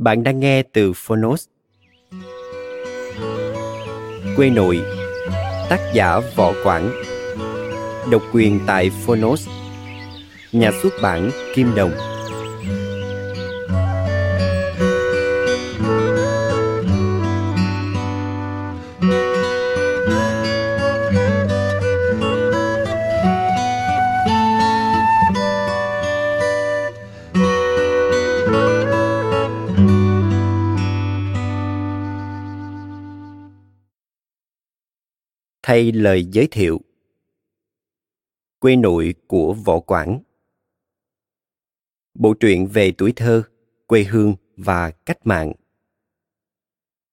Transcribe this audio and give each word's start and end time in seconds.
Bạn 0.00 0.22
đang 0.22 0.40
nghe 0.40 0.62
từ 0.62 0.92
Phonos. 0.96 1.46
Quê 4.36 4.50
nội, 4.50 4.80
Tác 5.68 5.80
giả 5.94 6.20
Võ 6.36 6.52
Quảng. 6.64 6.90
Độc 8.10 8.22
quyền 8.32 8.60
tại 8.66 8.90
Phonos. 9.06 9.48
Nhà 10.52 10.70
xuất 10.82 10.92
bản 11.02 11.30
Kim 11.54 11.74
Đồng. 11.74 11.90
Thay 35.68 35.92
lời 35.92 36.24
giới 36.24 36.48
thiệu. 36.50 36.80
Quê 38.58 38.76
nội 38.76 39.14
của 39.26 39.54
võ 39.54 39.80
quảng. 39.80 40.20
Bộ 42.14 42.34
truyện 42.34 42.66
về 42.66 42.92
tuổi 42.98 43.12
thơ 43.16 43.42
quê 43.86 44.04
hương 44.04 44.34
và 44.56 44.90
cách 44.90 45.26
mạng. 45.26 45.52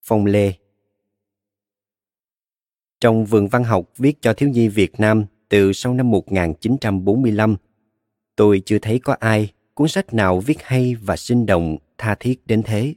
Phong 0.03 0.25
lê. 0.25 0.53
Trong 2.99 3.25
vườn 3.25 3.47
văn 3.47 3.63
học 3.63 3.89
viết 3.97 4.21
cho 4.21 4.33
thiếu 4.33 4.49
nhi 4.49 4.67
Việt 4.67 4.99
Nam 4.99 5.25
từ 5.49 5.73
sau 5.73 5.93
năm 5.93 6.11
1945, 6.11 7.55
tôi 8.35 8.61
chưa 8.65 8.79
thấy 8.79 8.99
có 8.99 9.15
ai 9.19 9.53
cuốn 9.73 9.87
sách 9.87 10.13
nào 10.13 10.39
viết 10.39 10.57
hay 10.61 10.95
và 10.95 11.17
sinh 11.17 11.45
động, 11.45 11.77
tha 11.97 12.15
thiết 12.15 12.47
đến 12.47 12.63
thế. 12.63 12.95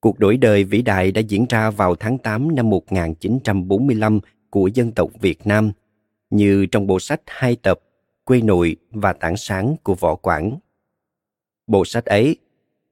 Cuộc 0.00 0.18
đổi 0.18 0.36
đời 0.36 0.64
vĩ 0.64 0.82
đại 0.82 1.12
đã 1.12 1.20
diễn 1.20 1.46
ra 1.48 1.70
vào 1.70 1.94
tháng 1.94 2.18
8 2.18 2.54
năm 2.54 2.70
1945 2.70 4.20
của 4.50 4.66
dân 4.74 4.92
tộc 4.92 5.10
Việt 5.20 5.46
Nam 5.46 5.72
như 6.30 6.66
trong 6.66 6.86
bộ 6.86 7.00
sách 7.00 7.20
hai 7.26 7.56
tập 7.56 7.80
Quê 8.24 8.40
nội 8.40 8.76
và 8.90 9.12
Tảng 9.12 9.36
sáng 9.36 9.76
của 9.82 9.94
Võ 9.94 10.14
Quảng. 10.14 10.58
Bộ 11.66 11.84
sách 11.84 12.04
ấy, 12.04 12.36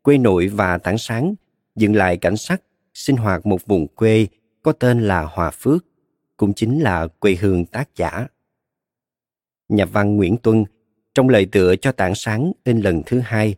Quê 0.03 0.19
nội 0.19 0.49
và 0.49 0.79
Tảng 0.79 0.99
sáng 0.99 1.35
dựng 1.75 1.97
lại 1.97 2.17
cảnh 2.17 2.37
sắc 2.37 2.63
sinh 2.95 3.17
hoạt 3.17 3.47
một 3.47 3.67
vùng 3.67 3.89
quê 3.89 4.27
có 4.63 4.73
tên 4.73 5.01
là 5.01 5.23
Hòa 5.23 5.51
Phước, 5.51 5.85
cũng 6.37 6.55
chính 6.55 6.81
là 6.81 7.07
quê 7.07 7.37
hương 7.41 7.65
tác 7.65 7.97
giả. 7.97 8.27
Nhà 9.69 9.85
văn 9.85 10.17
Nguyễn 10.17 10.37
Tuân 10.37 10.65
trong 11.15 11.29
lời 11.29 11.47
tựa 11.53 11.77
cho 11.77 11.93
Tảng 11.93 12.15
sáng 12.15 12.53
in 12.65 12.81
lần 12.81 13.03
thứ 13.07 13.21
hai 13.21 13.55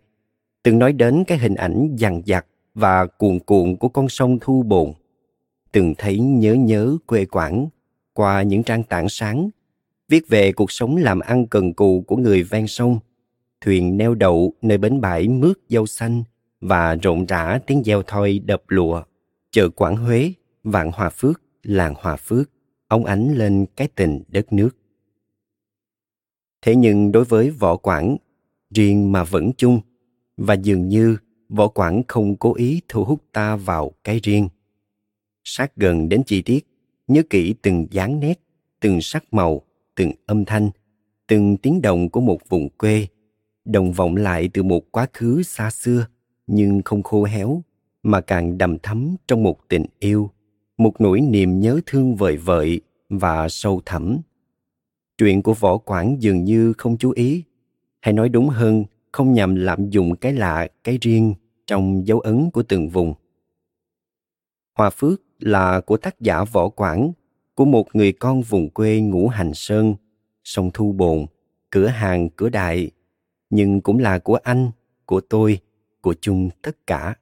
từng 0.63 0.79
nói 0.79 0.93
đến 0.93 1.25
cái 1.27 1.39
hình 1.39 1.55
ảnh 1.55 1.97
dằn 1.97 2.23
dặt 2.25 2.47
và 2.75 3.07
cuồn 3.07 3.39
cuộn 3.39 3.77
của 3.77 3.89
con 3.89 4.09
sông 4.09 4.39
Thu 4.41 4.63
Bồn. 4.63 4.93
Từng 5.73 5.95
thấy 5.99 6.19
nhớ 6.19 6.55
nhớ 6.55 6.97
quê 7.07 7.25
Quảng 7.25 7.69
qua 8.19 8.43
những 8.43 8.63
trang 8.63 8.83
tảng 8.83 9.09
sáng, 9.09 9.51
viết 10.09 10.29
về 10.29 10.53
cuộc 10.53 10.73
sống 10.73 10.97
làm 10.97 11.21
ăn 11.21 11.47
cần 11.47 11.73
cù 11.73 12.05
của 12.07 12.17
người 12.17 12.43
ven 12.43 12.67
sông, 12.67 12.99
thuyền 13.61 13.97
neo 13.97 14.15
đậu 14.15 14.53
nơi 14.63 14.79
bến 14.79 15.01
bãi 15.01 15.29
mướt 15.29 15.59
dâu 15.69 15.87
xanh 15.87 16.23
và 16.61 16.95
rộn 16.95 17.27
rã 17.27 17.59
tiếng 17.67 17.83
gieo 17.85 18.03
thoi 18.03 18.39
đập 18.39 18.63
lụa, 18.69 19.03
chợ 19.51 19.69
Quảng 19.69 19.97
Huế, 19.97 20.33
Vạn 20.65 20.91
Hòa 20.95 21.11
Phước, 21.11 21.43
làng 21.63 21.95
Hòa 21.99 22.17
Phước, 22.17 22.51
ông 22.89 23.05
ánh 23.05 23.35
lên 23.35 23.67
cái 23.77 23.89
tình 23.95 24.23
đất 24.29 24.53
nước. 24.53 24.77
Thế 26.63 26.77
nhưng 26.77 27.13
đối 27.13 27.25
với 27.25 27.51
võ 27.51 27.77
quảng, 27.77 28.17
riêng 28.75 29.13
mà 29.13 29.25
vẫn 29.25 29.51
chung, 29.57 29.81
và 30.37 30.55
dường 30.55 30.89
như 30.89 31.17
võ 31.49 31.69
quảng 31.69 32.03
không 32.09 32.37
cố 32.37 32.55
ý 32.55 32.81
thu 32.89 33.05
hút 33.05 33.23
ta 33.33 33.57
vào 33.57 33.93
cái 34.05 34.21
riêng. 34.23 34.49
Sát 35.45 35.77
gần 35.77 36.09
đến 36.09 36.23
chi 36.27 36.43
tiết, 36.43 36.67
nhớ 37.09 37.23
kỹ 37.31 37.55
từng 37.63 37.87
dáng 37.91 38.21
nét, 38.21 38.41
từng 38.81 39.01
sắc 39.01 39.25
màu, 39.35 39.63
từng 39.95 40.13
âm 40.27 40.45
thanh, 40.45 40.71
từng 41.27 41.57
tiếng 41.57 41.83
động 41.83 42.09
của 42.09 42.21
một 42.21 42.39
vùng 42.49 42.69
quê, 42.69 43.07
đồng 43.65 43.93
vọng 43.93 44.17
lại 44.17 44.51
từ 44.53 44.63
một 44.63 44.93
quá 44.93 45.07
khứ 45.13 45.43
xa 45.43 45.71
xưa 45.71 46.07
nhưng 46.47 46.83
không 46.85 47.03
khô 47.03 47.25
héo 47.25 47.63
mà 48.03 48.21
càng 48.21 48.59
đầm 48.59 48.79
thắm 48.79 49.17
trong 49.29 49.43
một 49.43 49.69
tình 49.69 49.85
yêu, 49.99 50.31
một 50.79 51.01
nỗi 51.01 51.21
niềm 51.21 51.61
nhớ 51.61 51.81
thương 51.87 52.17
vời 52.17 52.37
vợi 52.37 52.81
và 53.09 53.49
sâu 53.49 53.83
thẳm. 53.87 54.19
Chuyện 55.19 55.43
của 55.43 55.55
Võ 55.55 55.77
Quảng 55.79 56.17
dường 56.23 56.45
như 56.45 56.73
không 56.79 56.97
chú 56.97 57.11
ý, 57.11 57.43
hay 58.01 58.13
nói 58.13 58.29
đúng 58.29 58.49
hơn, 58.49 58.85
không 59.13 59.33
nhằm 59.33 59.55
lạm 59.55 59.91
dụng 59.91 60.17
cái 60.17 60.33
lạ, 60.33 60.69
cái 60.85 60.99
riêng 61.01 61.35
trong 61.67 62.07
dấu 62.07 62.21
ấn 62.21 62.51
của 62.51 62.63
từng 62.63 62.89
vùng. 62.89 63.15
Hòa 64.79 64.91
Phước 64.91 65.23
là 65.39 65.81
của 65.81 65.97
tác 65.97 66.21
giả 66.21 66.45
Võ 66.45 66.69
Quảng, 66.69 67.13
của 67.55 67.65
một 67.65 67.95
người 67.95 68.13
con 68.13 68.43
vùng 68.43 68.71
quê 68.71 69.01
ngũ 69.01 69.29
hành 69.29 69.55
sơn, 69.55 69.95
sông 70.45 70.71
Thu 70.75 70.93
Bồn, 70.93 71.27
cửa 71.71 71.87
hàng 71.87 72.29
cửa 72.37 72.49
đại, 72.49 72.91
nhưng 73.51 73.81
cũng 73.81 73.99
là 73.99 74.19
của 74.19 74.35
anh, 74.35 74.71
của 75.07 75.21
tôi, 75.21 75.61
của 76.01 76.15
chung 76.21 76.51
tất 76.63 76.87
cả. 76.87 77.15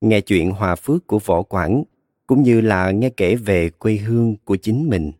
Nghe 0.00 0.20
chuyện 0.20 0.50
hòa 0.50 0.76
phước 0.76 1.06
của 1.06 1.18
Võ 1.18 1.42
Quảng 1.42 1.84
cũng 2.26 2.42
như 2.42 2.60
là 2.60 2.90
nghe 2.90 3.10
kể 3.10 3.34
về 3.34 3.70
quê 3.70 3.96
hương 3.96 4.36
của 4.44 4.56
chính 4.56 4.90
mình. 4.90 5.12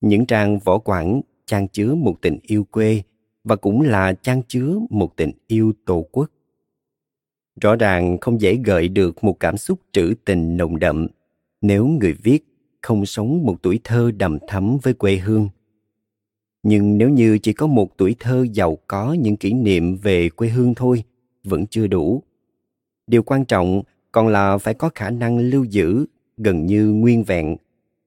Những 0.00 0.26
trang 0.26 0.58
Võ 0.58 0.78
Quảng 0.78 1.20
trang 1.46 1.68
chứa 1.68 1.94
một 1.94 2.16
tình 2.22 2.38
yêu 2.42 2.64
quê 2.70 3.02
và 3.44 3.56
cũng 3.56 3.80
là 3.80 4.12
trang 4.12 4.42
chứa 4.48 4.78
một 4.90 5.16
tình 5.16 5.32
yêu 5.46 5.72
tổ 5.84 6.06
quốc 6.12 6.30
rõ 7.60 7.76
ràng 7.76 8.18
không 8.20 8.40
dễ 8.40 8.58
gợi 8.64 8.88
được 8.88 9.24
một 9.24 9.40
cảm 9.40 9.56
xúc 9.56 9.78
trữ 9.92 10.14
tình 10.24 10.56
nồng 10.56 10.78
đậm 10.78 11.06
nếu 11.60 11.86
người 11.86 12.12
viết 12.12 12.44
không 12.82 13.06
sống 13.06 13.42
một 13.44 13.56
tuổi 13.62 13.80
thơ 13.84 14.10
đầm 14.16 14.38
thắm 14.48 14.78
với 14.82 14.94
quê 14.94 15.16
hương. 15.16 15.48
Nhưng 16.62 16.98
nếu 16.98 17.08
như 17.08 17.38
chỉ 17.38 17.52
có 17.52 17.66
một 17.66 17.96
tuổi 17.96 18.16
thơ 18.20 18.46
giàu 18.52 18.78
có 18.86 19.12
những 19.12 19.36
kỷ 19.36 19.52
niệm 19.52 19.96
về 19.96 20.28
quê 20.28 20.48
hương 20.48 20.74
thôi, 20.74 21.04
vẫn 21.44 21.66
chưa 21.66 21.86
đủ. 21.86 22.22
Điều 23.06 23.22
quan 23.22 23.44
trọng 23.44 23.82
còn 24.12 24.28
là 24.28 24.58
phải 24.58 24.74
có 24.74 24.90
khả 24.94 25.10
năng 25.10 25.38
lưu 25.38 25.64
giữ 25.64 26.06
gần 26.36 26.66
như 26.66 26.88
nguyên 26.88 27.24
vẹn 27.24 27.56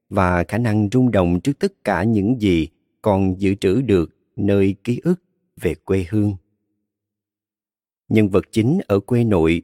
và 0.10 0.44
khả 0.44 0.58
năng 0.58 0.90
rung 0.92 1.12
động 1.12 1.40
trước 1.40 1.60
tất 1.60 1.84
cả 1.84 2.04
những 2.04 2.42
gì 2.42 2.68
còn 3.02 3.42
dự 3.42 3.56
trữ 3.56 3.82
được 3.82 4.16
nơi 4.36 4.76
ký 4.84 5.02
ức 5.04 5.22
về 5.62 5.76
quê 5.86 6.06
hương 6.10 6.36
nhân 8.10 8.30
vật 8.30 8.46
chính 8.52 8.80
ở 8.88 9.00
quê 9.00 9.24
nội, 9.24 9.62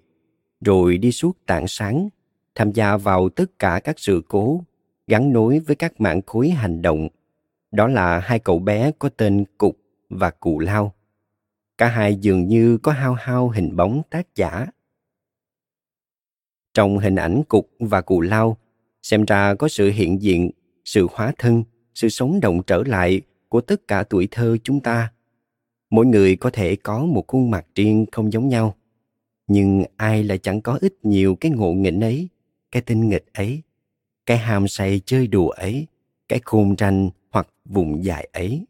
rồi 0.61 0.97
đi 0.97 1.11
suốt 1.11 1.37
tảng 1.45 1.67
sáng, 1.67 2.09
tham 2.55 2.71
gia 2.71 2.97
vào 2.97 3.29
tất 3.29 3.59
cả 3.59 3.81
các 3.83 3.99
sự 3.99 4.21
cố, 4.27 4.63
gắn 5.07 5.33
nối 5.33 5.59
với 5.59 5.75
các 5.75 6.01
mạng 6.01 6.21
khối 6.25 6.49
hành 6.49 6.81
động. 6.81 7.07
Đó 7.71 7.87
là 7.87 8.19
hai 8.19 8.39
cậu 8.39 8.59
bé 8.59 8.91
có 8.99 9.09
tên 9.09 9.45
Cục 9.57 9.77
và 10.09 10.29
Cụ 10.29 10.59
Lao. 10.59 10.93
Cả 11.77 11.87
hai 11.87 12.15
dường 12.15 12.47
như 12.47 12.77
có 12.77 12.91
hao 12.91 13.13
hao 13.13 13.49
hình 13.49 13.75
bóng 13.75 14.01
tác 14.09 14.35
giả. 14.35 14.67
Trong 16.73 16.97
hình 16.97 17.15
ảnh 17.15 17.41
Cục 17.47 17.69
và 17.79 18.01
Cụ 18.01 18.21
Lao, 18.21 18.57
xem 19.01 19.25
ra 19.25 19.55
có 19.55 19.67
sự 19.67 19.89
hiện 19.89 20.21
diện 20.21 20.51
sự 20.85 21.07
hóa 21.11 21.33
thân 21.37 21.63
sự 21.95 22.09
sống 22.09 22.39
động 22.39 22.61
trở 22.67 22.83
lại 22.85 23.21
của 23.49 23.61
tất 23.61 23.87
cả 23.87 24.03
tuổi 24.03 24.27
thơ 24.31 24.57
chúng 24.63 24.79
ta 24.79 25.11
mỗi 25.93 26.05
người 26.05 26.35
có 26.35 26.49
thể 26.53 26.75
có 26.75 27.05
một 27.05 27.27
khuôn 27.27 27.51
mặt 27.51 27.65
riêng 27.75 28.05
không 28.11 28.31
giống 28.33 28.49
nhau. 28.49 28.75
Nhưng 29.47 29.83
ai 29.97 30.23
lại 30.23 30.37
chẳng 30.37 30.61
có 30.61 30.77
ít 30.81 30.93
nhiều 31.03 31.35
cái 31.35 31.51
ngộ 31.51 31.73
nghĩnh 31.73 32.01
ấy, 32.01 32.27
cái 32.71 32.81
tinh 32.81 33.09
nghịch 33.09 33.25
ấy, 33.33 33.61
cái 34.25 34.37
ham 34.37 34.67
say 34.67 35.01
chơi 35.05 35.27
đùa 35.27 35.49
ấy, 35.49 35.87
cái 36.27 36.39
khôn 36.45 36.75
tranh 36.75 37.09
hoặc 37.31 37.47
vùng 37.65 38.03
dài 38.03 38.29
ấy. 38.33 38.65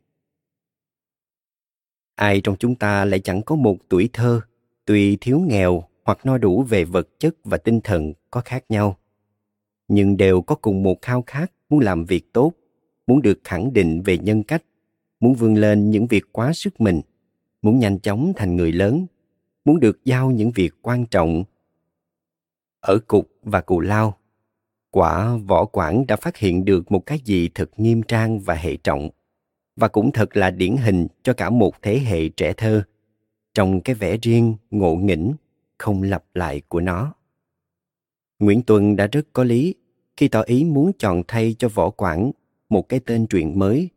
Ai 2.15 2.41
trong 2.41 2.55
chúng 2.59 2.75
ta 2.75 3.05
lại 3.05 3.19
chẳng 3.19 3.41
có 3.41 3.55
một 3.55 3.77
tuổi 3.89 4.09
thơ, 4.13 4.41
tuy 4.85 5.17
thiếu 5.21 5.39
nghèo 5.39 5.83
hoặc 6.03 6.25
no 6.25 6.37
đủ 6.37 6.63
về 6.63 6.85
vật 6.85 7.19
chất 7.19 7.35
và 7.43 7.57
tinh 7.57 7.81
thần 7.81 8.13
có 8.31 8.41
khác 8.45 8.63
nhau. 8.69 8.97
Nhưng 9.87 10.17
đều 10.17 10.41
có 10.41 10.55
cùng 10.55 10.83
một 10.83 11.01
khao 11.01 11.23
khát, 11.27 11.51
muốn 11.69 11.79
làm 11.79 12.05
việc 12.05 12.33
tốt, 12.33 12.53
muốn 13.07 13.21
được 13.21 13.39
khẳng 13.43 13.73
định 13.73 14.01
về 14.05 14.17
nhân 14.17 14.43
cách, 14.43 14.63
muốn 15.19 15.33
vươn 15.33 15.55
lên 15.55 15.89
những 15.89 16.07
việc 16.07 16.23
quá 16.31 16.53
sức 16.53 16.81
mình 16.81 17.01
muốn 17.63 17.79
nhanh 17.79 17.99
chóng 17.99 18.33
thành 18.35 18.55
người 18.55 18.71
lớn, 18.71 19.05
muốn 19.65 19.79
được 19.79 20.05
giao 20.05 20.31
những 20.31 20.51
việc 20.51 20.73
quan 20.81 21.05
trọng. 21.05 21.43
Ở 22.79 22.99
cục 23.07 23.29
và 23.43 23.61
cù 23.61 23.79
lao, 23.79 24.17
quả 24.91 25.37
võ 25.47 25.65
quảng 25.65 26.07
đã 26.07 26.15
phát 26.15 26.37
hiện 26.37 26.65
được 26.65 26.91
một 26.91 27.05
cái 27.05 27.19
gì 27.25 27.49
thật 27.55 27.69
nghiêm 27.77 28.03
trang 28.03 28.39
và 28.39 28.53
hệ 28.53 28.77
trọng, 28.77 29.09
và 29.75 29.87
cũng 29.87 30.11
thật 30.11 30.37
là 30.37 30.51
điển 30.51 30.77
hình 30.77 31.07
cho 31.23 31.33
cả 31.33 31.49
một 31.49 31.81
thế 31.81 31.99
hệ 31.99 32.29
trẻ 32.29 32.53
thơ, 32.53 32.83
trong 33.53 33.81
cái 33.81 33.95
vẻ 33.95 34.17
riêng, 34.21 34.55
ngộ 34.71 34.95
nghĩnh, 34.95 35.33
không 35.77 36.03
lặp 36.03 36.23
lại 36.33 36.61
của 36.67 36.79
nó. 36.79 37.13
Nguyễn 38.39 38.61
tuân 38.61 38.95
đã 38.95 39.07
rất 39.07 39.27
có 39.33 39.43
lý 39.43 39.75
khi 40.17 40.27
tỏ 40.27 40.41
ý 40.41 40.63
muốn 40.63 40.91
chọn 40.99 41.23
thay 41.27 41.55
cho 41.59 41.69
võ 41.69 41.89
quảng 41.89 42.31
một 42.69 42.89
cái 42.89 42.99
tên 42.99 43.27
truyện 43.27 43.59
mới 43.59 43.89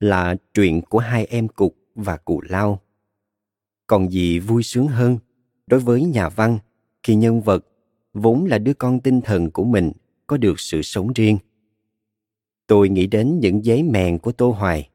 là 0.00 0.36
truyện 0.54 0.82
của 0.82 0.98
hai 0.98 1.24
em 1.24 1.48
cục 1.48 1.76
và 1.94 2.16
cù 2.16 2.40
lao 2.48 2.80
còn 3.86 4.12
gì 4.12 4.38
vui 4.38 4.62
sướng 4.62 4.88
hơn. 4.88 5.18
Đối 5.66 5.80
với 5.80 6.04
nhà 6.04 6.28
văn 6.28 6.58
khi 7.02 7.14
nhân 7.14 7.40
vật 7.40 7.66
vốn 8.14 8.44
là 8.44 8.58
đứa 8.58 8.74
con 8.74 9.00
tinh 9.00 9.20
thần 9.20 9.50
của 9.50 9.64
mình 9.64 9.92
có 10.26 10.36
được 10.36 10.60
sự 10.60 10.82
sống 10.82 11.12
riêng. 11.12 11.38
Tôi 12.66 12.88
nghĩ 12.88 13.06
đến 13.06 13.40
những 13.40 13.64
giấy 13.64 13.82
mèn 13.82 14.18
của 14.18 14.32
tô 14.32 14.50
hoài 14.50 14.88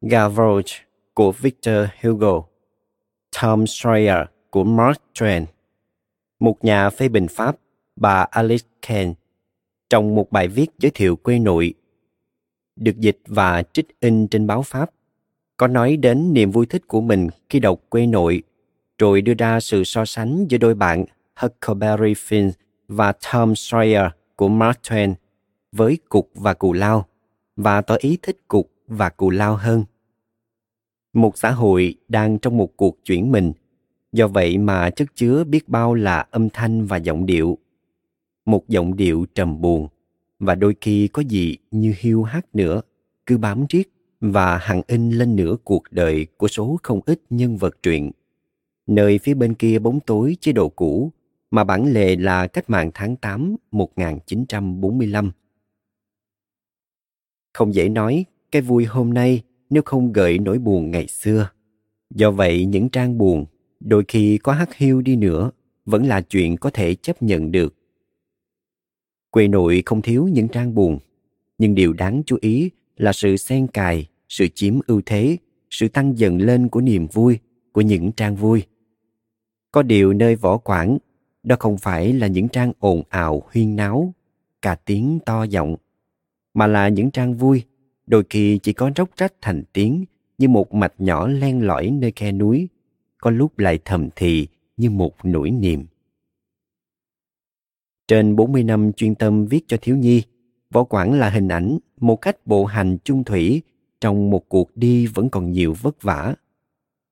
gavroche 0.00 0.76
của 1.14 1.32
victor 1.32 1.86
hugo 2.02 2.42
tom 3.42 3.64
sawyer 3.64 4.26
của 4.50 4.64
mark 4.64 4.98
twain 5.14 5.44
một 6.40 6.64
nhà 6.64 6.90
phê 6.90 7.08
bình 7.08 7.26
pháp 7.30 7.56
bà 7.96 8.26
alice 8.30 8.68
ken 8.82 9.14
trong 9.90 10.14
một 10.14 10.32
bài 10.32 10.48
viết 10.48 10.66
giới 10.78 10.90
thiệu 10.90 11.16
quê 11.16 11.38
nội 11.38 11.74
được 12.76 12.98
dịch 12.98 13.18
và 13.26 13.62
trích 13.62 14.00
in 14.00 14.28
trên 14.28 14.46
báo 14.46 14.62
Pháp, 14.62 14.90
có 15.56 15.66
nói 15.66 15.96
đến 15.96 16.32
niềm 16.32 16.50
vui 16.50 16.66
thích 16.66 16.88
của 16.88 17.00
mình 17.00 17.28
khi 17.48 17.60
đọc 17.60 17.80
quê 17.88 18.06
nội, 18.06 18.42
rồi 18.98 19.22
đưa 19.22 19.34
ra 19.34 19.60
sự 19.60 19.84
so 19.84 20.04
sánh 20.04 20.46
giữa 20.48 20.58
đôi 20.58 20.74
bạn 20.74 21.04
Huckleberry 21.36 22.12
Finn 22.12 22.50
và 22.88 23.12
Tom 23.12 23.52
Sawyer 23.52 24.10
của 24.36 24.48
Mark 24.48 24.78
Twain 24.82 25.14
với 25.72 25.98
Cục 26.08 26.30
và 26.34 26.54
Cù 26.54 26.72
Lao, 26.72 27.06
và 27.56 27.80
tỏ 27.80 27.96
ý 27.98 28.18
thích 28.22 28.48
Cục 28.48 28.70
và 28.86 29.08
Cù 29.08 29.30
Lao 29.30 29.56
hơn. 29.56 29.84
Một 31.12 31.38
xã 31.38 31.50
hội 31.50 31.94
đang 32.08 32.38
trong 32.38 32.56
một 32.56 32.76
cuộc 32.76 33.04
chuyển 33.04 33.32
mình, 33.32 33.52
do 34.12 34.28
vậy 34.28 34.58
mà 34.58 34.90
chất 34.90 35.08
chứa 35.14 35.44
biết 35.44 35.68
bao 35.68 35.94
là 35.94 36.26
âm 36.30 36.48
thanh 36.50 36.86
và 36.86 36.96
giọng 36.96 37.26
điệu. 37.26 37.58
Một 38.46 38.68
giọng 38.68 38.96
điệu 38.96 39.26
trầm 39.34 39.60
buồn, 39.60 39.88
và 40.38 40.54
đôi 40.54 40.74
khi 40.80 41.08
có 41.08 41.22
gì 41.22 41.56
như 41.70 41.94
hiu 41.98 42.22
hắt 42.22 42.46
nữa 42.54 42.80
cứ 43.26 43.38
bám 43.38 43.66
riết 43.68 43.93
và 44.32 44.58
hằng 44.58 44.82
in 44.86 45.10
lên 45.10 45.36
nửa 45.36 45.56
cuộc 45.64 45.82
đời 45.90 46.26
của 46.36 46.48
số 46.48 46.78
không 46.82 47.00
ít 47.06 47.20
nhân 47.30 47.56
vật 47.56 47.82
truyện. 47.82 48.10
Nơi 48.86 49.18
phía 49.18 49.34
bên 49.34 49.54
kia 49.54 49.78
bóng 49.78 50.00
tối 50.00 50.36
chế 50.40 50.52
độ 50.52 50.68
cũ 50.68 51.12
mà 51.50 51.64
bản 51.64 51.92
lề 51.92 52.16
là 52.16 52.46
cách 52.46 52.70
mạng 52.70 52.90
tháng 52.94 53.16
8 53.16 53.56
1945. 53.70 55.32
Không 57.52 57.74
dễ 57.74 57.88
nói 57.88 58.24
cái 58.50 58.62
vui 58.62 58.84
hôm 58.84 59.14
nay 59.14 59.42
nếu 59.70 59.82
không 59.86 60.12
gợi 60.12 60.38
nỗi 60.38 60.58
buồn 60.58 60.90
ngày 60.90 61.08
xưa. 61.08 61.50
Do 62.14 62.30
vậy 62.30 62.66
những 62.66 62.88
trang 62.88 63.18
buồn 63.18 63.46
đôi 63.80 64.04
khi 64.08 64.38
có 64.38 64.52
hắt 64.52 64.74
hiu 64.74 65.00
đi 65.00 65.16
nữa 65.16 65.50
vẫn 65.84 66.06
là 66.06 66.20
chuyện 66.20 66.56
có 66.56 66.70
thể 66.70 66.94
chấp 66.94 67.22
nhận 67.22 67.52
được 67.52 67.74
Quê 69.34 69.48
nội 69.48 69.82
không 69.86 70.02
thiếu 70.02 70.28
những 70.32 70.48
trang 70.48 70.74
buồn, 70.74 70.98
nhưng 71.58 71.74
điều 71.74 71.92
đáng 71.92 72.22
chú 72.26 72.38
ý 72.40 72.70
là 72.96 73.12
sự 73.12 73.36
xen 73.36 73.66
cài, 73.66 74.08
sự 74.28 74.48
chiếm 74.54 74.80
ưu 74.86 75.02
thế, 75.06 75.36
sự 75.70 75.88
tăng 75.88 76.18
dần 76.18 76.38
lên 76.38 76.68
của 76.68 76.80
niềm 76.80 77.06
vui, 77.06 77.38
của 77.72 77.80
những 77.80 78.12
trang 78.12 78.36
vui. 78.36 78.62
Có 79.72 79.82
điều 79.82 80.12
nơi 80.12 80.36
võ 80.36 80.56
quảng, 80.56 80.98
đó 81.42 81.56
không 81.58 81.78
phải 81.78 82.12
là 82.12 82.26
những 82.26 82.48
trang 82.48 82.72
ồn 82.78 83.02
ào 83.08 83.42
huyên 83.52 83.76
náo, 83.76 84.14
cả 84.62 84.74
tiếng 84.74 85.18
to 85.26 85.42
giọng, 85.42 85.76
mà 86.54 86.66
là 86.66 86.88
những 86.88 87.10
trang 87.10 87.34
vui, 87.34 87.62
đôi 88.06 88.24
khi 88.30 88.58
chỉ 88.58 88.72
có 88.72 88.90
róc 88.96 89.16
rách 89.16 89.32
thành 89.40 89.62
tiếng 89.72 90.04
như 90.38 90.48
một 90.48 90.74
mạch 90.74 90.94
nhỏ 90.98 91.26
len 91.26 91.66
lỏi 91.66 91.90
nơi 91.90 92.12
khe 92.16 92.32
núi, 92.32 92.68
có 93.18 93.30
lúc 93.30 93.58
lại 93.58 93.78
thầm 93.84 94.08
thì 94.16 94.46
như 94.76 94.90
một 94.90 95.14
nỗi 95.22 95.50
niềm. 95.50 95.86
Trên 98.08 98.36
40 98.36 98.64
năm 98.64 98.92
chuyên 98.92 99.14
tâm 99.14 99.46
viết 99.46 99.64
cho 99.68 99.76
thiếu 99.82 99.96
nhi, 99.96 100.22
Võ 100.70 100.84
Quảng 100.84 101.12
là 101.12 101.30
hình 101.30 101.48
ảnh 101.48 101.78
một 102.00 102.16
cách 102.16 102.46
bộ 102.46 102.64
hành 102.64 102.98
chung 103.04 103.24
thủy 103.24 103.62
trong 104.04 104.30
một 104.30 104.48
cuộc 104.48 104.76
đi 104.76 105.06
vẫn 105.06 105.30
còn 105.30 105.52
nhiều 105.52 105.74
vất 105.80 106.02
vả. 106.02 106.34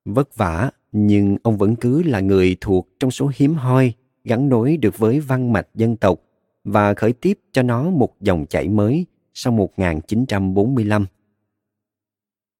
Vất 0.04 0.36
vả, 0.36 0.70
nhưng 0.92 1.36
ông 1.42 1.56
vẫn 1.56 1.76
cứ 1.76 2.02
là 2.02 2.20
người 2.20 2.56
thuộc 2.60 2.88
trong 3.00 3.10
số 3.10 3.30
hiếm 3.36 3.54
hoi 3.54 3.92
gắn 4.24 4.48
nối 4.48 4.76
được 4.76 4.98
với 4.98 5.20
văn 5.20 5.52
mạch 5.52 5.68
dân 5.74 5.96
tộc 5.96 6.20
và 6.64 6.94
khởi 6.94 7.12
tiếp 7.12 7.38
cho 7.52 7.62
nó 7.62 7.90
một 7.90 8.20
dòng 8.20 8.46
chảy 8.46 8.68
mới 8.68 9.06
sau 9.34 9.52
1945. 9.52 11.06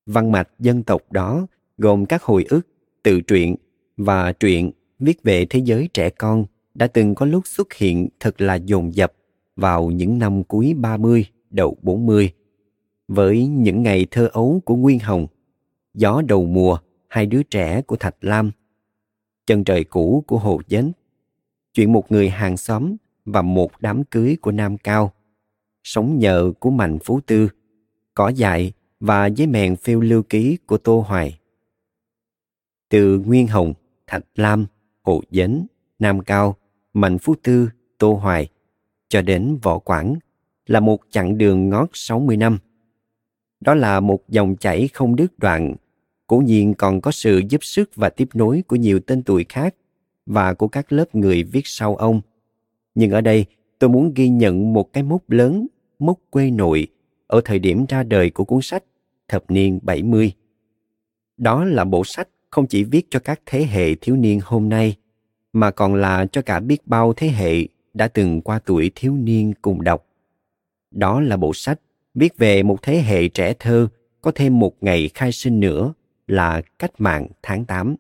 Văn 0.07 0.33
mạch 0.33 0.49
dân 0.59 0.83
tộc 0.83 1.13
đó 1.13 1.47
gồm 1.79 2.07
các 2.07 2.23
hồi 2.23 2.45
ức, 2.49 2.67
tự 3.03 3.21
truyện 3.21 3.57
và 3.97 4.33
truyện 4.33 4.71
viết 4.99 5.23
về 5.23 5.47
thế 5.51 5.61
giới 5.65 5.89
trẻ 5.95 6.11
con 6.11 6.45
đã 6.75 6.87
từng 6.87 7.15
có 7.15 7.27
lúc 7.27 7.47
xuất 7.47 7.75
hiện 7.75 8.09
thật 8.21 8.41
là 8.41 8.55
dồn 8.55 8.95
dập 8.95 9.13
vào 9.57 9.91
những 9.91 10.19
năm 10.19 10.45
cuối 10.45 10.75
30, 10.75 11.27
đầu 11.51 11.77
40. 11.83 12.33
Với 13.15 13.47
những 13.47 13.83
ngày 13.83 14.07
thơ 14.11 14.29
ấu 14.33 14.63
của 14.65 14.77
Nguyên 14.77 14.99
Hồng, 14.99 15.27
gió 15.95 16.23
đầu 16.29 16.47
mùa, 16.47 16.79
hai 17.09 17.27
đứa 17.27 17.43
trẻ 17.43 17.83
của 17.83 17.97
Thạch 17.97 18.17
Lam, 18.21 18.51
chân 19.47 19.65
trời 19.65 19.85
cũ 19.85 20.25
của 20.27 20.39
Hồ 20.39 20.61
Dến, 20.69 20.93
chuyện 21.75 21.93
một 21.93 22.13
người 22.13 22.29
hàng 22.29 22.57
xóm 22.57 22.97
và 23.25 23.43
một 23.43 23.71
đám 23.81 24.05
cưới 24.05 24.37
của 24.41 24.53
Nam 24.53 24.79
Cao, 24.79 25.13
sống 25.85 26.19
nhờ 26.19 26.53
của 26.61 26.71
Mạnh 26.71 26.99
Phú 27.05 27.21
Tư, 27.27 27.49
cỏ 28.15 28.29
dại 28.29 28.73
và 29.01 29.27
giấy 29.27 29.47
mèn 29.47 29.77
phiêu 29.77 30.01
lưu 30.01 30.23
ký 30.23 30.59
của 30.67 30.79
Tô 30.79 31.05
Hoài. 31.09 31.39
Từ 32.89 33.19
Nguyên 33.19 33.47
Hồng, 33.47 33.75
Thạch 34.07 34.25
Lam, 34.35 34.67
Hồ 35.03 35.23
Dến, 35.31 35.67
Nam 35.99 36.21
Cao 36.21 36.57
Mạnh 36.93 37.19
Phú 37.19 37.35
Tư, 37.43 37.69
Tô 37.99 38.15
Hoài, 38.15 38.49
cho 39.09 39.23
đến 39.23 39.59
Võ 39.63 39.79
Quảng 39.79 40.17
là 40.67 40.81
một 40.81 41.01
chặng 41.11 41.39
đường 41.39 41.69
ngót 41.69 41.91
60 41.93 42.37
năm. 42.37 42.59
Đó 43.65 43.75
là 43.75 44.01
một 44.01 44.29
dòng 44.29 44.57
chảy 44.57 44.89
không 44.89 45.17
đứt 45.17 45.39
đoạn, 45.39 45.75
cố 46.27 46.37
nhiên 46.37 46.75
còn 46.75 47.01
có 47.01 47.11
sự 47.11 47.43
giúp 47.49 47.65
sức 47.65 47.91
và 47.95 48.11
tiếp 48.11 48.29
nối 48.35 48.63
của 48.67 48.77
nhiều 48.77 49.01
tên 49.01 49.23
tuổi 49.23 49.45
khác 49.49 49.75
và 50.27 50.55
của 50.55 50.69
các 50.69 50.93
lớp 50.93 51.15
người 51.15 51.43
viết 51.43 51.63
sau 51.65 51.97
ông. 51.97 52.21
Nhưng 52.95 53.11
ở 53.11 53.21
đây, 53.21 53.45
tôi 53.79 53.91
muốn 53.91 54.15
ghi 54.15 54.29
nhận 54.29 54.73
một 54.73 54.93
cái 54.93 55.03
mốc 55.03 55.31
lớn, 55.31 55.67
mốc 55.99 56.19
quê 56.31 56.51
nội, 56.51 56.87
ở 57.27 57.41
thời 57.45 57.59
điểm 57.59 57.85
ra 57.89 58.03
đời 58.03 58.31
của 58.31 58.45
cuốn 58.45 58.63
sách 58.63 58.85
thập 59.29 59.51
niên 59.51 59.79
70. 59.83 60.33
Đó 61.37 61.65
là 61.65 61.85
bộ 61.85 62.05
sách 62.05 62.29
không 62.51 62.67
chỉ 62.67 62.85
viết 62.85 63.07
cho 63.11 63.21
các 63.21 63.41
thế 63.47 63.65
hệ 63.65 63.95
thiếu 63.95 64.17
niên 64.17 64.41
hôm 64.43 64.69
nay, 64.69 64.97
mà 65.53 65.71
còn 65.71 65.95
là 65.95 66.27
cho 66.33 66.43
cả 66.43 66.61
biết 66.61 66.87
bao 66.87 67.13
thế 67.13 67.29
hệ 67.29 67.67
đã 67.95 68.09
từng 68.09 68.41
qua 68.41 68.59
tuổi 68.59 68.91
thiếu 68.95 69.17
niên 69.17 69.53
cùng 69.63 69.85
đọc. 69.85 70.07
Đó 70.91 71.21
là 71.21 71.37
bộ 71.37 71.53
sách 71.55 71.81
viết 72.15 72.37
về 72.39 72.63
một 72.63 72.79
thế 72.83 73.03
hệ 73.03 73.29
trẻ 73.29 73.55
thơ 73.59 73.89
có 74.21 74.33
thêm 74.35 74.59
một 74.59 74.77
ngày 74.81 75.11
khai 75.15 75.33
sinh 75.33 75.61
nữa 75.61 75.95
là 76.27 76.63
Cách 76.79 76.93
mạng 76.99 77.29
tháng 77.43 77.65
8. 77.65 77.97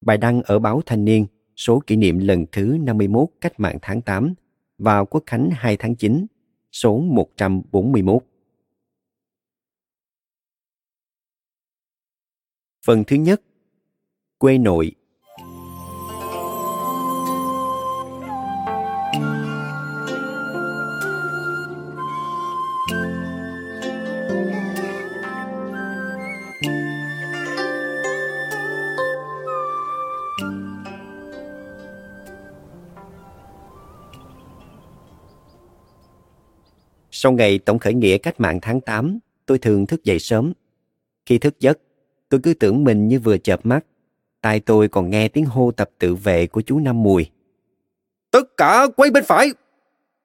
Bài 0.00 0.18
đăng 0.18 0.42
ở 0.42 0.58
báo 0.58 0.82
Thanh 0.86 1.04
niên 1.04 1.26
số 1.56 1.82
kỷ 1.86 1.96
niệm 1.96 2.18
lần 2.18 2.44
thứ 2.52 2.76
51 2.80 3.28
Cách 3.40 3.60
mạng 3.60 3.78
tháng 3.82 4.02
8 4.02 4.34
vào 4.78 5.06
Quốc 5.06 5.22
khánh 5.26 5.50
2 5.52 5.76
tháng 5.76 5.96
9, 5.96 6.26
số 6.72 6.98
141. 6.98 8.22
Phần 12.86 13.04
thứ 13.06 13.16
nhất 13.16 13.42
Quê 14.38 14.58
nội 14.58 14.92
Sau 37.24 37.32
ngày 37.32 37.58
tổng 37.58 37.78
khởi 37.78 37.94
nghĩa 37.94 38.18
cách 38.18 38.40
mạng 38.40 38.58
tháng 38.62 38.80
8, 38.80 39.18
tôi 39.46 39.58
thường 39.58 39.86
thức 39.86 40.04
dậy 40.04 40.18
sớm. 40.18 40.52
Khi 41.26 41.38
thức 41.38 41.60
giấc, 41.60 41.78
tôi 42.28 42.40
cứ 42.42 42.54
tưởng 42.54 42.84
mình 42.84 43.08
như 43.08 43.18
vừa 43.18 43.38
chợp 43.38 43.66
mắt. 43.66 43.84
Tai 44.40 44.60
tôi 44.60 44.88
còn 44.88 45.10
nghe 45.10 45.28
tiếng 45.28 45.44
hô 45.44 45.70
tập 45.70 45.90
tự 45.98 46.14
vệ 46.14 46.46
của 46.46 46.62
chú 46.62 46.78
Năm 46.78 47.02
Mùi. 47.02 47.30
Tất 48.30 48.56
cả 48.56 48.86
quay 48.96 49.10
bên 49.10 49.24
phải! 49.24 49.48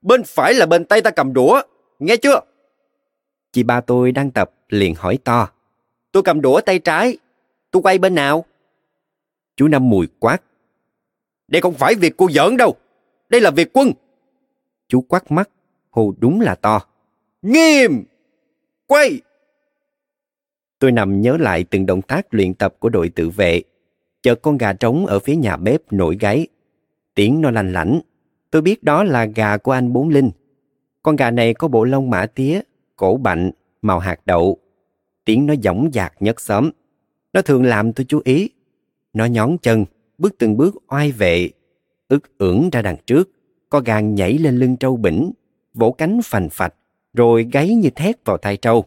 Bên 0.01 0.23
phải 0.23 0.53
là 0.53 0.65
bên 0.65 0.85
tay 0.85 1.01
ta 1.01 1.11
cầm 1.11 1.33
đũa, 1.33 1.61
nghe 1.99 2.17
chưa? 2.17 2.39
Chị 3.51 3.63
ba 3.63 3.81
tôi 3.81 4.11
đang 4.11 4.31
tập 4.31 4.51
liền 4.69 4.95
hỏi 4.95 5.17
to. 5.23 5.49
Tôi 6.11 6.23
cầm 6.23 6.41
đũa 6.41 6.61
tay 6.61 6.79
trái, 6.79 7.17
tôi 7.71 7.81
quay 7.81 7.97
bên 7.97 8.15
nào? 8.15 8.45
Chú 9.55 9.67
Năm 9.67 9.89
Mùi 9.89 10.07
quát. 10.19 10.41
Đây 11.47 11.61
không 11.61 11.73
phải 11.73 11.95
việc 11.95 12.17
cô 12.17 12.29
giỡn 12.31 12.57
đâu, 12.57 12.75
đây 13.29 13.41
là 13.41 13.51
việc 13.51 13.69
quân. 13.73 13.91
Chú 14.87 15.01
quát 15.01 15.31
mắt, 15.31 15.49
hô 15.89 16.13
đúng 16.17 16.41
là 16.41 16.55
to. 16.55 16.81
Nghiêm! 17.41 18.03
Quay! 18.87 19.21
Tôi 20.79 20.91
nằm 20.91 21.21
nhớ 21.21 21.37
lại 21.37 21.63
từng 21.63 21.85
động 21.85 22.01
tác 22.01 22.33
luyện 22.33 22.53
tập 22.53 22.75
của 22.79 22.89
đội 22.89 23.09
tự 23.09 23.29
vệ. 23.29 23.61
Chợt 24.21 24.41
con 24.41 24.57
gà 24.57 24.73
trống 24.73 25.05
ở 25.05 25.19
phía 25.19 25.35
nhà 25.35 25.57
bếp 25.57 25.93
nổi 25.93 26.17
gáy. 26.19 26.47
Tiếng 27.15 27.41
nó 27.41 27.51
lành 27.51 27.73
lảnh. 27.73 27.99
Tôi 28.51 28.61
biết 28.61 28.83
đó 28.83 29.03
là 29.03 29.25
gà 29.25 29.57
của 29.57 29.71
anh 29.71 29.93
Bốn 29.93 30.09
Linh. 30.09 30.31
Con 31.03 31.15
gà 31.15 31.31
này 31.31 31.53
có 31.53 31.67
bộ 31.67 31.83
lông 31.83 32.09
mã 32.09 32.25
tía, 32.25 32.61
cổ 32.95 33.17
bạnh, 33.17 33.51
màu 33.81 33.99
hạt 33.99 34.19
đậu. 34.25 34.57
Tiếng 35.25 35.45
nó 35.45 35.53
dõng 35.63 35.89
dạc 35.93 36.13
nhất 36.19 36.41
xóm. 36.41 36.69
Nó 37.33 37.41
thường 37.41 37.63
làm 37.63 37.93
tôi 37.93 38.05
chú 38.09 38.21
ý. 38.23 38.49
Nó 39.13 39.25
nhón 39.25 39.57
chân, 39.61 39.85
bước 40.17 40.35
từng 40.37 40.57
bước 40.57 40.75
oai 40.87 41.11
vệ, 41.11 41.49
ức 42.07 42.37
ưỡng 42.37 42.69
ra 42.69 42.81
đằng 42.81 42.97
trước. 43.05 43.29
Con 43.69 43.83
gà 43.83 43.99
nhảy 43.99 44.37
lên 44.37 44.57
lưng 44.57 44.77
trâu 44.77 44.97
bỉnh, 44.97 45.31
vỗ 45.79 45.91
cánh 45.91 46.19
phành 46.23 46.49
phạch, 46.49 46.73
rồi 47.13 47.47
gáy 47.51 47.69
như 47.69 47.89
thét 47.89 48.25
vào 48.25 48.37
tai 48.37 48.57
trâu. 48.57 48.85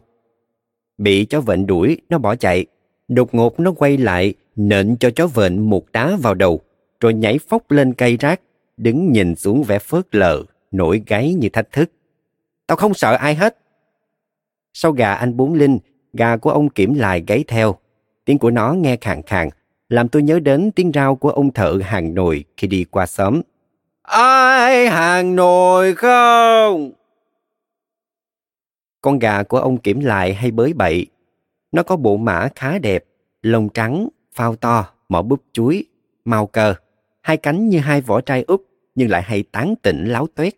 Bị 0.97 1.25
chó 1.25 1.41
vện 1.41 1.67
đuổi, 1.67 1.97
nó 2.09 2.17
bỏ 2.17 2.35
chạy. 2.35 2.65
Đột 3.07 3.35
ngột 3.35 3.59
nó 3.59 3.71
quay 3.71 3.97
lại, 3.97 4.33
nện 4.55 4.95
cho 4.99 5.09
chó 5.09 5.27
vện 5.27 5.69
một 5.69 5.91
đá 5.91 6.15
vào 6.15 6.33
đầu, 6.33 6.61
rồi 6.99 7.13
nhảy 7.13 7.39
phóc 7.49 7.71
lên 7.71 7.93
cây 7.93 8.17
rác, 8.17 8.41
đứng 8.77 9.11
nhìn 9.11 9.35
xuống 9.35 9.63
vẻ 9.63 9.79
phớt 9.79 10.15
lờ, 10.15 10.43
nổi 10.71 11.03
gáy 11.07 11.33
như 11.33 11.49
thách 11.49 11.71
thức. 11.71 11.91
Tao 12.67 12.75
không 12.75 12.93
sợ 12.93 13.15
ai 13.15 13.35
hết. 13.35 13.57
Sau 14.73 14.91
gà 14.91 15.13
anh 15.13 15.37
Bốn 15.37 15.53
Linh, 15.53 15.79
gà 16.13 16.37
của 16.37 16.49
ông 16.49 16.69
kiểm 16.69 16.93
lại 16.93 17.23
gáy 17.27 17.43
theo. 17.47 17.75
Tiếng 18.25 18.39
của 18.39 18.51
nó 18.51 18.73
nghe 18.73 18.97
khàn 19.01 19.21
khàn, 19.21 19.49
làm 19.89 20.09
tôi 20.09 20.23
nhớ 20.23 20.39
đến 20.39 20.71
tiếng 20.71 20.91
rao 20.93 21.15
của 21.15 21.29
ông 21.29 21.53
thợ 21.53 21.79
hàng 21.83 22.13
nồi 22.13 22.43
khi 22.57 22.67
đi 22.67 22.83
qua 22.83 23.05
xóm. 23.05 23.41
Ai 24.03 24.89
hàng 24.89 25.35
nồi 25.35 25.95
không? 25.95 26.91
Con 29.01 29.19
gà 29.19 29.43
của 29.43 29.57
ông 29.59 29.77
kiểm 29.77 29.99
lại 29.99 30.33
hay 30.33 30.51
bới 30.51 30.73
bậy. 30.73 31.07
Nó 31.71 31.83
có 31.83 31.95
bộ 31.95 32.17
mã 32.17 32.47
khá 32.55 32.79
đẹp, 32.79 33.05
lông 33.41 33.69
trắng, 33.69 34.09
phao 34.33 34.55
to, 34.55 34.89
mỏ 35.09 35.21
búp 35.21 35.43
chuối, 35.53 35.85
màu 36.25 36.47
cờ, 36.47 36.75
hai 37.21 37.37
cánh 37.37 37.69
như 37.69 37.79
hai 37.79 38.01
vỏ 38.01 38.21
trai 38.21 38.43
úp 38.47 38.65
nhưng 38.95 39.09
lại 39.09 39.21
hay 39.21 39.43
tán 39.43 39.75
tỉnh 39.81 40.05
láo 40.05 40.27
tuét. 40.27 40.53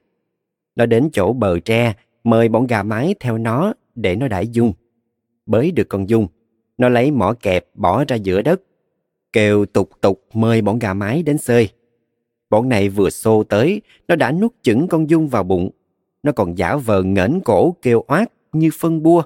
Nó 0.75 0.85
đến 0.85 1.09
chỗ 1.13 1.33
bờ 1.33 1.59
tre, 1.59 1.93
mời 2.23 2.49
bọn 2.49 2.67
gà 2.67 2.83
mái 2.83 3.15
theo 3.19 3.37
nó 3.37 3.73
để 3.95 4.15
nó 4.15 4.27
đãi 4.27 4.47
dung. 4.47 4.73
Bới 5.45 5.71
được 5.71 5.89
con 5.89 6.09
dung, 6.09 6.27
nó 6.77 6.89
lấy 6.89 7.11
mỏ 7.11 7.33
kẹp 7.41 7.65
bỏ 7.73 8.03
ra 8.07 8.15
giữa 8.15 8.41
đất, 8.41 8.61
kêu 9.33 9.65
tục 9.65 9.89
tục 10.01 10.25
mời 10.33 10.61
bọn 10.61 10.79
gà 10.79 10.93
mái 10.93 11.23
đến 11.23 11.37
xơi. 11.37 11.69
Bọn 12.55 12.69
này 12.69 12.89
vừa 12.89 13.09
xô 13.09 13.43
tới, 13.43 13.81
nó 14.07 14.15
đã 14.15 14.31
nuốt 14.31 14.53
chửng 14.61 14.87
con 14.87 15.09
dung 15.09 15.27
vào 15.27 15.43
bụng. 15.43 15.69
Nó 16.23 16.31
còn 16.31 16.57
giả 16.57 16.75
vờ 16.75 17.03
ngẩng 17.03 17.41
cổ 17.45 17.75
kêu 17.81 18.03
oát 18.07 18.31
như 18.51 18.69
phân 18.79 19.03
bua. 19.03 19.23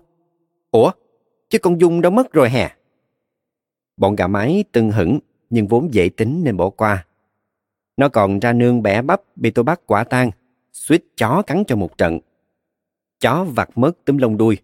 Ủa, 0.72 0.92
chứ 1.50 1.60
con 1.60 1.82
dung 1.82 2.02
đâu 2.02 2.12
mất 2.12 2.34
rồi 2.34 2.50
hè? 2.50 2.70
Bọn 3.98 4.16
gà 4.16 4.28
mái 4.28 4.64
từng 4.72 4.92
hững 4.92 5.20
nhưng 5.50 5.68
vốn 5.68 5.94
dễ 5.94 6.10
tính 6.10 6.44
nên 6.44 6.58
bỏ 6.58 6.70
qua. 6.70 7.06
Nó 7.98 8.10
còn 8.10 8.40
ra 8.40 8.54
nương 8.54 8.82
bẻ 8.82 9.02
bắp 9.02 9.22
bị 9.36 9.52
tôi 9.52 9.64
bắt 9.64 9.82
quả 9.86 10.04
tang, 10.04 10.32
suýt 10.74 11.04
chó 11.18 11.42
cắn 11.48 11.64
cho 11.68 11.76
một 11.76 11.98
trận. 11.98 12.20
Chó 13.20 13.44
vặt 13.44 13.78
mất 13.78 14.06
túm 14.06 14.18
lông 14.18 14.38
đuôi. 14.38 14.58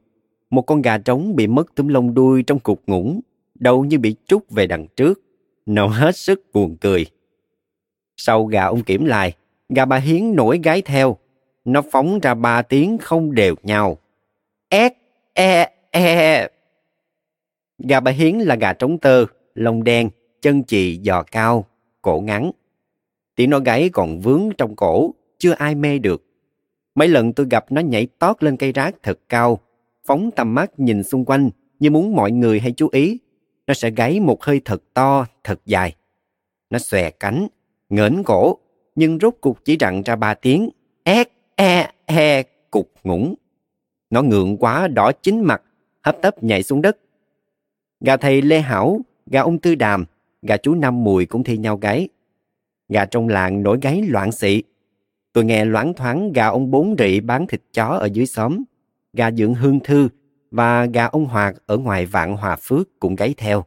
Một 0.49 0.61
con 0.61 0.81
gà 0.81 0.97
trống 0.97 1.35
bị 1.35 1.47
mất 1.47 1.75
túm 1.75 1.87
lông 1.87 2.13
đuôi 2.13 2.43
trong 2.43 2.59
cục 2.59 2.81
ngủng, 2.87 3.21
đầu 3.55 3.85
như 3.85 3.99
bị 3.99 4.15
trút 4.27 4.49
về 4.49 4.67
đằng 4.67 4.87
trước. 4.95 5.21
Nó 5.65 5.87
hết 5.87 6.17
sức 6.17 6.41
buồn 6.53 6.77
cười. 6.81 7.05
Sau 8.17 8.45
gà 8.45 8.63
ông 8.63 8.83
kiểm 8.83 9.05
lại, 9.05 9.33
gà 9.69 9.85
bà 9.85 9.97
Hiến 9.97 10.35
nổi 10.35 10.59
gái 10.63 10.81
theo. 10.81 11.17
Nó 11.65 11.81
phóng 11.91 12.19
ra 12.19 12.33
ba 12.33 12.61
tiếng 12.61 12.97
không 12.97 13.35
đều 13.35 13.55
nhau. 13.63 13.97
Ét, 14.69 14.93
e, 15.33 15.69
e. 15.91 16.47
Gà 17.77 17.99
bà 17.99 18.11
Hiến 18.11 18.35
là 18.35 18.55
gà 18.55 18.73
trống 18.73 18.97
tơ, 18.97 19.25
lông 19.55 19.83
đen, 19.83 20.09
chân 20.41 20.63
chì 20.63 20.99
giò 21.03 21.23
cao, 21.23 21.65
cổ 22.01 22.19
ngắn. 22.19 22.51
Tiếng 23.35 23.49
nó 23.49 23.59
gáy 23.59 23.89
còn 23.93 24.19
vướng 24.19 24.49
trong 24.57 24.75
cổ, 24.75 25.13
chưa 25.37 25.51
ai 25.51 25.75
mê 25.75 25.99
được. 25.99 26.25
Mấy 26.95 27.07
lần 27.07 27.33
tôi 27.33 27.47
gặp 27.49 27.71
nó 27.71 27.81
nhảy 27.81 28.07
tót 28.19 28.43
lên 28.43 28.57
cây 28.57 28.71
rác 28.71 28.95
thật 29.03 29.19
cao, 29.29 29.59
phóng 30.05 30.31
tầm 30.31 30.55
mắt 30.55 30.79
nhìn 30.79 31.03
xung 31.03 31.25
quanh 31.25 31.49
như 31.79 31.91
muốn 31.91 32.15
mọi 32.15 32.31
người 32.31 32.59
hay 32.59 32.71
chú 32.71 32.89
ý. 32.91 33.19
Nó 33.67 33.73
sẽ 33.73 33.89
gáy 33.89 34.19
một 34.19 34.43
hơi 34.43 34.61
thật 34.65 34.83
to, 34.93 35.25
thật 35.43 35.59
dài. 35.65 35.95
Nó 36.69 36.79
xòe 36.79 37.11
cánh, 37.11 37.47
ngẩng 37.95 38.23
cổ, 38.23 38.57
nhưng 38.95 39.19
rốt 39.19 39.33
cục 39.41 39.65
chỉ 39.65 39.77
rặn 39.79 40.01
ra 40.05 40.15
ba 40.15 40.33
tiếng. 40.33 40.69
Ét, 41.03 41.29
e, 41.55 41.91
he, 42.07 42.43
cục 42.71 42.91
ngủng. 43.03 43.35
Nó 44.09 44.21
ngượng 44.21 44.57
quá 44.57 44.87
đỏ 44.87 45.11
chính 45.21 45.43
mặt, 45.43 45.61
hấp 46.01 46.17
tấp 46.21 46.43
nhảy 46.43 46.63
xuống 46.63 46.81
đất. 46.81 46.97
Gà 47.99 48.17
thầy 48.17 48.41
Lê 48.41 48.59
Hảo, 48.59 48.99
gà 49.25 49.41
ông 49.41 49.59
Tư 49.59 49.75
Đàm, 49.75 50.05
gà 50.41 50.57
chú 50.57 50.75
Năm 50.75 51.03
Mùi 51.03 51.25
cũng 51.25 51.43
thi 51.43 51.57
nhau 51.57 51.77
gáy. 51.77 52.07
Gà 52.89 53.05
trong 53.05 53.27
làng 53.27 53.63
nổi 53.63 53.79
gáy 53.81 54.01
loạn 54.01 54.31
xị. 54.31 54.63
Tôi 55.33 55.45
nghe 55.45 55.65
loáng 55.65 55.93
thoáng 55.93 56.33
gà 56.33 56.47
ông 56.47 56.71
Bốn 56.71 56.95
Rị 56.99 57.19
bán 57.19 57.47
thịt 57.47 57.61
chó 57.73 57.85
ở 57.85 58.05
dưới 58.13 58.25
xóm, 58.25 58.63
gà 59.13 59.31
dưỡng 59.31 59.53
hương 59.53 59.79
thư 59.79 60.09
và 60.51 60.85
gà 60.85 61.05
ông 61.05 61.25
Hoạt 61.25 61.55
ở 61.65 61.77
ngoài 61.77 62.05
vạn 62.05 62.37
Hòa 62.37 62.55
Phước 62.61 62.99
cũng 62.99 63.15
gáy 63.15 63.33
theo. 63.37 63.65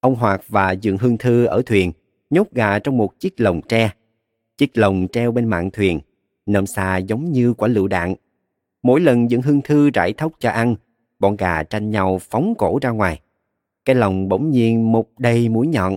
Ông 0.00 0.14
Hoạt 0.14 0.48
và 0.48 0.74
Dượng 0.82 0.98
Hương 0.98 1.18
Thư 1.18 1.44
ở 1.44 1.62
thuyền 1.66 1.92
nhốt 2.30 2.50
gà 2.52 2.78
trong 2.78 2.96
một 2.96 3.20
chiếc 3.20 3.40
lồng 3.40 3.60
tre. 3.68 3.90
Chiếc 4.56 4.78
lồng 4.78 5.08
treo 5.12 5.32
bên 5.32 5.48
mạn 5.48 5.70
thuyền, 5.70 6.00
nôm 6.46 6.66
xà 6.66 6.96
giống 6.96 7.32
như 7.32 7.52
quả 7.54 7.68
lựu 7.68 7.88
đạn. 7.88 8.14
Mỗi 8.82 9.00
lần 9.00 9.30
dựng 9.30 9.42
Hương 9.42 9.62
Thư 9.62 9.90
rải 9.90 10.12
thóc 10.12 10.32
cho 10.38 10.50
ăn, 10.50 10.74
bọn 11.18 11.36
gà 11.36 11.62
tranh 11.62 11.90
nhau 11.90 12.18
phóng 12.18 12.54
cổ 12.58 12.78
ra 12.82 12.90
ngoài. 12.90 13.20
Cái 13.84 13.96
lồng 13.96 14.28
bỗng 14.28 14.50
nhiên 14.50 14.92
một 14.92 15.08
đầy 15.18 15.48
mũi 15.48 15.66
nhọn. 15.66 15.96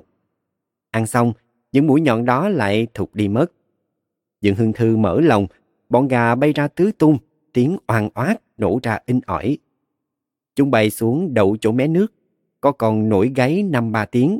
Ăn 0.91 1.05
xong, 1.05 1.33
những 1.71 1.87
mũi 1.87 2.01
nhọn 2.01 2.25
đó 2.25 2.49
lại 2.49 2.87
thụt 2.93 3.09
đi 3.13 3.27
mất. 3.27 3.45
dựng 4.41 4.55
Hương 4.55 4.73
Thư 4.73 4.97
mở 4.97 5.21
lồng, 5.21 5.47
bọn 5.89 6.07
gà 6.07 6.35
bay 6.35 6.53
ra 6.53 6.67
tứ 6.67 6.91
tung, 6.97 7.17
tiếng 7.53 7.77
oan 7.87 8.09
oát 8.15 8.41
nổ 8.57 8.79
ra 8.83 8.99
in 9.05 9.19
ỏi. 9.25 9.57
Chúng 10.55 10.71
bay 10.71 10.89
xuống 10.89 11.33
đậu 11.33 11.57
chỗ 11.61 11.71
mé 11.71 11.87
nước, 11.87 12.13
có 12.61 12.71
còn 12.71 13.09
nổi 13.09 13.31
gáy 13.35 13.63
năm 13.63 13.91
ba 13.91 14.05
tiếng. 14.05 14.39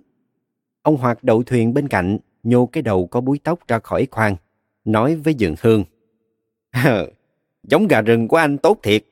Ông 0.82 0.98
Hoạt 0.98 1.24
đậu 1.24 1.44
thuyền 1.44 1.74
bên 1.74 1.88
cạnh, 1.88 2.18
nhô 2.44 2.66
cái 2.66 2.84
đầu 2.84 3.08
có 3.08 3.22
búi 3.22 3.40
tóc 3.44 3.68
ra 3.68 3.80
khỏi 3.80 4.08
khoang, 4.12 4.36
nói 4.86 5.16
với 5.16 5.34
dường 5.34 5.56
Hương. 5.62 5.84
Giống 7.64 7.88
gà 7.88 8.02
rừng 8.02 8.28
của 8.28 8.38
anh 8.38 8.58
tốt 8.58 8.80
thiệt. 8.84 9.06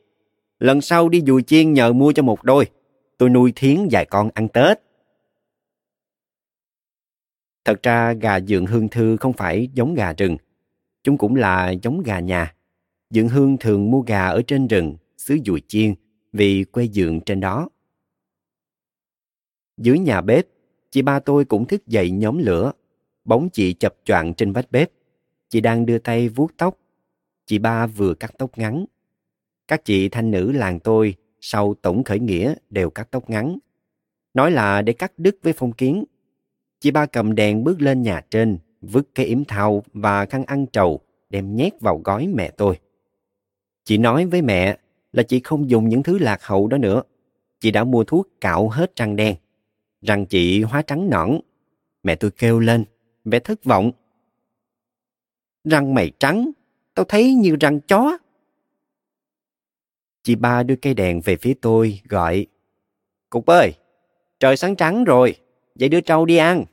Lần 0.60 0.82
sau 0.82 1.10
đi 1.10 1.22
dùi 1.28 1.44
chiên 1.44 1.74
nhờ 1.74 1.94
mua 1.94 2.12
cho 2.12 2.24
một 2.24 2.44
đôi. 2.44 2.66
Tôi 3.18 3.30
nuôi 3.30 3.54
thiến 3.56 3.88
vài 3.92 4.06
con 4.06 4.30
ăn 4.34 4.48
Tết. 4.48 4.80
Thật 7.66 7.84
ra 7.84 8.14
gà 8.14 8.40
dượng 8.40 8.66
hương 8.66 8.88
thư 8.90 9.18
không 9.18 9.34
phải 9.34 9.70
giống 9.74 9.94
gà 9.94 10.14
rừng. 10.14 10.38
Chúng 11.04 11.18
cũng 11.18 11.36
là 11.36 11.70
giống 11.70 12.04
gà 12.04 12.20
nhà. 12.20 12.56
Dượng 13.10 13.30
hương 13.30 13.58
thường 13.58 13.92
mua 13.92 14.02
gà 14.02 14.28
ở 14.28 14.42
trên 14.48 14.68
rừng, 14.68 14.96
xứ 15.18 15.38
dùi 15.46 15.62
chiên, 15.68 15.94
vì 16.34 16.64
quê 16.64 16.88
dượng 16.88 17.22
trên 17.22 17.40
đó. 17.40 17.70
Dưới 19.78 20.00
nhà 20.00 20.22
bếp, 20.22 20.46
chị 20.98 21.02
ba 21.02 21.20
tôi 21.20 21.46
cũng 21.46 21.66
thức 21.66 21.88
dậy 21.88 22.12
nhóm 22.12 22.38
lửa. 22.38 22.72
Bóng 23.26 23.50
chị 23.50 23.74
chập 23.74 23.96
choạng 24.06 24.34
trên 24.34 24.52
vách 24.52 24.72
bếp. 24.72 24.92
Chị 25.50 25.62
đang 25.62 25.86
đưa 25.86 25.98
tay 25.98 26.30
vuốt 26.30 26.52
tóc. 26.58 26.78
Chị 27.46 27.60
ba 27.60 27.88
vừa 27.88 28.14
cắt 28.14 28.34
tóc 28.38 28.58
ngắn. 28.58 28.86
Các 29.68 29.86
chị 29.86 30.10
thanh 30.10 30.32
nữ 30.32 30.52
làng 30.52 30.80
tôi 30.80 31.16
sau 31.42 31.74
tổng 31.82 32.04
khởi 32.04 32.20
nghĩa 32.20 32.56
đều 32.70 32.90
cắt 32.90 33.08
tóc 33.12 33.30
ngắn. 33.30 33.58
Nói 34.34 34.52
là 34.52 34.82
để 34.82 34.94
cắt 34.94 35.12
đứt 35.18 35.38
với 35.44 35.54
phong 35.54 35.72
kiến. 35.72 36.04
Chị 36.80 36.92
ba 36.92 37.06
cầm 37.06 37.36
đèn 37.36 37.64
bước 37.64 37.82
lên 37.82 38.02
nhà 38.02 38.22
trên, 38.30 38.58
vứt 38.82 39.08
cái 39.16 39.26
yếm 39.26 39.46
thau 39.46 39.84
và 39.94 40.26
khăn 40.26 40.46
ăn 40.46 40.66
trầu 40.66 41.00
đem 41.30 41.56
nhét 41.56 41.82
vào 41.82 42.02
gói 42.04 42.28
mẹ 42.28 42.52
tôi. 42.52 42.80
Chị 43.84 43.98
nói 43.98 44.26
với 44.26 44.42
mẹ 44.42 44.78
là 45.12 45.24
chị 45.24 45.42
không 45.44 45.70
dùng 45.70 45.90
những 45.90 46.04
thứ 46.04 46.18
lạc 46.20 46.44
hậu 46.44 46.68
đó 46.68 46.78
nữa. 46.78 47.02
Chị 47.60 47.72
đã 47.72 47.84
mua 47.84 48.04
thuốc 48.04 48.28
cạo 48.42 48.70
hết 48.70 48.96
răng 48.96 49.16
đen. 49.16 49.36
Răng 50.02 50.26
chị 50.26 50.62
hóa 50.62 50.82
trắng 50.82 51.10
nõn. 51.10 51.40
Mẹ 52.04 52.16
tôi 52.16 52.32
kêu 52.32 52.60
lên, 52.60 52.86
vẻ 53.26 53.40
thất 53.40 53.64
vọng. 53.64 53.92
Răng 55.64 55.94
mày 55.94 56.12
trắng, 56.20 56.52
tao 56.94 57.06
thấy 57.06 57.34
như 57.34 57.56
răng 57.60 57.80
chó. 57.80 58.18
Chị 60.24 60.36
ba 60.36 60.64
đưa 60.64 60.76
cây 60.76 60.94
đèn 60.94 61.22
về 61.22 61.38
phía 61.38 61.54
tôi, 61.62 62.02
gọi. 62.10 62.46
Cục 63.30 63.46
ơi, 63.46 63.72
trời 64.40 64.58
sáng 64.58 64.76
trắng 64.76 65.04
rồi, 65.04 65.36
dậy 65.76 65.90
đưa 65.90 66.02
trâu 66.02 66.26
đi 66.26 66.38
ăn. 66.38 66.66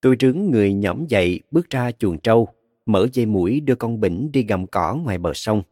Tôi 0.00 0.16
trướng 0.18 0.50
người 0.50 0.72
nhõm 0.72 1.06
dậy 1.06 1.40
bước 1.50 1.70
ra 1.70 1.92
chuồng 1.92 2.18
trâu, 2.18 2.48
mở 2.86 3.08
dây 3.12 3.26
mũi 3.26 3.60
đưa 3.60 3.74
con 3.74 4.00
bỉnh 4.00 4.32
đi 4.32 4.42
gầm 4.42 4.66
cỏ 4.66 4.94
ngoài 4.94 5.18
bờ 5.18 5.32
sông. 5.34 5.62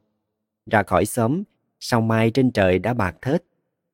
Ra 0.71 0.83
khỏi 0.83 1.07
xóm, 1.07 1.43
sau 1.81 2.01
mai 2.01 2.31
trên 2.31 2.53
trời 2.53 2.79
đã 2.79 2.95
bạc 2.95 3.17
thết, 3.23 3.45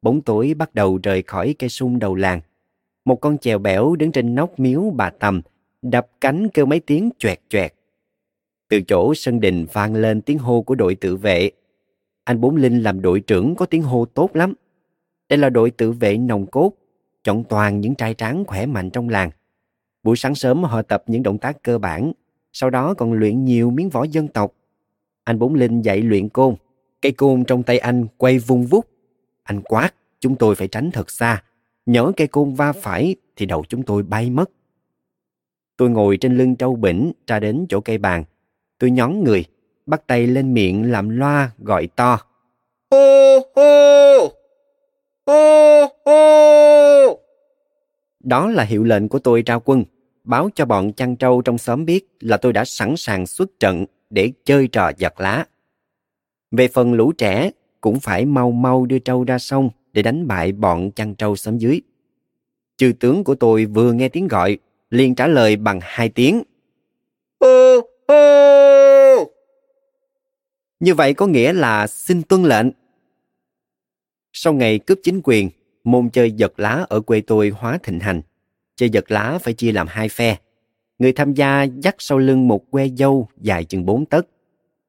bóng 0.02 0.20
tối 0.20 0.54
bắt 0.54 0.74
đầu 0.74 0.98
rời 1.02 1.22
khỏi 1.22 1.54
cây 1.58 1.68
sung 1.68 1.98
đầu 1.98 2.14
làng. 2.14 2.40
Một 3.04 3.16
con 3.16 3.38
chèo 3.38 3.58
bẻo 3.58 3.96
đứng 3.96 4.12
trên 4.12 4.34
nóc 4.34 4.60
miếu 4.60 4.90
bà 4.96 5.10
Tầm, 5.10 5.42
đập 5.82 6.08
cánh 6.20 6.48
kêu 6.48 6.66
mấy 6.66 6.80
tiếng 6.80 7.10
choẹt 7.18 7.40
choẹt. 7.48 7.74
Từ 8.68 8.80
chỗ 8.80 9.14
sân 9.14 9.40
đình 9.40 9.66
vang 9.72 9.94
lên 9.94 10.20
tiếng 10.20 10.38
hô 10.38 10.62
của 10.62 10.74
đội 10.74 10.94
tự 10.94 11.16
vệ. 11.16 11.50
Anh 12.24 12.40
Bốn 12.40 12.56
Linh 12.56 12.82
làm 12.82 13.02
đội 13.02 13.20
trưởng 13.20 13.54
có 13.54 13.66
tiếng 13.66 13.82
hô 13.82 14.04
tốt 14.04 14.36
lắm. 14.36 14.54
Đây 15.28 15.38
là 15.38 15.50
đội 15.50 15.70
tự 15.70 15.92
vệ 15.92 16.16
nồng 16.18 16.46
cốt, 16.46 16.72
chọn 17.24 17.44
toàn 17.44 17.80
những 17.80 17.94
trai 17.94 18.14
tráng 18.14 18.44
khỏe 18.44 18.66
mạnh 18.66 18.90
trong 18.90 19.08
làng. 19.08 19.30
Buổi 20.02 20.16
sáng 20.16 20.34
sớm 20.34 20.64
họ 20.64 20.82
tập 20.82 21.04
những 21.06 21.22
động 21.22 21.38
tác 21.38 21.62
cơ 21.62 21.78
bản, 21.78 22.12
sau 22.52 22.70
đó 22.70 22.94
còn 22.94 23.12
luyện 23.12 23.44
nhiều 23.44 23.70
miếng 23.70 23.88
võ 23.88 24.04
dân 24.04 24.28
tộc. 24.28 24.54
Anh 25.24 25.38
Bốn 25.38 25.54
Linh 25.54 25.82
dạy 25.82 26.00
luyện 26.02 26.28
côn, 26.28 26.54
cây 27.02 27.12
côn 27.12 27.44
trong 27.44 27.62
tay 27.62 27.78
anh 27.78 28.06
quay 28.16 28.38
vung 28.38 28.66
vút. 28.66 28.86
Anh 29.50 29.60
quát, 29.62 29.94
chúng 30.20 30.36
tôi 30.36 30.54
phải 30.54 30.68
tránh 30.68 30.90
thật 30.90 31.10
xa. 31.10 31.42
Nhỡ 31.86 32.12
cây 32.16 32.26
côn 32.26 32.54
va 32.54 32.72
phải 32.72 33.16
thì 33.36 33.46
đầu 33.46 33.64
chúng 33.68 33.82
tôi 33.82 34.02
bay 34.02 34.30
mất. 34.30 34.50
Tôi 35.76 35.90
ngồi 35.90 36.16
trên 36.16 36.38
lưng 36.38 36.56
trâu 36.56 36.76
bỉnh 36.76 37.12
ra 37.26 37.38
đến 37.38 37.66
chỗ 37.68 37.80
cây 37.80 37.98
bàn. 37.98 38.24
Tôi 38.78 38.90
nhón 38.90 39.24
người, 39.24 39.44
bắt 39.86 40.06
tay 40.06 40.26
lên 40.26 40.54
miệng 40.54 40.90
làm 40.90 41.08
loa 41.08 41.50
gọi 41.58 41.86
to. 41.86 42.18
Hô 42.90 43.38
hô! 43.54 44.28
Hô 45.26 45.86
hô! 46.04 47.20
Đó 48.20 48.48
là 48.48 48.64
hiệu 48.64 48.84
lệnh 48.84 49.08
của 49.08 49.18
tôi 49.18 49.42
ra 49.46 49.58
quân, 49.58 49.84
báo 50.24 50.50
cho 50.54 50.64
bọn 50.64 50.92
chăn 50.92 51.16
trâu 51.16 51.42
trong 51.42 51.58
xóm 51.58 51.84
biết 51.84 52.08
là 52.20 52.36
tôi 52.36 52.52
đã 52.52 52.64
sẵn 52.64 52.96
sàng 52.96 53.26
xuất 53.26 53.60
trận 53.60 53.84
để 54.10 54.32
chơi 54.44 54.68
trò 54.68 54.92
giật 54.98 55.20
lá. 55.20 55.44
Về 56.50 56.68
phần 56.68 56.92
lũ 56.92 57.12
trẻ, 57.12 57.50
cũng 57.80 58.00
phải 58.00 58.26
mau 58.26 58.50
mau 58.50 58.86
đưa 58.86 58.98
trâu 58.98 59.24
ra 59.24 59.38
sông 59.38 59.70
để 59.92 60.02
đánh 60.02 60.26
bại 60.26 60.52
bọn 60.52 60.90
chăn 60.90 61.14
trâu 61.14 61.36
xóm 61.36 61.58
dưới. 61.58 61.80
Chư 62.76 62.92
tướng 63.00 63.24
của 63.24 63.34
tôi 63.34 63.64
vừa 63.64 63.92
nghe 63.92 64.08
tiếng 64.08 64.28
gọi, 64.28 64.58
liền 64.90 65.14
trả 65.14 65.26
lời 65.26 65.56
bằng 65.56 65.78
hai 65.82 66.08
tiếng. 66.08 66.42
Hô 67.40 67.80
hô! 68.08 69.30
Như 70.80 70.94
vậy 70.94 71.14
có 71.14 71.26
nghĩa 71.26 71.52
là 71.52 71.86
xin 71.86 72.22
tuân 72.22 72.42
lệnh. 72.42 72.66
Sau 74.32 74.52
ngày 74.52 74.78
cướp 74.78 74.98
chính 75.02 75.20
quyền, 75.24 75.50
môn 75.84 76.10
chơi 76.10 76.32
giật 76.32 76.60
lá 76.60 76.86
ở 76.88 77.00
quê 77.00 77.20
tôi 77.20 77.48
hóa 77.48 77.78
thịnh 77.82 78.00
hành. 78.00 78.22
Chơi 78.76 78.90
giật 78.90 79.10
lá 79.10 79.38
phải 79.42 79.54
chia 79.54 79.72
làm 79.72 79.86
hai 79.86 80.08
phe. 80.08 80.36
Người 80.98 81.12
tham 81.12 81.34
gia 81.34 81.62
dắt 81.62 81.96
sau 81.98 82.18
lưng 82.18 82.48
một 82.48 82.70
que 82.70 82.88
dâu 82.88 83.28
dài 83.40 83.64
chừng 83.64 83.86
bốn 83.86 84.06
tấc. 84.06 84.26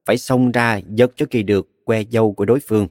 Phải 0.05 0.17
xông 0.17 0.51
ra 0.51 0.79
giật 0.89 1.11
cho 1.15 1.25
kỳ 1.29 1.43
được 1.43 1.70
que 1.85 2.03
dâu 2.11 2.33
của 2.33 2.45
đối 2.45 2.59
phương. 2.59 2.87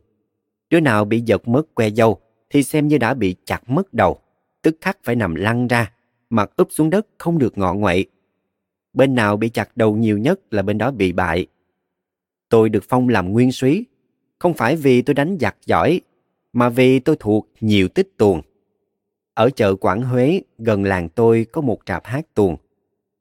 Đứa 0.70 0.80
nào 0.80 1.04
bị 1.04 1.20
giật 1.20 1.48
mất 1.48 1.74
que 1.74 1.90
dâu 1.90 2.20
thì 2.50 2.62
xem 2.62 2.88
như 2.88 2.98
đã 2.98 3.14
bị 3.14 3.36
chặt 3.44 3.70
mất 3.70 3.94
đầu, 3.94 4.18
tức 4.62 4.76
khắc 4.80 4.98
phải 5.04 5.16
nằm 5.16 5.34
lăn 5.34 5.68
ra, 5.68 5.92
mặt 6.30 6.50
úp 6.56 6.68
xuống 6.70 6.90
đất 6.90 7.06
không 7.18 7.38
được 7.38 7.58
ngọ 7.58 7.74
ngoậy. 7.74 8.06
Bên 8.92 9.14
nào 9.14 9.36
bị 9.36 9.48
chặt 9.48 9.76
đầu 9.76 9.96
nhiều 9.96 10.18
nhất 10.18 10.40
là 10.50 10.62
bên 10.62 10.78
đó 10.78 10.90
bị 10.90 11.12
bại. 11.12 11.46
Tôi 12.48 12.68
được 12.68 12.84
phong 12.88 13.08
làm 13.08 13.32
nguyên 13.32 13.52
súy, 13.52 13.84
không 14.38 14.54
phải 14.54 14.76
vì 14.76 15.02
tôi 15.02 15.14
đánh 15.14 15.36
giặc 15.40 15.56
giỏi, 15.66 16.00
mà 16.52 16.68
vì 16.68 17.00
tôi 17.00 17.16
thuộc 17.20 17.48
nhiều 17.60 17.88
tích 17.88 18.08
tuồng. 18.16 18.42
Ở 19.34 19.50
chợ 19.50 19.74
Quảng 19.74 20.02
Huế, 20.02 20.42
gần 20.58 20.84
làng 20.84 21.08
tôi 21.08 21.46
có 21.52 21.60
một 21.60 21.78
trạp 21.86 22.04
hát 22.04 22.26
tuồng. 22.34 22.56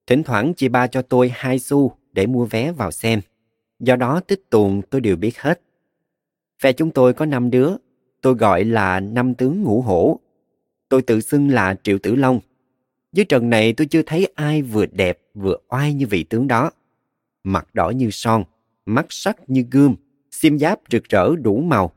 Thỉnh 0.07 0.23
thoảng 0.23 0.53
chị 0.57 0.69
ba 0.69 0.87
cho 0.87 1.01
tôi 1.01 1.31
hai 1.33 1.59
xu 1.59 1.91
để 2.11 2.27
mua 2.27 2.45
vé 2.45 2.71
vào 2.71 2.91
xem. 2.91 3.21
Do 3.79 3.95
đó 3.95 4.19
tích 4.19 4.49
tuồng 4.49 4.81
tôi 4.89 5.01
đều 5.01 5.15
biết 5.15 5.39
hết. 5.39 5.61
Phe 6.61 6.73
chúng 6.73 6.91
tôi 6.91 7.13
có 7.13 7.25
năm 7.25 7.51
đứa, 7.51 7.75
tôi 8.21 8.33
gọi 8.33 8.65
là 8.65 8.99
năm 8.99 9.33
tướng 9.33 9.63
ngũ 9.63 9.81
hổ. 9.81 10.19
Tôi 10.89 11.01
tự 11.01 11.21
xưng 11.21 11.49
là 11.49 11.75
Triệu 11.83 11.97
Tử 11.99 12.15
Long. 12.15 12.39
Dưới 13.11 13.25
trần 13.25 13.49
này 13.49 13.73
tôi 13.73 13.87
chưa 13.87 14.01
thấy 14.05 14.31
ai 14.35 14.61
vừa 14.61 14.85
đẹp 14.85 15.19
vừa 15.33 15.57
oai 15.67 15.93
như 15.93 16.07
vị 16.07 16.23
tướng 16.23 16.47
đó. 16.47 16.71
Mặt 17.43 17.67
đỏ 17.73 17.89
như 17.89 18.09
son, 18.11 18.43
mắt 18.85 19.05
sắc 19.09 19.49
như 19.49 19.65
gươm, 19.71 19.95
xiêm 20.31 20.59
giáp 20.59 20.79
rực 20.91 21.03
rỡ 21.03 21.35
đủ 21.35 21.57
màu. 21.61 21.91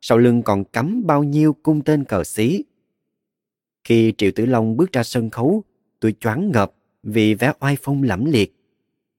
Sau 0.00 0.18
lưng 0.18 0.42
còn 0.42 0.64
cắm 0.64 1.06
bao 1.06 1.24
nhiêu 1.24 1.56
cung 1.62 1.82
tên 1.82 2.04
cờ 2.04 2.24
xí. 2.24 2.64
Khi 3.84 4.12
Triệu 4.18 4.30
Tử 4.34 4.46
Long 4.46 4.76
bước 4.76 4.92
ra 4.92 5.02
sân 5.02 5.30
khấu, 5.30 5.64
tôi 6.00 6.14
choáng 6.20 6.50
ngợp 6.50 6.72
vì 7.02 7.34
vẻ 7.34 7.52
oai 7.60 7.76
phong 7.82 8.02
lẫm 8.02 8.24
liệt. 8.24 8.54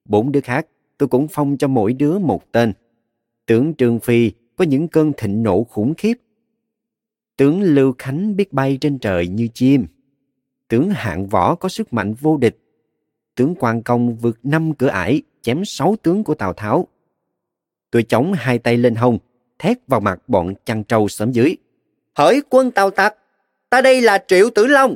Bốn 0.06 0.32
đứa 0.32 0.41
khác, 0.41 0.67
tôi 0.97 1.10
cũng 1.10 1.27
phong 1.27 1.58
cho 1.58 1.67
mỗi 1.67 1.93
đứa 1.93 2.19
một 2.19 2.51
tên. 2.51 2.73
Tướng 3.45 3.73
Trương 3.73 3.99
Phi 3.99 4.31
có 4.55 4.65
những 4.65 4.88
cơn 4.88 5.13
thịnh 5.17 5.43
nộ 5.43 5.63
khủng 5.63 5.93
khiếp. 5.93 6.13
Tướng 7.38 7.62
Lưu 7.62 7.93
Khánh 7.97 8.36
biết 8.36 8.53
bay 8.53 8.77
trên 8.81 8.99
trời 8.99 9.27
như 9.27 9.47
chim. 9.53 9.86
Tướng 10.67 10.89
Hạng 10.89 11.27
Võ 11.27 11.55
có 11.55 11.69
sức 11.69 11.93
mạnh 11.93 12.13
vô 12.13 12.38
địch. 12.38 12.58
Tướng 13.36 13.55
Quan 13.60 13.84
Công 13.84 14.15
vượt 14.15 14.39
năm 14.43 14.73
cửa 14.73 14.88
ải, 14.88 15.21
chém 15.41 15.65
sáu 15.65 15.95
tướng 16.01 16.23
của 16.23 16.36
Tào 16.36 16.53
Tháo. 16.53 16.88
Tôi 17.91 18.03
chống 18.03 18.34
hai 18.34 18.60
tay 18.60 18.77
lên 18.77 18.95
hông, 18.95 19.17
thét 19.60 19.77
vào 19.88 19.99
mặt 19.99 20.19
bọn 20.27 20.53
chăn 20.65 20.84
trâu 20.84 21.08
xóm 21.08 21.31
dưới. 21.31 21.58
Hỡi 22.13 22.41
quân 22.49 22.71
Tào 22.71 22.91
Tặc, 22.91 23.15
ta 23.69 23.81
đây 23.81 24.01
là 24.01 24.23
Triệu 24.27 24.49
Tử 24.49 24.67
Long. 24.67 24.95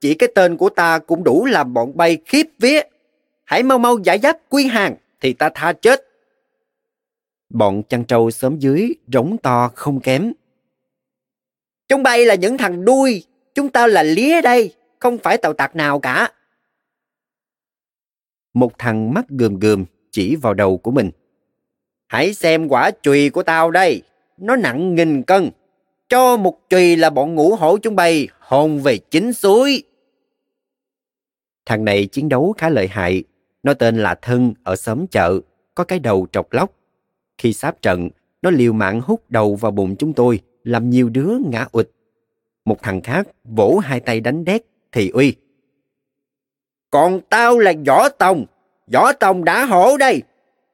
Chỉ 0.00 0.14
cái 0.14 0.28
tên 0.34 0.56
của 0.56 0.68
ta 0.68 0.98
cũng 0.98 1.24
đủ 1.24 1.44
làm 1.46 1.74
bọn 1.74 1.96
bay 1.96 2.18
khiếp 2.24 2.46
vía. 2.58 2.80
Hãy 3.44 3.62
mau 3.62 3.78
mau 3.78 3.98
giải 3.98 4.18
giáp 4.18 4.38
quy 4.48 4.66
hàng, 4.66 4.96
thì 5.24 5.32
ta 5.32 5.50
tha 5.54 5.72
chết. 5.72 6.00
Bọn 7.50 7.82
chăn 7.88 8.04
trâu 8.04 8.30
xóm 8.30 8.58
dưới 8.58 8.94
rống 9.12 9.36
to 9.42 9.70
không 9.74 10.00
kém. 10.00 10.32
Chúng 11.88 12.02
bay 12.02 12.24
là 12.24 12.34
những 12.34 12.58
thằng 12.58 12.84
đuôi, 12.84 13.24
chúng 13.54 13.68
ta 13.68 13.86
là 13.86 14.02
lía 14.02 14.42
đây, 14.42 14.74
không 14.98 15.18
phải 15.18 15.38
tàu 15.38 15.52
tặc 15.52 15.76
nào 15.76 16.00
cả. 16.00 16.32
Một 18.54 18.78
thằng 18.78 19.14
mắt 19.14 19.24
gườm 19.28 19.58
gườm 19.58 19.84
chỉ 20.10 20.36
vào 20.36 20.54
đầu 20.54 20.78
của 20.78 20.90
mình. 20.90 21.10
Hãy 22.06 22.34
xem 22.34 22.68
quả 22.68 22.90
chùy 23.02 23.30
của 23.30 23.42
tao 23.42 23.70
đây, 23.70 24.02
nó 24.36 24.56
nặng 24.56 24.94
nghìn 24.94 25.22
cân. 25.22 25.50
Cho 26.08 26.36
một 26.36 26.58
chùy 26.70 26.96
là 26.96 27.10
bọn 27.10 27.34
ngũ 27.34 27.54
hổ 27.54 27.78
chúng 27.78 27.96
bay 27.96 28.28
hồn 28.38 28.80
về 28.80 28.98
chính 28.98 29.32
suối. 29.32 29.82
Thằng 31.66 31.84
này 31.84 32.06
chiến 32.06 32.28
đấu 32.28 32.54
khá 32.58 32.68
lợi 32.68 32.88
hại, 32.88 33.24
nó 33.64 33.74
tên 33.74 33.96
là 33.96 34.14
Thân 34.22 34.54
ở 34.62 34.76
xóm 34.76 35.06
chợ, 35.06 35.40
có 35.74 35.84
cái 35.84 35.98
đầu 35.98 36.26
trọc 36.32 36.52
lóc. 36.52 36.72
Khi 37.38 37.52
sáp 37.52 37.82
trận, 37.82 38.08
nó 38.42 38.50
liều 38.50 38.72
mạng 38.72 39.00
hút 39.04 39.22
đầu 39.28 39.54
vào 39.54 39.72
bụng 39.72 39.96
chúng 39.96 40.12
tôi, 40.12 40.40
làm 40.64 40.90
nhiều 40.90 41.08
đứa 41.08 41.38
ngã 41.46 41.66
ụt. 41.72 41.88
Một 42.64 42.82
thằng 42.82 43.00
khác 43.00 43.28
vỗ 43.44 43.78
hai 43.78 44.00
tay 44.00 44.20
đánh 44.20 44.44
đét, 44.44 44.62
thì 44.92 45.08
uy. 45.08 45.34
Còn 46.90 47.20
tao 47.30 47.58
là 47.58 47.72
Võ 47.86 48.08
Tòng, 48.08 48.44
Võ 48.92 49.12
Tòng 49.12 49.44
đã 49.44 49.64
hổ 49.64 49.96
đây. 49.96 50.22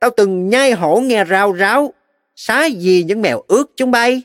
Tao 0.01 0.11
từng 0.17 0.49
nhai 0.49 0.73
hổ 0.73 1.01
nghe 1.01 1.25
rao 1.25 1.53
ráo, 1.53 1.93
xá 2.37 2.67
gì 2.67 3.05
những 3.05 3.23
mèo 3.23 3.43
ướt 3.49 3.65
chúng 3.77 3.91
bay. 3.91 4.23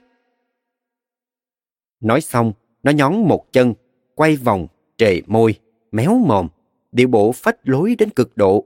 Nói 2.00 2.22
xong, 2.22 2.54
nó 2.84 2.92
nhón 2.92 3.16
một 3.16 3.54
chân, 3.54 3.74
quay 4.16 4.36
vòng, 4.36 4.68
trề 4.98 5.22
môi, 5.28 5.56
méo 5.92 6.18
mồm, 6.18 6.48
điệu 6.96 7.08
bộ 7.08 7.32
phách 7.32 7.58
lối 7.64 7.96
đến 7.96 8.10
cực 8.10 8.38
độ. 8.38 8.66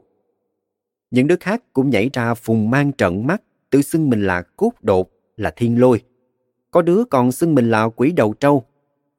Những 1.12 1.28
đứa 1.28 1.36
khác 1.40 1.64
cũng 1.74 1.90
nhảy 1.90 2.10
ra 2.14 2.34
phùng 2.34 2.70
mang 2.70 2.92
trận 2.92 3.28
mắt, 3.28 3.42
tự 3.70 3.82
xưng 3.82 4.10
mình 4.10 4.24
là 4.24 4.42
cốt 4.42 4.72
đột, 4.82 5.12
là 5.38 5.52
thiên 5.52 5.80
lôi. 5.80 6.02
Có 6.72 6.82
đứa 6.82 7.04
còn 7.10 7.32
xưng 7.32 7.56
mình 7.56 7.72
là 7.72 7.90
quỷ 7.90 8.12
đầu 8.12 8.34
trâu. 8.34 8.66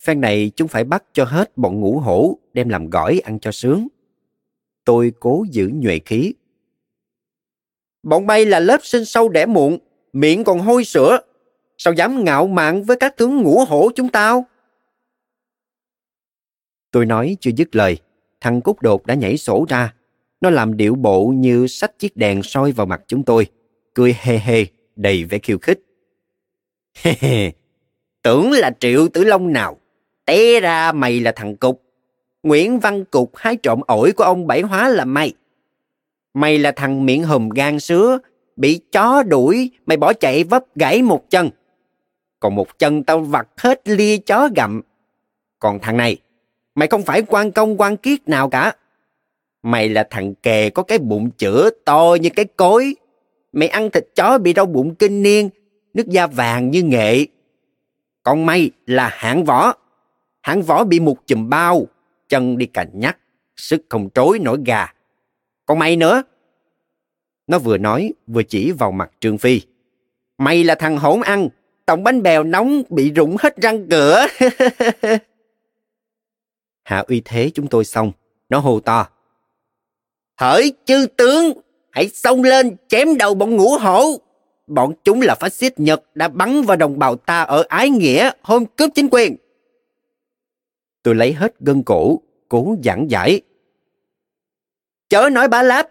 Phen 0.02 0.20
này 0.20 0.50
chúng 0.56 0.68
phải 0.68 0.84
bắt 0.84 1.04
cho 1.12 1.24
hết 1.24 1.56
bọn 1.56 1.80
ngũ 1.80 1.98
hổ 1.98 2.38
đem 2.52 2.68
làm 2.68 2.90
gỏi 2.90 3.20
ăn 3.24 3.40
cho 3.40 3.52
sướng. 3.52 3.88
Tôi 4.84 5.12
cố 5.20 5.44
giữ 5.50 5.70
nhuệ 5.74 5.98
khí. 5.98 6.34
Bọn 8.02 8.26
bay 8.26 8.46
là 8.46 8.60
lớp 8.60 8.78
sinh 8.82 9.04
sâu 9.04 9.28
đẻ 9.28 9.46
muộn, 9.46 9.78
miệng 10.12 10.44
còn 10.44 10.58
hôi 10.58 10.84
sữa. 10.84 11.18
Sao 11.78 11.94
dám 11.94 12.24
ngạo 12.24 12.46
mạn 12.46 12.82
với 12.82 12.96
các 12.96 13.16
tướng 13.16 13.36
ngũ 13.36 13.64
hổ 13.64 13.90
chúng 13.94 14.08
tao? 14.08 14.44
Tôi 16.90 17.06
nói 17.06 17.36
chưa 17.40 17.50
dứt 17.56 17.76
lời, 17.76 17.98
thằng 18.40 18.60
cúc 18.60 18.82
đột 18.82 19.06
đã 19.06 19.14
nhảy 19.14 19.36
sổ 19.36 19.66
ra. 19.68 19.94
Nó 20.40 20.50
làm 20.50 20.76
điệu 20.76 20.94
bộ 20.94 21.26
như 21.36 21.66
sách 21.66 21.98
chiếc 21.98 22.16
đèn 22.16 22.42
soi 22.42 22.72
vào 22.72 22.86
mặt 22.86 23.02
chúng 23.06 23.22
tôi, 23.22 23.46
cười 23.94 24.16
hề 24.20 24.38
hề, 24.38 24.66
đầy 24.96 25.24
vẻ 25.24 25.38
khiêu 25.38 25.58
khích. 25.58 25.80
Hề 27.02 27.14
hề, 27.20 27.52
tưởng 28.22 28.50
là 28.50 28.70
triệu 28.80 29.08
tử 29.08 29.24
long 29.24 29.52
nào, 29.52 29.76
té 30.24 30.60
ra 30.60 30.92
mày 30.92 31.20
là 31.20 31.32
thằng 31.36 31.56
cục. 31.56 31.82
Nguyễn 32.42 32.78
Văn 32.78 33.04
Cục 33.04 33.36
hái 33.36 33.56
trộm 33.56 33.80
ổi 33.86 34.12
của 34.12 34.24
ông 34.24 34.46
Bảy 34.46 34.60
Hóa 34.60 34.88
là 34.88 35.04
mày. 35.04 35.32
Mày 36.34 36.58
là 36.58 36.72
thằng 36.72 37.06
miệng 37.06 37.24
hùm 37.24 37.48
gan 37.48 37.80
sứa, 37.80 38.18
bị 38.56 38.80
chó 38.92 39.22
đuổi, 39.22 39.70
mày 39.86 39.96
bỏ 39.96 40.12
chạy 40.12 40.44
vấp 40.44 40.64
gãy 40.74 41.02
một 41.02 41.30
chân. 41.30 41.50
Còn 42.40 42.54
một 42.54 42.78
chân 42.78 43.04
tao 43.04 43.20
vặt 43.20 43.48
hết 43.56 43.88
lia 43.88 44.16
chó 44.16 44.48
gặm. 44.56 44.82
Còn 45.58 45.78
thằng 45.82 45.96
này, 45.96 46.16
mày 46.74 46.88
không 46.88 47.02
phải 47.02 47.22
quan 47.22 47.52
công 47.52 47.80
quan 47.80 47.96
kiết 47.96 48.28
nào 48.28 48.50
cả. 48.50 48.72
Mày 49.62 49.88
là 49.88 50.06
thằng 50.10 50.34
kè 50.34 50.70
có 50.70 50.82
cái 50.82 50.98
bụng 50.98 51.30
chữa 51.30 51.70
to 51.84 52.16
như 52.20 52.30
cái 52.30 52.44
cối. 52.44 52.96
Mày 53.52 53.68
ăn 53.68 53.90
thịt 53.90 54.04
chó 54.14 54.38
bị 54.38 54.52
đau 54.52 54.66
bụng 54.66 54.94
kinh 54.94 55.22
niên, 55.22 55.50
nước 55.94 56.06
da 56.06 56.26
vàng 56.26 56.70
như 56.70 56.82
nghệ. 56.82 57.26
Còn 58.22 58.46
mày 58.46 58.70
là 58.86 59.08
hạng 59.12 59.44
võ. 59.44 59.72
Hạng 60.42 60.62
võ 60.62 60.84
bị 60.84 61.00
một 61.00 61.26
chùm 61.26 61.48
bao, 61.48 61.86
chân 62.28 62.58
đi 62.58 62.66
cành 62.66 62.88
nhắc, 62.92 63.18
sức 63.56 63.82
không 63.88 64.08
trối 64.14 64.38
nổi 64.38 64.58
gà. 64.66 64.92
Còn 65.66 65.78
mày 65.78 65.96
nữa? 65.96 66.22
Nó 67.46 67.58
vừa 67.58 67.78
nói 67.78 68.12
vừa 68.26 68.42
chỉ 68.42 68.72
vào 68.72 68.92
mặt 68.92 69.10
Trương 69.20 69.38
Phi. 69.38 69.60
Mày 70.38 70.64
là 70.64 70.74
thằng 70.74 70.98
hỗn 70.98 71.20
ăn, 71.20 71.48
tổng 71.86 72.04
bánh 72.04 72.22
bèo 72.22 72.44
nóng 72.44 72.82
bị 72.88 73.10
rụng 73.10 73.36
hết 73.40 73.56
răng 73.56 73.86
cửa. 73.90 74.26
Hạ 76.82 77.04
uy 77.08 77.22
thế 77.24 77.50
chúng 77.54 77.66
tôi 77.66 77.84
xong, 77.84 78.12
nó 78.48 78.58
hô 78.58 78.80
to. 78.80 79.08
Hỡi 80.36 80.72
chư 80.84 81.06
tướng, 81.16 81.52
hãy 81.90 82.08
xông 82.08 82.42
lên 82.42 82.76
chém 82.88 83.16
đầu 83.16 83.34
bọn 83.34 83.56
ngũ 83.56 83.78
hổ. 83.78 84.20
Bọn 84.66 84.92
chúng 85.04 85.20
là 85.20 85.34
phát 85.34 85.52
xít 85.52 85.80
Nhật 85.80 86.02
đã 86.14 86.28
bắn 86.28 86.62
vào 86.62 86.76
đồng 86.76 86.98
bào 86.98 87.16
ta 87.16 87.42
ở 87.42 87.64
Ái 87.68 87.90
Nghĩa 87.90 88.30
hôm 88.42 88.66
cướp 88.66 88.90
chính 88.94 89.08
quyền. 89.10 89.36
Tôi 91.02 91.14
lấy 91.14 91.32
hết 91.32 91.54
gân 91.60 91.82
cổ, 91.82 92.20
cố 92.48 92.76
giảng 92.84 93.10
giải. 93.10 93.40
Chớ 95.08 95.28
nói 95.32 95.48
bá 95.48 95.62
láp, 95.62 95.88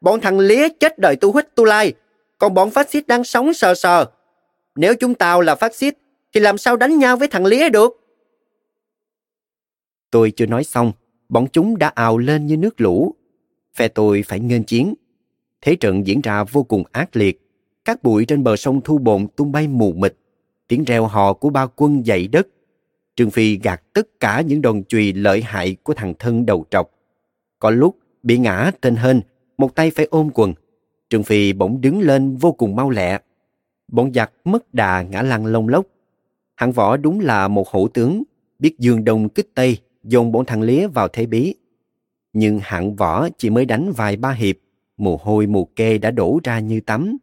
bọn 0.00 0.20
thằng 0.20 0.38
lía 0.38 0.68
chết 0.68 0.98
đời 0.98 1.16
tu 1.16 1.36
hít 1.36 1.54
tu 1.54 1.64
lai, 1.64 1.92
còn 2.38 2.54
bọn 2.54 2.70
phát 2.70 2.90
xít 2.90 3.06
đang 3.06 3.24
sống 3.24 3.54
sờ 3.54 3.74
sờ. 3.74 4.06
Nếu 4.74 4.94
chúng 4.94 5.14
tao 5.14 5.40
là 5.40 5.54
phát 5.54 5.74
xít, 5.74 5.94
thì 6.34 6.40
làm 6.40 6.58
sao 6.58 6.76
đánh 6.76 6.98
nhau 6.98 7.16
với 7.16 7.28
thằng 7.28 7.46
lía 7.46 7.68
được? 7.68 8.01
Tôi 10.12 10.30
chưa 10.30 10.46
nói 10.46 10.64
xong, 10.64 10.92
bọn 11.28 11.46
chúng 11.52 11.78
đã 11.78 11.88
ào 11.88 12.18
lên 12.18 12.46
như 12.46 12.56
nước 12.56 12.80
lũ. 12.80 13.14
Phe 13.74 13.88
tôi 13.88 14.22
phải 14.26 14.40
nghênh 14.40 14.64
chiến. 14.64 14.94
Thế 15.60 15.76
trận 15.76 16.06
diễn 16.06 16.20
ra 16.20 16.44
vô 16.44 16.62
cùng 16.62 16.84
ác 16.92 17.16
liệt. 17.16 17.40
Các 17.84 18.02
bụi 18.02 18.24
trên 18.24 18.44
bờ 18.44 18.56
sông 18.56 18.80
Thu 18.80 18.98
Bồn 18.98 19.28
tung 19.36 19.52
bay 19.52 19.68
mù 19.68 19.92
mịt. 19.92 20.16
Tiếng 20.68 20.84
reo 20.84 21.06
hò 21.06 21.32
của 21.32 21.50
ba 21.50 21.66
quân 21.66 22.06
dậy 22.06 22.28
đất. 22.28 22.48
Trương 23.16 23.30
Phi 23.30 23.58
gạt 23.58 23.82
tất 23.92 24.20
cả 24.20 24.40
những 24.40 24.62
đòn 24.62 24.82
chùy 24.88 25.12
lợi 25.12 25.42
hại 25.42 25.76
của 25.82 25.94
thằng 25.94 26.14
thân 26.18 26.46
đầu 26.46 26.64
trọc. 26.70 26.90
Có 27.58 27.70
lúc 27.70 27.96
bị 28.22 28.38
ngã 28.38 28.70
tên 28.80 28.96
hên, 28.96 29.20
một 29.58 29.74
tay 29.74 29.90
phải 29.90 30.06
ôm 30.10 30.30
quần. 30.34 30.54
Trương 31.08 31.22
Phi 31.22 31.52
bỗng 31.52 31.80
đứng 31.80 32.00
lên 32.00 32.36
vô 32.36 32.52
cùng 32.52 32.76
mau 32.76 32.90
lẹ. 32.90 33.18
Bọn 33.88 34.12
giặc 34.14 34.32
mất 34.44 34.74
đà 34.74 35.02
ngã 35.02 35.22
lăn 35.22 35.46
lông 35.46 35.68
lốc. 35.68 35.86
Hạng 36.54 36.72
võ 36.72 36.96
đúng 36.96 37.20
là 37.20 37.48
một 37.48 37.68
hổ 37.68 37.88
tướng, 37.88 38.22
biết 38.58 38.78
dương 38.78 39.04
đông 39.04 39.28
kích 39.28 39.54
tây, 39.54 39.78
dồn 40.04 40.32
bọn 40.32 40.44
thằng 40.46 40.62
lía 40.62 40.86
vào 40.86 41.08
thế 41.08 41.26
bí. 41.26 41.54
Nhưng 42.32 42.60
hạng 42.62 42.96
võ 42.96 43.28
chỉ 43.38 43.50
mới 43.50 43.64
đánh 43.64 43.92
vài 43.92 44.16
ba 44.16 44.32
hiệp, 44.32 44.56
mồ 44.96 45.16
hôi 45.22 45.46
mù 45.46 45.64
kê 45.64 45.98
đã 45.98 46.10
đổ 46.10 46.40
ra 46.44 46.60
như 46.60 46.80
tắm. 46.80 47.16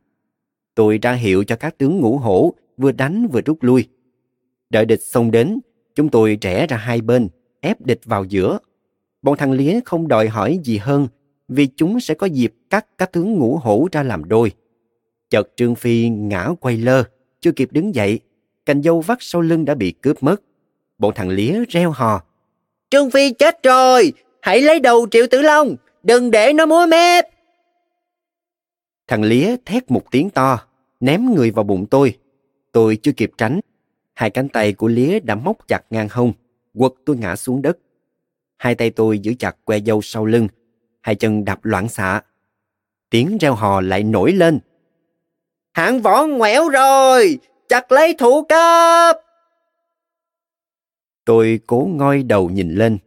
Tôi 0.76 1.00
ra 1.02 1.14
hiệu 1.14 1.44
cho 1.44 1.56
các 1.56 1.78
tướng 1.78 2.00
ngũ 2.00 2.18
hổ 2.18 2.54
vừa 2.78 2.92
đánh 2.92 3.28
vừa 3.28 3.42
rút 3.42 3.64
lui. 3.64 3.88
Đợi 4.70 4.86
địch 4.86 5.02
xông 5.02 5.32
đến, 5.32 5.60
chúng 5.96 6.10
tôi 6.10 6.38
rẽ 6.42 6.68
ra 6.68 6.78
hai 6.78 7.02
bên, 7.02 7.28
ép 7.62 7.82
địch 7.82 8.02
vào 8.06 8.24
giữa. 8.24 8.60
Bọn 9.22 9.38
thằng 9.38 9.52
lía 9.52 9.80
không 9.86 10.08
đòi 10.08 10.28
hỏi 10.28 10.60
gì 10.64 10.78
hơn 10.78 11.08
vì 11.48 11.68
chúng 11.76 12.00
sẽ 12.00 12.14
có 12.14 12.28
dịp 12.28 12.54
cắt 12.70 12.86
các 12.98 13.12
tướng 13.12 13.34
ngũ 13.34 13.58
hổ 13.58 13.88
ra 13.92 14.04
làm 14.04 14.30
đôi. 14.30 14.52
Chợt 15.30 15.50
Trương 15.56 15.76
Phi 15.76 16.10
ngã 16.10 16.50
quay 16.60 16.78
lơ, 16.78 17.04
chưa 17.42 17.52
kịp 17.52 17.70
đứng 17.72 17.96
dậy, 17.96 18.20
cành 18.66 18.84
dâu 18.84 19.02
vắt 19.02 19.18
sau 19.22 19.42
lưng 19.42 19.66
đã 19.66 19.76
bị 19.76 19.92
cướp 19.92 20.24
mất. 20.24 20.42
Bọn 20.98 21.14
thằng 21.16 21.30
lía 21.30 21.64
reo 21.70 21.92
hò. 21.92 22.24
Trương 22.90 23.12
Phi 23.12 23.32
chết 23.32 23.64
rồi, 23.64 24.14
hãy 24.42 24.62
lấy 24.62 24.80
đầu 24.80 25.08
Triệu 25.12 25.28
Tử 25.32 25.42
Long, 25.42 25.76
đừng 26.04 26.32
để 26.32 26.54
nó 26.54 26.66
múa 26.66 26.86
mép. 26.86 27.26
Thằng 29.08 29.24
lía 29.24 29.56
thét 29.66 29.92
một 29.92 30.04
tiếng 30.12 30.30
to, 30.30 30.60
ném 31.00 31.36
người 31.36 31.52
vào 31.52 31.64
bụng 31.64 31.86
tôi. 31.86 32.18
Tôi 32.72 32.98
chưa 33.04 33.12
kịp 33.12 33.32
tránh. 33.38 33.60
Hai 34.14 34.30
cánh 34.30 34.50
tay 34.50 34.74
của 34.74 34.88
lía 34.88 35.20
đã 35.20 35.36
móc 35.36 35.68
chặt 35.68 35.82
ngang 35.90 36.08
hông, 36.12 36.34
quật 36.78 36.92
tôi 37.06 37.18
ngã 37.18 37.36
xuống 37.36 37.62
đất. 37.62 37.78
Hai 38.58 38.76
tay 38.76 38.90
tôi 38.90 39.20
giữ 39.20 39.34
chặt 39.40 39.56
que 39.66 39.80
dâu 39.80 40.02
sau 40.02 40.26
lưng, 40.26 40.48
hai 41.02 41.16
chân 41.16 41.46
đạp 41.46 41.66
loạn 41.66 41.90
xạ. 41.90 42.22
Tiếng 43.10 43.38
reo 43.38 43.54
hò 43.54 43.82
lại 43.82 44.04
nổi 44.04 44.32
lên. 44.32 44.60
Hạng 45.74 46.02
võ 46.02 46.26
ngoẻo 46.26 46.70
rồi, 46.70 47.40
chặt 47.70 47.92
lấy 47.92 48.14
thủ 48.14 48.44
cấp. 48.50 49.18
Tôi 51.30 51.60
cố 51.68 51.90
ngoi 51.94 52.24
đầu 52.24 52.50
nhìn 52.50 52.76
lên, 52.76 52.98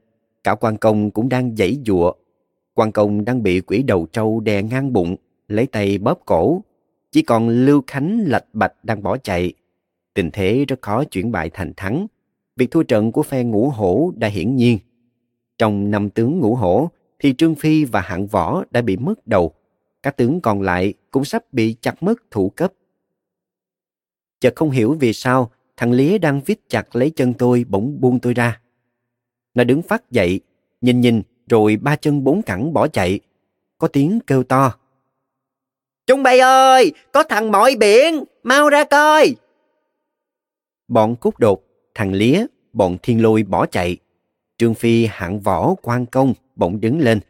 cả 0.45 0.55
quan 0.55 0.77
công 0.77 1.11
cũng 1.11 1.29
đang 1.29 1.57
giãy 1.57 1.79
giụa. 1.87 2.13
Quan 2.75 2.93
công 2.93 3.25
đang 3.25 3.43
bị 3.43 3.61
quỷ 3.61 3.83
đầu 3.83 4.07
trâu 4.13 4.41
đè 4.41 4.63
ngang 4.63 4.93
bụng, 4.93 5.17
lấy 5.49 5.67
tay 5.67 5.99
bóp 5.99 6.21
cổ. 6.27 6.63
Chỉ 7.11 7.23
còn 7.23 7.49
Lưu 7.49 7.83
Khánh 7.87 8.25
lạch 8.27 8.45
bạch 8.53 8.73
đang 8.83 9.03
bỏ 9.03 9.17
chạy. 9.17 9.53
Tình 10.15 10.31
thế 10.31 10.65
rất 10.69 10.83
khó 10.83 11.05
chuyển 11.05 11.33
bại 11.33 11.51
thành 11.51 11.73
thắng. 11.77 12.07
Việc 12.57 12.71
thua 12.71 12.83
trận 12.83 13.13
của 13.13 13.23
phe 13.23 13.45
ngũ 13.45 13.69
hổ 13.69 14.13
đã 14.17 14.29
hiển 14.29 14.57
nhiên. 14.57 14.79
Trong 15.59 15.91
năm 15.91 16.11
tướng 16.11 16.39
ngũ 16.39 16.55
hổ, 16.55 16.91
thì 17.19 17.35
Trương 17.35 17.55
Phi 17.55 17.85
và 17.85 18.01
hạng 18.01 18.27
võ 18.27 18.65
đã 18.71 18.83
bị 18.83 18.97
mất 18.97 19.27
đầu. 19.27 19.53
Các 20.03 20.17
tướng 20.17 20.41
còn 20.41 20.63
lại 20.63 20.95
cũng 21.11 21.25
sắp 21.25 21.53
bị 21.53 21.77
chặt 21.81 22.03
mất 22.03 22.31
thủ 22.31 22.51
cấp. 22.51 22.73
Chợt 24.41 24.53
không 24.57 24.71
hiểu 24.71 24.97
vì 25.01 25.13
sao 25.13 25.51
thằng 25.83 25.93
Lía 25.93 26.19
đang 26.19 26.41
vít 26.41 26.59
chặt 26.69 26.97
lấy 26.97 27.11
chân 27.11 27.35
tôi 27.35 27.65
bỗng 27.69 28.01
buông 28.01 28.21
tôi 28.21 28.35
ra. 28.35 28.61
Nó 29.55 29.65
đứng 29.65 29.83
phát 29.83 30.11
dậy, 30.11 30.41
nhìn 30.81 31.01
nhìn 31.01 31.23
rồi 31.49 31.77
ba 31.77 31.97
chân 31.97 32.25
bốn 32.25 32.43
cẳng 32.43 32.73
bỏ 32.73 32.89
chạy. 32.89 33.21
Có 33.79 33.89
tiếng 33.89 34.21
kêu 34.27 34.43
to. 34.43 34.75
Chúng 36.07 36.23
bay 36.23 36.39
ơi, 36.39 36.93
có 37.13 37.23
thằng 37.23 37.53
mọi 37.53 37.77
biển, 37.77 38.25
mau 38.43 38.69
ra 38.69 38.85
coi. 38.85 39.35
Bọn 40.89 41.17
cút 41.17 41.39
đột, 41.39 41.63
thằng 41.95 42.13
Lía, 42.13 42.47
bọn 42.73 42.97
thiên 43.03 43.23
lôi 43.23 43.43
bỏ 43.43 43.67
chạy. 43.67 43.97
Trương 44.59 44.75
Phi 44.75 45.07
hạng 45.07 45.41
võ 45.41 45.75
quan 45.83 46.07
công 46.07 46.35
bỗng 46.57 46.81
đứng 46.81 46.99
lên. 46.99 47.21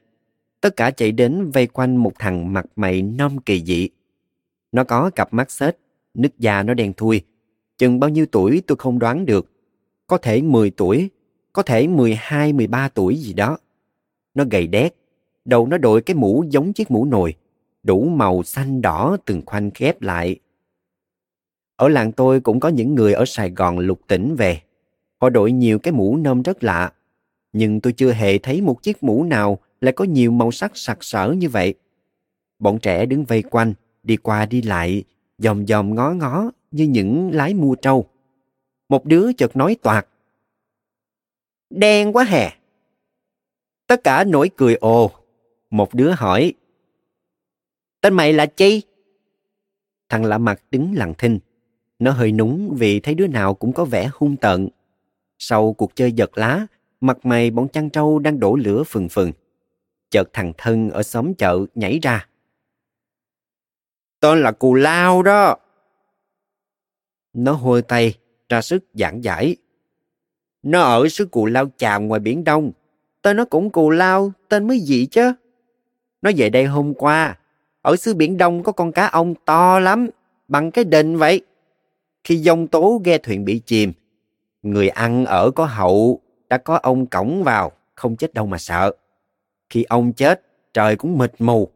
Tất 0.61 0.77
cả 0.77 0.91
chạy 0.91 1.12
đến 1.12 1.51
vây 1.51 1.67
quanh 1.67 1.97
một 1.97 2.12
thằng 2.19 2.53
mặt 2.53 2.67
mày 2.77 3.03
non 3.03 3.41
kỳ 3.41 3.65
dị. 3.65 3.88
Nó 4.73 4.85
có 4.85 5.11
cặp 5.11 5.33
mắt 5.33 5.51
xếch, 5.51 5.77
nước 6.15 6.38
da 6.38 6.62
nó 6.62 6.75
đen 6.75 6.93
thui. 6.93 7.23
Chừng 7.83 8.01
bao 8.01 8.11
nhiêu 8.11 8.27
tuổi 8.27 8.62
tôi 8.66 8.77
không 8.77 8.99
đoán 8.99 9.27
được. 9.27 9.51
Có 10.07 10.18
thể 10.18 10.42
10 10.42 10.71
tuổi, 10.71 11.11
có 11.53 11.62
thể 11.62 11.87
12, 11.87 12.53
13 12.53 12.88
tuổi 12.88 13.16
gì 13.16 13.33
đó. 13.33 13.59
Nó 14.35 14.45
gầy 14.51 14.66
đét, 14.66 14.95
đầu 15.45 15.66
nó 15.66 15.79
đội 15.79 16.03
cái 16.03 16.14
mũ 16.16 16.45
giống 16.51 16.73
chiếc 16.73 16.90
mũ 16.90 17.05
nồi, 17.05 17.35
đủ 17.83 18.05
màu 18.05 18.42
xanh 18.42 18.83
đỏ 18.83 19.16
từng 19.25 19.42
khoanh 19.47 19.71
khép 19.71 20.03
lại. 20.03 20.37
Ở 21.77 21.88
làng 21.88 22.12
tôi 22.12 22.40
cũng 22.40 22.61
có 22.61 22.68
những 22.68 22.95
người 22.95 23.12
ở 23.12 23.25
Sài 23.25 23.51
Gòn 23.51 23.79
lục 23.79 24.01
tỉnh 24.09 24.35
về. 24.37 24.61
Họ 25.21 25.31
đội 25.31 25.53
nhiều 25.53 25.79
cái 25.79 25.92
mũ 25.92 26.16
nôm 26.16 26.42
rất 26.42 26.64
lạ, 26.64 26.92
nhưng 27.53 27.81
tôi 27.81 27.92
chưa 27.92 28.12
hề 28.12 28.38
thấy 28.38 28.61
một 28.61 28.83
chiếc 28.83 29.03
mũ 29.03 29.25
nào 29.25 29.59
lại 29.81 29.92
có 29.92 30.05
nhiều 30.05 30.31
màu 30.31 30.51
sắc 30.51 30.73
sặc 30.75 30.99
sỡ 31.01 31.33
như 31.33 31.49
vậy. 31.49 31.75
Bọn 32.59 32.79
trẻ 32.79 33.07
đứng 33.07 33.25
vây 33.25 33.42
quanh, 33.42 33.75
đi 34.03 34.16
qua 34.16 34.47
đi 34.47 34.62
lại, 34.62 35.05
dòm 35.38 35.66
dòm 35.66 35.95
ngó 35.95 36.11
ngó 36.11 36.51
như 36.73 36.85
những 36.85 37.31
lái 37.35 37.55
mua 37.55 37.75
trâu. 37.75 38.07
Một 38.89 39.05
đứa 39.05 39.33
chợt 39.33 39.57
nói 39.57 39.77
toạc. 39.83 40.07
Đen 41.71 42.13
quá 42.13 42.25
hè. 42.25 42.51
Tất 43.87 44.05
cả 44.05 44.25
nổi 44.25 44.51
cười 44.57 44.75
ồ. 44.75 45.11
Một 45.71 45.95
đứa 45.95 46.11
hỏi. 46.11 46.55
Tên 48.01 48.15
mày 48.15 48.33
là 48.33 48.47
chi? 48.47 48.83
Thằng 50.09 50.25
lạ 50.25 50.39
mặt 50.39 50.63
đứng 50.71 50.95
lặng 50.95 51.15
thinh. 51.19 51.39
Nó 51.99 52.11
hơi 52.11 52.33
núng 52.33 52.75
vì 52.79 53.01
thấy 53.01 53.15
đứa 53.15 53.27
nào 53.27 53.55
cũng 53.55 53.73
có 53.73 53.85
vẻ 53.85 54.11
hung 54.15 54.37
tợn. 54.37 54.69
Sau 55.39 55.73
cuộc 55.73 55.97
chơi 55.97 56.13
giật 56.13 56.39
lá, 56.39 56.67
mặt 57.01 57.27
mày 57.27 57.51
bọn 57.51 57.69
chăn 57.69 57.91
trâu 57.91 58.19
đang 58.19 58.41
đổ 58.41 58.57
lửa 58.57 58.83
phừng 58.87 59.09
phừng. 59.09 59.33
Chợt 60.11 60.31
thằng 60.33 60.53
thân 60.59 60.91
ở 60.91 61.03
xóm 61.03 61.35
chợ 61.35 61.67
nhảy 61.75 61.99
ra. 62.03 62.29
Tên 64.21 64.43
là 64.43 64.53
Cù 64.53 64.75
Lao 64.75 65.23
đó. 65.23 65.57
Nó 67.33 67.53
hôi 67.53 67.83
tay, 67.83 68.14
ra 68.49 68.62
sức 68.62 68.85
giảng 68.95 69.25
giải. 69.25 69.57
Nó 70.62 70.81
ở 70.81 71.09
xứ 71.09 71.27
Cù 71.27 71.47
Lao 71.47 71.66
Chàm 71.77 72.09
ngoài 72.09 72.21
Biển 72.21 72.45
Đông. 72.45 72.73
Tên 73.23 73.37
nó 73.37 73.45
cũng 73.45 73.71
Cù 73.71 73.90
Lao, 73.90 74.33
tên 74.49 74.68
mới 74.68 74.81
gì 74.81 75.07
chứ. 75.07 75.33
Nó 76.23 76.31
về 76.37 76.51
đây 76.51 76.64
hôm 76.64 76.95
qua. 76.95 77.38
Ở 77.83 77.97
xứ 77.97 78.14
Biển 78.14 78.37
Đông 78.38 78.62
có 78.62 78.73
con 78.73 78.92
cá 78.92 79.07
ông 79.07 79.35
to 79.45 79.79
lắm, 79.79 80.09
bằng 80.49 80.71
cái 80.71 80.85
đình 80.85 81.16
vậy. 81.16 81.40
Khi 82.25 82.38
dông 82.38 82.66
tố 82.66 83.01
ghe 83.05 83.18
thuyền 83.18 83.45
bị 83.45 83.62
chìm, 83.66 83.92
người 84.62 84.88
ăn 84.88 85.25
ở 85.25 85.51
có 85.51 85.64
hậu, 85.64 86.21
đã 86.49 86.59
có 86.59 86.77
ông 86.83 87.07
cổng 87.07 87.42
vào, 87.42 87.73
không 87.95 88.16
chết 88.16 88.35
đâu 88.35 88.47
mà 88.47 88.59
sợ. 88.59 88.92
Khi 89.71 89.83
ông 89.83 90.12
chết, 90.12 90.42
trời 90.75 90.97
cũng 90.97 91.18
mịt 91.18 91.33
mù, 91.38 91.71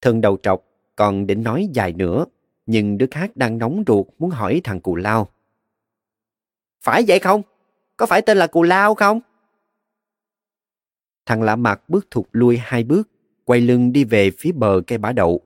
Thân 0.00 0.20
đầu 0.20 0.36
trọc 0.42 0.64
còn 0.96 1.26
định 1.26 1.42
nói 1.42 1.68
dài 1.72 1.92
nữa, 1.92 2.24
nhưng 2.70 2.98
đứa 2.98 3.06
khác 3.10 3.30
đang 3.34 3.58
nóng 3.58 3.84
ruột 3.86 4.06
muốn 4.18 4.30
hỏi 4.30 4.60
thằng 4.64 4.80
cù 4.80 4.96
lao. 4.96 5.28
Phải 6.82 7.04
vậy 7.08 7.18
không? 7.18 7.42
Có 7.96 8.06
phải 8.06 8.22
tên 8.22 8.38
là 8.38 8.46
cù 8.46 8.62
lao 8.62 8.94
không? 8.94 9.20
Thằng 11.26 11.42
lạ 11.42 11.56
mặt 11.56 11.88
bước 11.88 12.06
thụt 12.10 12.26
lui 12.32 12.56
hai 12.56 12.84
bước, 12.84 13.08
quay 13.44 13.60
lưng 13.60 13.92
đi 13.92 14.04
về 14.04 14.30
phía 14.38 14.52
bờ 14.52 14.80
cây 14.86 14.98
bã 14.98 15.12
đậu. 15.12 15.40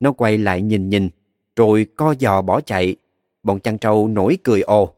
Nó 0.00 0.12
quay 0.12 0.38
lại 0.38 0.62
nhìn 0.62 0.88
nhìn, 0.88 1.08
rồi 1.56 1.86
co 1.96 2.14
giò 2.20 2.42
bỏ 2.42 2.60
chạy. 2.60 2.96
Bọn 3.42 3.60
chăn 3.60 3.78
trâu 3.78 4.08
nổi 4.08 4.38
cười 4.44 4.60
ồ. 4.60 4.94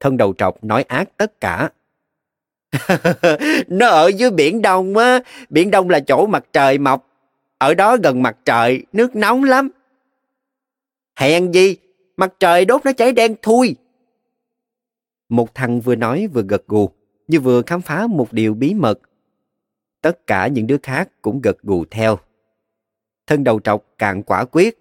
Thân 0.00 0.16
đầu 0.16 0.34
trọc 0.38 0.64
nói 0.64 0.82
ác 0.82 1.16
tất 1.16 1.40
cả. 1.40 1.70
nó 3.68 3.88
ở 3.88 4.06
dưới 4.06 4.30
biển 4.30 4.62
Đông 4.62 4.96
á, 4.96 5.20
biển 5.48 5.70
Đông 5.70 5.90
là 5.90 6.00
chỗ 6.00 6.26
mặt 6.26 6.44
trời 6.52 6.78
mọc. 6.78 7.06
Ở 7.58 7.74
đó 7.74 7.96
gần 8.02 8.22
mặt 8.22 8.36
trời, 8.44 8.86
nước 8.92 9.16
nóng 9.16 9.44
lắm. 9.44 9.70
Hèn 11.16 11.52
gì, 11.52 11.76
mặt 12.16 12.34
trời 12.40 12.64
đốt 12.64 12.84
nó 12.84 12.92
cháy 12.92 13.12
đen 13.12 13.34
thui. 13.42 13.76
Một 15.28 15.54
thằng 15.54 15.80
vừa 15.80 15.94
nói 15.94 16.26
vừa 16.26 16.42
gật 16.42 16.66
gù, 16.66 16.90
như 17.28 17.40
vừa 17.40 17.62
khám 17.62 17.80
phá 17.82 18.06
một 18.06 18.32
điều 18.32 18.54
bí 18.54 18.74
mật. 18.74 19.00
Tất 20.00 20.26
cả 20.26 20.46
những 20.46 20.66
đứa 20.66 20.76
khác 20.82 21.08
cũng 21.22 21.40
gật 21.40 21.62
gù 21.62 21.84
theo. 21.90 22.18
Thân 23.26 23.44
đầu 23.44 23.60
trọc 23.60 23.84
càng 23.98 24.22
quả 24.22 24.44
quyết. 24.44 24.78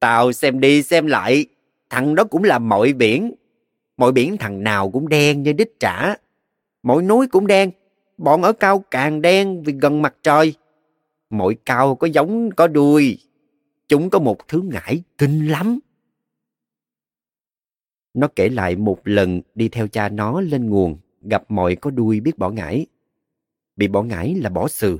Tao 0.00 0.32
xem 0.32 0.60
đi 0.60 0.82
xem 0.82 1.06
lại, 1.06 1.46
thằng 1.90 2.14
đó 2.14 2.24
cũng 2.24 2.44
là 2.44 2.58
mọi 2.58 2.92
biển. 2.92 3.34
Mọi 3.96 4.12
biển 4.12 4.36
thằng 4.36 4.64
nào 4.64 4.90
cũng 4.90 5.08
đen 5.08 5.42
như 5.42 5.52
đích 5.52 5.80
trả. 5.80 6.14
Mỗi 6.82 7.02
núi 7.02 7.26
cũng 7.26 7.46
đen, 7.46 7.70
bọn 8.18 8.42
ở 8.42 8.52
cao 8.52 8.84
càng 8.90 9.22
đen 9.22 9.62
vì 9.62 9.72
gần 9.72 10.02
mặt 10.02 10.14
trời. 10.22 10.54
Mỗi 11.30 11.56
cao 11.64 11.94
có 11.94 12.06
giống 12.06 12.50
có 12.50 12.66
đuôi. 12.66 13.18
Chúng 13.88 14.10
có 14.10 14.18
một 14.18 14.48
thứ 14.48 14.62
ngải 14.62 15.02
kinh 15.18 15.46
lắm. 15.48 15.78
Nó 18.14 18.28
kể 18.36 18.48
lại 18.48 18.76
một 18.76 19.00
lần 19.04 19.40
đi 19.54 19.68
theo 19.68 19.88
cha 19.88 20.08
nó 20.08 20.40
lên 20.40 20.70
nguồn, 20.70 20.98
gặp 21.22 21.50
mọi 21.50 21.76
có 21.76 21.90
đuôi 21.90 22.20
biết 22.20 22.38
bỏ 22.38 22.50
ngải. 22.50 22.86
Bị 23.76 23.88
bỏ 23.88 24.02
ngải 24.02 24.34
là 24.34 24.50
bỏ 24.50 24.68
sừ. 24.68 24.98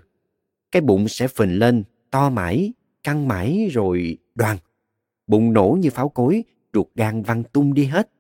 Cái 0.70 0.83
bụng 0.83 1.09
sẽ 1.09 1.29
phình 1.29 1.59
lên, 1.59 1.85
to 2.11 2.31
mãi, 2.31 2.72
căng 3.03 3.29
mãi 3.29 3.68
rồi 3.72 4.18
đoàn. 4.35 4.59
Bụng 5.27 5.53
nổ 5.53 5.77
như 5.81 5.90
pháo 5.90 6.09
cối, 6.09 6.44
ruột 6.75 6.87
gan 6.94 7.22
văng 7.22 7.44
tung 7.44 7.75
đi 7.75 7.85
hết. 7.85 8.11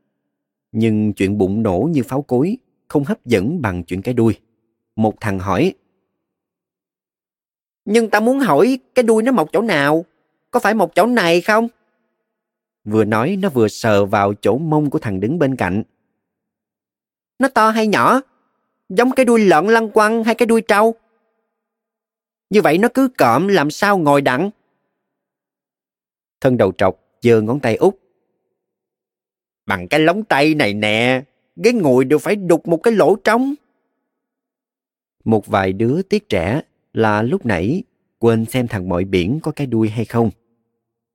Nhưng 0.72 1.12
chuyện 1.12 1.38
bụng 1.38 1.62
nổ 1.62 1.88
như 1.92 2.02
pháo 2.02 2.22
cối 2.22 2.56
không 2.88 3.04
hấp 3.04 3.24
dẫn 3.24 3.62
bằng 3.62 3.84
chuyện 3.84 4.02
cái 4.02 4.14
đuôi. 4.14 4.38
Một 4.96 5.14
thằng 5.20 5.38
hỏi. 5.38 5.74
Nhưng 7.84 8.10
ta 8.10 8.20
muốn 8.20 8.38
hỏi 8.38 8.78
cái 8.94 9.02
đuôi 9.02 9.22
nó 9.22 9.32
mọc 9.32 9.48
chỗ 9.52 9.62
nào? 9.62 10.04
Có 10.50 10.60
phải 10.60 10.74
một 10.74 10.94
chỗ 10.94 11.06
này 11.06 11.40
không? 11.40 11.68
Vừa 12.84 13.04
nói 13.04 13.36
nó 13.42 13.48
vừa 13.48 13.68
sờ 13.68 14.04
vào 14.04 14.34
chỗ 14.34 14.58
mông 14.58 14.90
của 14.90 14.98
thằng 14.98 15.20
đứng 15.20 15.38
bên 15.38 15.56
cạnh. 15.56 15.82
Nó 17.38 17.48
to 17.48 17.70
hay 17.70 17.86
nhỏ? 17.86 18.20
Giống 18.88 19.10
cái 19.10 19.26
đuôi 19.26 19.40
lợn 19.40 19.66
lăng 19.66 19.90
quăng 19.90 20.24
hay 20.24 20.34
cái 20.34 20.46
đuôi 20.46 20.60
trâu? 20.60 20.94
Như 22.50 22.62
vậy 22.62 22.78
nó 22.78 22.88
cứ 22.94 23.08
cọm 23.18 23.48
làm 23.48 23.70
sao 23.70 23.98
ngồi 23.98 24.22
đặng? 24.22 24.50
Thân 26.40 26.56
đầu 26.56 26.72
trọc 26.72 27.00
giơ 27.22 27.40
ngón 27.40 27.60
tay 27.60 27.76
út. 27.76 27.94
Bằng 29.66 29.88
cái 29.88 30.00
lóng 30.00 30.24
tay 30.24 30.54
này 30.54 30.74
nè, 30.74 31.22
ghế 31.56 31.72
ngồi 31.72 32.04
đều 32.04 32.18
phải 32.18 32.36
đục 32.36 32.68
một 32.68 32.76
cái 32.76 32.94
lỗ 32.94 33.16
trống. 33.16 33.54
Một 35.24 35.46
vài 35.46 35.72
đứa 35.72 36.02
tiếc 36.02 36.28
trẻ 36.28 36.62
là 36.92 37.22
lúc 37.22 37.46
nãy 37.46 37.82
quên 38.26 38.44
xem 38.44 38.68
thằng 38.68 38.88
mọi 38.88 39.04
biển 39.04 39.38
có 39.42 39.50
cái 39.50 39.66
đuôi 39.66 39.88
hay 39.88 40.04
không. 40.04 40.30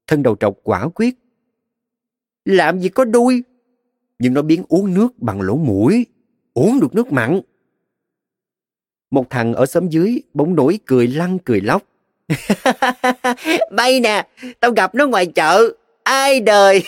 Thân 0.08 0.24
đầu 0.24 0.36
trọc 0.40 0.54
quả 0.64 0.88
quyết. 0.96 1.16
Làm 2.46 2.80
gì 2.80 2.90
có 2.90 3.06
đuôi? 3.06 3.44
Nhưng 4.20 4.34
nó 4.34 4.42
biến 4.42 4.64
uống 4.70 4.94
nước 4.94 5.20
bằng 5.20 5.42
lỗ 5.42 5.56
mũi, 5.56 6.06
uống 6.54 6.80
được 6.80 6.96
nước 6.96 7.12
mặn. 7.12 7.42
Một 9.12 9.30
thằng 9.30 9.54
ở 9.54 9.66
xóm 9.66 9.90
dưới 9.90 10.22
bỗng 10.34 10.56
nổi 10.56 10.80
cười 10.86 11.08
lăn 11.08 11.40
cười 11.40 11.62
lóc. 11.62 11.84
Bay 13.72 14.00
nè, 14.00 14.28
tao 14.60 14.72
gặp 14.72 14.96
nó 14.96 15.08
ngoài 15.08 15.26
chợ. 15.26 15.70
Ai 16.04 16.40
đời? 16.40 16.84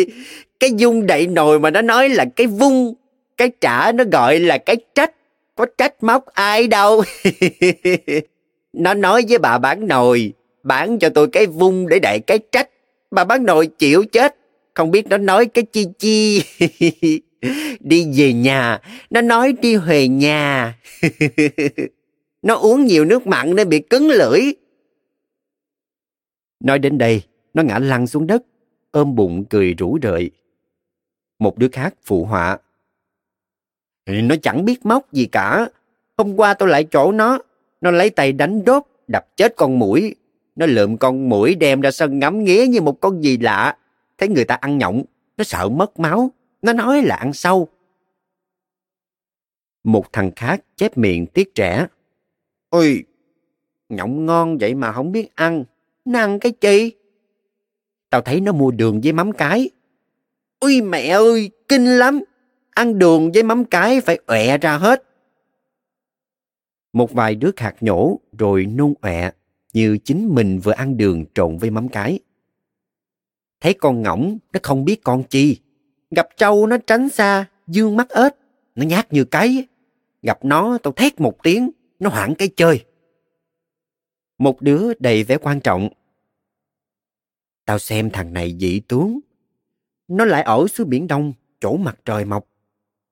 cái 0.60 0.70
dung 0.76 1.06
đậy 1.06 1.26
nồi 1.26 1.60
mà 1.60 1.70
nó 1.70 1.82
nói 1.82 2.08
là 2.08 2.24
cái 2.36 2.46
vung. 2.46 2.94
Cái 3.36 3.50
trả 3.60 3.92
nó 3.92 4.04
gọi 4.12 4.38
là 4.38 4.58
cái 4.58 4.76
trách. 4.94 5.14
Có 5.54 5.66
trách 5.78 6.02
móc 6.02 6.26
ai 6.26 6.66
đâu. 6.66 7.02
nó 8.72 8.94
nói 8.94 9.24
với 9.28 9.38
bà 9.38 9.58
bán 9.58 9.88
nồi. 9.88 10.32
Bán 10.62 10.98
cho 10.98 11.08
tôi 11.08 11.28
cái 11.28 11.46
vung 11.46 11.88
để 11.88 11.98
đậy 11.98 12.20
cái 12.20 12.38
trách. 12.52 12.70
Bà 13.10 13.24
bán 13.24 13.44
nồi 13.44 13.66
chịu 13.66 14.04
chết. 14.12 14.36
Không 14.74 14.90
biết 14.90 15.06
nó 15.06 15.18
nói 15.18 15.46
cái 15.46 15.64
chi 15.64 15.86
chi. 15.98 16.42
đi 17.80 18.06
về 18.16 18.32
nhà, 18.32 18.80
nó 19.10 19.20
nói 19.20 19.52
đi 19.52 19.76
về 19.76 20.08
nhà. 20.08 20.74
nó 22.42 22.54
uống 22.54 22.84
nhiều 22.84 23.04
nước 23.04 23.26
mặn 23.26 23.54
nên 23.54 23.68
bị 23.68 23.78
cứng 23.78 24.08
lưỡi. 24.08 24.40
Nói 26.60 26.78
đến 26.78 26.98
đây, 26.98 27.22
nó 27.54 27.62
ngã 27.62 27.78
lăn 27.78 28.06
xuống 28.06 28.26
đất, 28.26 28.42
ôm 28.90 29.14
bụng 29.14 29.44
cười 29.50 29.74
rủ 29.74 29.98
rợi. 30.02 30.30
Một 31.38 31.58
đứa 31.58 31.68
khác 31.72 31.94
phụ 32.04 32.24
họa. 32.24 32.58
Nó 34.06 34.34
chẳng 34.42 34.64
biết 34.64 34.86
móc 34.86 35.12
gì 35.12 35.26
cả. 35.26 35.68
Hôm 36.16 36.36
qua 36.36 36.54
tôi 36.54 36.68
lại 36.68 36.84
chỗ 36.90 37.12
nó, 37.12 37.38
nó 37.82 37.90
lấy 37.90 38.10
tay 38.10 38.32
đánh 38.32 38.64
đốt, 38.64 38.82
đập 39.06 39.36
chết 39.36 39.56
con 39.56 39.78
mũi. 39.78 40.14
Nó 40.56 40.66
lượm 40.66 40.96
con 40.96 41.28
mũi 41.28 41.54
đem 41.54 41.80
ra 41.80 41.90
sân 41.90 42.18
ngắm 42.18 42.44
nghía 42.44 42.66
như 42.66 42.80
một 42.80 43.00
con 43.00 43.24
gì 43.24 43.36
lạ. 43.36 43.76
Thấy 44.18 44.28
người 44.28 44.44
ta 44.44 44.54
ăn 44.54 44.78
nhộng, 44.78 45.02
nó 45.36 45.44
sợ 45.44 45.68
mất 45.68 46.00
máu, 46.00 46.30
nó 46.62 46.72
nói 46.72 47.02
là 47.02 47.16
ăn 47.16 47.32
sâu. 47.32 47.68
Một 49.84 50.12
thằng 50.12 50.30
khác 50.36 50.60
chép 50.76 50.98
miệng 50.98 51.26
tiếc 51.26 51.54
trẻ. 51.54 51.86
Ôi, 52.68 53.04
nhộng 53.88 54.26
ngon 54.26 54.58
vậy 54.58 54.74
mà 54.74 54.92
không 54.92 55.12
biết 55.12 55.28
ăn. 55.34 55.64
Nó 56.04 56.18
ăn 56.18 56.38
cái 56.38 56.52
chi? 56.52 56.92
Tao 58.10 58.20
thấy 58.20 58.40
nó 58.40 58.52
mua 58.52 58.70
đường 58.70 59.00
với 59.00 59.12
mắm 59.12 59.32
cái. 59.32 59.70
Ôi 60.58 60.80
mẹ 60.80 61.08
ơi, 61.08 61.50
kinh 61.68 61.86
lắm. 61.86 62.20
Ăn 62.70 62.98
đường 62.98 63.32
với 63.32 63.42
mắm 63.42 63.64
cái 63.64 64.00
phải 64.00 64.18
ọe 64.26 64.58
ra 64.58 64.76
hết. 64.76 65.04
Một 66.92 67.12
vài 67.12 67.34
đứa 67.34 67.50
khạc 67.56 67.82
nhổ 67.82 68.20
rồi 68.38 68.66
nôn 68.66 68.94
ọe 69.00 69.30
như 69.72 69.98
chính 69.98 70.34
mình 70.34 70.58
vừa 70.58 70.72
ăn 70.72 70.96
đường 70.96 71.24
trộn 71.34 71.58
với 71.58 71.70
mắm 71.70 71.88
cái. 71.88 72.18
Thấy 73.60 73.74
con 73.74 74.02
ngỗng, 74.02 74.38
nó 74.52 74.60
không 74.62 74.84
biết 74.84 75.04
con 75.04 75.24
chi. 75.24 75.60
Gặp 76.10 76.28
trâu 76.36 76.66
nó 76.66 76.76
tránh 76.86 77.08
xa, 77.08 77.46
dương 77.66 77.96
mắt 77.96 78.08
ếch, 78.08 78.32
nó 78.74 78.86
nhát 78.86 79.12
như 79.12 79.24
cái. 79.24 79.66
Gặp 80.22 80.44
nó 80.44 80.78
tao 80.82 80.92
thét 80.92 81.20
một 81.20 81.42
tiếng, 81.42 81.70
nó 81.98 82.10
hoảng 82.10 82.34
cái 82.34 82.48
chơi. 82.56 82.84
Một 84.38 84.62
đứa 84.62 84.94
đầy 84.98 85.24
vẻ 85.24 85.38
quan 85.38 85.60
trọng. 85.60 85.88
Tao 87.64 87.78
xem 87.78 88.10
thằng 88.10 88.32
này 88.32 88.56
dị 88.60 88.80
tướng. 88.80 89.20
Nó 90.08 90.24
lại 90.24 90.42
ở 90.42 90.66
xứ 90.68 90.84
Biển 90.84 91.06
Đông, 91.06 91.32
chỗ 91.60 91.76
mặt 91.76 91.98
trời 92.04 92.24
mọc. 92.24 92.48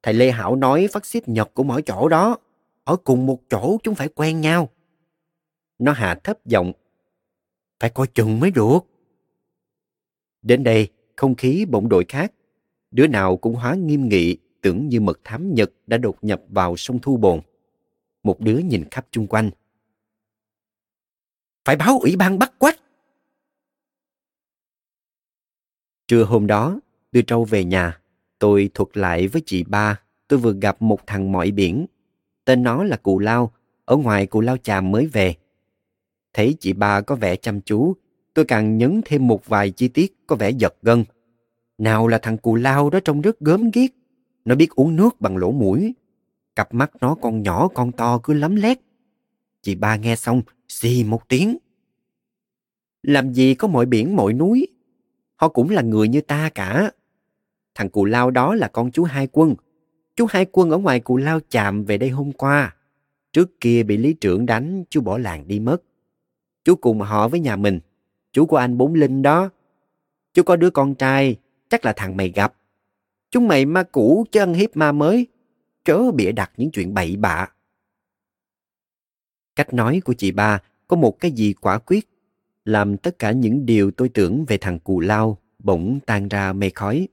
Thầy 0.03 0.15
Lê 0.15 0.31
Hảo 0.31 0.57
nói 0.57 0.89
phát 0.93 1.07
xít 1.07 1.29
Nhật 1.29 1.51
cũng 1.55 1.71
ở 1.71 1.81
chỗ 1.81 2.09
đó. 2.09 2.39
Ở 2.85 2.97
cùng 2.97 3.27
một 3.27 3.41
chỗ 3.51 3.79
chúng 3.83 3.95
phải 3.95 4.09
quen 4.09 4.41
nhau. 4.41 4.69
Nó 5.79 5.93
hạ 5.93 6.21
thấp 6.25 6.47
giọng. 6.47 6.73
Phải 7.81 7.91
coi 7.91 8.07
chừng 8.07 8.41
mới 8.41 8.51
được. 8.51 8.79
Đến 10.43 10.65
đây, 10.65 10.89
không 11.17 11.35
khí 11.35 11.67
bỗng 11.71 11.89
đổi 11.89 12.05
khác. 12.09 12.33
Đứa 12.91 13.07
nào 13.07 13.37
cũng 13.37 13.55
hóa 13.55 13.75
nghiêm 13.75 14.09
nghị, 14.09 14.37
tưởng 14.61 14.89
như 14.89 15.01
mật 15.01 15.21
thám 15.25 15.55
Nhật 15.55 15.73
đã 15.87 15.99
đột 15.99 16.17
nhập 16.23 16.43
vào 16.49 16.77
sông 16.77 16.99
Thu 17.03 17.17
Bồn. 17.17 17.41
Một 18.23 18.41
đứa 18.41 18.59
nhìn 18.59 18.85
khắp 18.91 19.07
chung 19.11 19.27
quanh. 19.27 19.51
Phải 21.65 21.77
báo 21.77 21.99
ủy 21.99 22.17
ban 22.17 22.39
bắt 22.39 22.53
quách. 22.59 22.81
Trưa 26.09 26.25
hôm 26.25 26.47
đó, 26.47 26.81
đưa 27.13 27.23
trâu 27.23 27.45
về 27.45 27.65
nhà, 27.65 28.01
tôi 28.39 28.71
thuật 28.75 28.97
lại 28.97 29.29
với 29.29 29.43
chị 29.47 29.65
ba 29.65 30.03
tôi 30.31 30.39
vừa 30.39 30.55
gặp 30.61 30.83
một 30.83 31.07
thằng 31.07 31.33
mọi 31.33 31.51
biển. 31.51 31.87
Tên 32.45 32.63
nó 32.63 32.85
là 32.85 32.97
Cụ 32.97 33.19
Lao, 33.19 33.53
ở 33.85 33.97
ngoài 33.97 34.27
Cụ 34.27 34.41
Lao 34.41 34.57
Chàm 34.57 34.91
mới 34.91 35.07
về. 35.07 35.35
Thấy 36.33 36.57
chị 36.61 36.73
ba 36.73 37.01
có 37.01 37.15
vẻ 37.15 37.37
chăm 37.37 37.61
chú, 37.61 37.95
tôi 38.35 38.45
càng 38.45 38.79
nhấn 38.79 39.01
thêm 39.05 39.27
một 39.27 39.47
vài 39.47 39.71
chi 39.71 39.89
tiết 39.89 40.17
có 40.27 40.37
vẻ 40.37 40.51
giật 40.51 40.75
gân. 40.83 41.05
Nào 41.79 42.09
là 42.09 42.19
thằng 42.19 42.39
Cụ 42.39 42.55
Lao 42.55 42.91
đó 42.91 43.01
trông 43.01 43.21
rất 43.21 43.41
gớm 43.41 43.71
ghiếc, 43.71 43.91
nó 44.45 44.55
biết 44.55 44.71
uống 44.71 44.97
nước 44.97 45.21
bằng 45.21 45.37
lỗ 45.37 45.53
mũi. 45.53 45.95
Cặp 46.57 46.75
mắt 46.75 46.91
nó 47.01 47.15
con 47.15 47.43
nhỏ 47.43 47.69
con 47.69 47.93
to 47.93 48.21
cứ 48.23 48.33
lấm 48.33 48.57
lét. 48.57 48.79
Chị 49.63 49.75
ba 49.75 49.97
nghe 49.97 50.17
xong, 50.17 50.43
xì 50.69 51.05
một 51.05 51.29
tiếng. 51.29 51.59
Làm 53.03 53.33
gì 53.33 53.55
có 53.55 53.69
mọi 53.69 53.87
biển 53.87 54.17
mọi 54.17 54.33
núi, 54.33 54.69
họ 55.37 55.49
cũng 55.49 55.71
là 55.71 55.83
người 55.83 56.09
như 56.09 56.21
ta 56.21 56.51
cả. 56.55 56.91
Thằng 57.75 57.91
Cụ 57.91 58.05
Lao 58.05 58.31
đó 58.31 58.55
là 58.55 58.69
con 58.69 58.91
chú 58.91 59.05
Hai 59.05 59.29
Quân. 59.33 59.55
Chú 60.21 60.27
Hai 60.31 60.47
Quân 60.53 60.71
ở 60.71 60.79
ngoài 60.79 61.01
Cụ 61.01 61.17
Lao 61.17 61.41
chạm 61.51 61.85
về 61.85 61.99
đây 61.99 62.11
hôm 62.11 62.33
qua. 62.33 62.77
Trước 63.33 63.61
kia 63.61 63.83
bị 63.83 63.97
lý 63.97 64.13
trưởng 64.13 64.47
đánh, 64.47 64.85
chú 64.91 65.01
bỏ 65.01 65.19
làng 65.19 65.49
đi 65.49 65.61
mất. 65.61 65.83
Chú 66.65 66.77
cùng 66.77 67.01
họ 67.01 67.29
với 67.29 67.41
nhà 67.41 67.57
mình. 67.57 67.81
Chú 68.33 68.47
của 68.47 68.57
anh 68.57 68.79
Bốn 68.79 68.95
Linh 68.95 69.23
đó. 69.23 69.51
Chú 70.35 70.43
có 70.43 70.57
đứa 70.57 70.71
con 70.71 70.95
trai, 70.95 71.37
chắc 71.69 71.85
là 71.85 71.93
thằng 71.97 72.17
mày 72.17 72.29
gặp. 72.29 72.55
Chúng 73.31 73.49
mày 73.49 73.67
ma 73.67 73.83
cũ 73.83 74.27
chứ 74.33 74.41
ăn 74.41 74.55
hiếp 74.55 74.77
ma 74.77 74.93
mới. 74.93 75.27
Chớ 75.85 76.11
bịa 76.15 76.33
đặt 76.33 76.53
những 76.57 76.71
chuyện 76.71 76.95
bậy 76.95 77.17
bạ. 77.17 77.49
Cách 79.57 79.75
nói 79.75 80.01
của 80.05 80.15
chị 80.15 80.33
ba 80.33 80.63
có 80.89 80.97
một 80.97 81.21
cái 81.21 81.31
gì 81.31 81.53
quả 81.53 81.79
quyết, 81.79 82.09
làm 82.65 82.97
tất 82.97 83.19
cả 83.19 83.33
những 83.33 83.67
điều 83.67 83.91
tôi 83.91 84.09
tưởng 84.09 84.45
về 84.45 84.59
thằng 84.59 84.79
cù 84.79 85.01
lao 85.01 85.39
bỗng 85.59 86.01
tan 86.07 86.29
ra 86.29 86.53
mây 86.53 86.71
khói. 86.71 87.09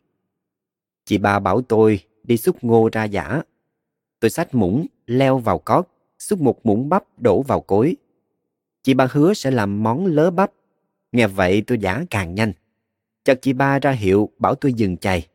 Chị 1.05 1.17
ba 1.17 1.39
bảo 1.39 1.61
tôi 1.61 1.99
đi 2.27 2.37
xúc 2.37 2.63
ngô 2.63 2.89
ra 2.91 3.03
giả. 3.03 3.41
Tôi 4.19 4.29
xách 4.29 4.55
muỗng, 4.55 4.85
leo 5.05 5.37
vào 5.37 5.59
cót, 5.59 5.87
xúc 6.19 6.41
một 6.41 6.65
muỗng 6.65 6.89
bắp 6.89 7.19
đổ 7.19 7.41
vào 7.41 7.61
cối. 7.61 7.95
Chị 8.83 8.93
ba 8.93 9.07
hứa 9.11 9.33
sẽ 9.33 9.51
làm 9.51 9.83
món 9.83 10.05
lớ 10.05 10.31
bắp. 10.31 10.51
Nghe 11.11 11.27
vậy 11.27 11.63
tôi 11.67 11.77
giả 11.77 12.03
càng 12.09 12.35
nhanh. 12.35 12.53
Chợt 13.23 13.39
chị 13.41 13.53
ba 13.53 13.79
ra 13.79 13.91
hiệu 13.91 14.29
bảo 14.39 14.55
tôi 14.55 14.73
dừng 14.73 14.97
chày. 14.97 15.27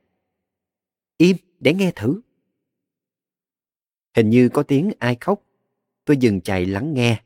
Im 1.18 1.36
để 1.60 1.74
nghe 1.74 1.92
thử. 1.96 2.20
Hình 4.16 4.30
như 4.30 4.48
có 4.48 4.62
tiếng 4.62 4.90
ai 4.98 5.16
khóc. 5.20 5.42
Tôi 6.04 6.16
dừng 6.16 6.40
chày 6.40 6.66
lắng 6.66 6.94
nghe. 6.94 7.22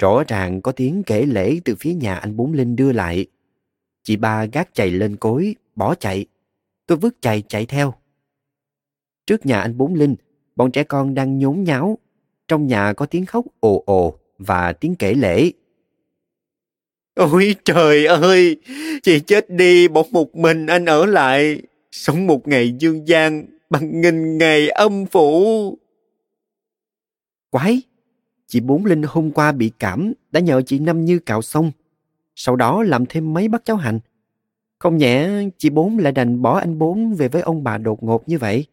Rõ 0.00 0.22
ràng 0.28 0.62
có 0.62 0.72
tiếng 0.72 1.02
kể 1.06 1.26
lễ 1.26 1.60
từ 1.64 1.74
phía 1.80 1.94
nhà 1.94 2.14
anh 2.14 2.36
Bốn 2.36 2.52
Linh 2.52 2.76
đưa 2.76 2.92
lại. 2.92 3.26
Chị 4.02 4.16
ba 4.16 4.44
gác 4.44 4.74
chày 4.74 4.90
lên 4.90 5.16
cối, 5.16 5.54
bỏ 5.76 5.94
chạy. 5.94 6.26
Tôi 6.86 6.98
vứt 6.98 7.16
chày 7.20 7.42
chạy 7.42 7.66
theo. 7.66 7.94
Trước 9.26 9.46
nhà 9.46 9.60
anh 9.60 9.78
Bốn 9.78 9.94
Linh, 9.94 10.14
bọn 10.56 10.70
trẻ 10.70 10.84
con 10.84 11.14
đang 11.14 11.38
nhốn 11.38 11.64
nháo. 11.64 11.98
Trong 12.48 12.66
nhà 12.66 12.92
có 12.92 13.06
tiếng 13.06 13.26
khóc 13.26 13.44
ồ 13.60 13.82
ồ 13.86 14.18
và 14.38 14.72
tiếng 14.72 14.94
kể 14.94 15.14
lễ. 15.14 15.50
Ôi 17.14 17.56
trời 17.64 18.06
ơi, 18.06 18.56
chị 19.02 19.20
chết 19.20 19.50
đi 19.50 19.88
bỏ 19.88 20.02
một 20.10 20.36
mình 20.36 20.66
anh 20.66 20.84
ở 20.84 21.06
lại, 21.06 21.62
sống 21.90 22.26
một 22.26 22.48
ngày 22.48 22.74
dương 22.78 23.08
gian 23.08 23.46
bằng 23.70 24.00
nghìn 24.00 24.38
ngày 24.38 24.68
âm 24.68 25.06
phủ. 25.06 25.78
Quái, 27.50 27.82
chị 28.46 28.60
Bốn 28.60 28.84
Linh 28.84 29.02
hôm 29.02 29.30
qua 29.30 29.52
bị 29.52 29.72
cảm 29.78 30.12
đã 30.32 30.40
nhờ 30.40 30.62
chị 30.66 30.78
Năm 30.78 31.04
Như 31.04 31.18
cạo 31.18 31.42
xong, 31.42 31.72
sau 32.34 32.56
đó 32.56 32.82
làm 32.82 33.06
thêm 33.06 33.34
mấy 33.34 33.48
bát 33.48 33.64
cháo 33.64 33.76
hành. 33.76 34.00
Không 34.78 34.98
nhẹ, 34.98 35.28
chị 35.58 35.70
Bốn 35.70 35.98
lại 35.98 36.12
đành 36.12 36.42
bỏ 36.42 36.58
anh 36.58 36.78
Bốn 36.78 37.14
về 37.14 37.28
với 37.28 37.42
ông 37.42 37.64
bà 37.64 37.78
đột 37.78 38.02
ngột 38.02 38.28
như 38.28 38.38
vậy. 38.38 38.66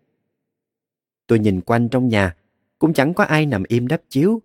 Tôi 1.32 1.40
nhìn 1.40 1.62
quanh 1.62 1.90
trong 1.90 2.08
nhà, 2.08 2.36
cũng 2.80 2.94
chẳng 2.94 3.14
có 3.14 3.24
ai 3.24 3.46
nằm 3.46 3.64
im 3.68 3.88
đắp 3.88 4.02
chiếu, 4.10 4.42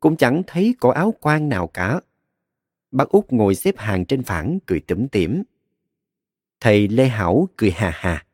cũng 0.00 0.16
chẳng 0.16 0.42
thấy 0.46 0.74
cổ 0.80 0.88
áo 0.88 1.14
quan 1.20 1.48
nào 1.48 1.66
cả. 1.66 2.00
Bác 2.90 3.08
út 3.08 3.24
ngồi 3.28 3.54
xếp 3.54 3.74
hàng 3.78 4.04
trên 4.04 4.22
phản 4.22 4.58
cười 4.66 4.80
tủm 4.80 5.08
tỉm. 5.08 5.42
Thầy 6.60 6.88
Lê 6.88 7.08
Hảo 7.08 7.48
cười 7.56 7.70
hà 7.70 7.92
hà. 7.94 8.26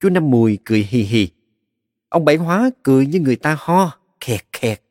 Chú 0.00 0.08
Năm 0.08 0.30
Mùi 0.30 0.58
cười 0.64 0.82
hi 0.82 1.02
hi. 1.02 1.28
Ông 2.08 2.24
Bảy 2.24 2.36
Hóa 2.36 2.70
cười 2.82 3.06
như 3.06 3.20
người 3.20 3.36
ta 3.36 3.56
ho, 3.58 3.98
khẹt 4.20 4.40
khẹt. 4.52 4.82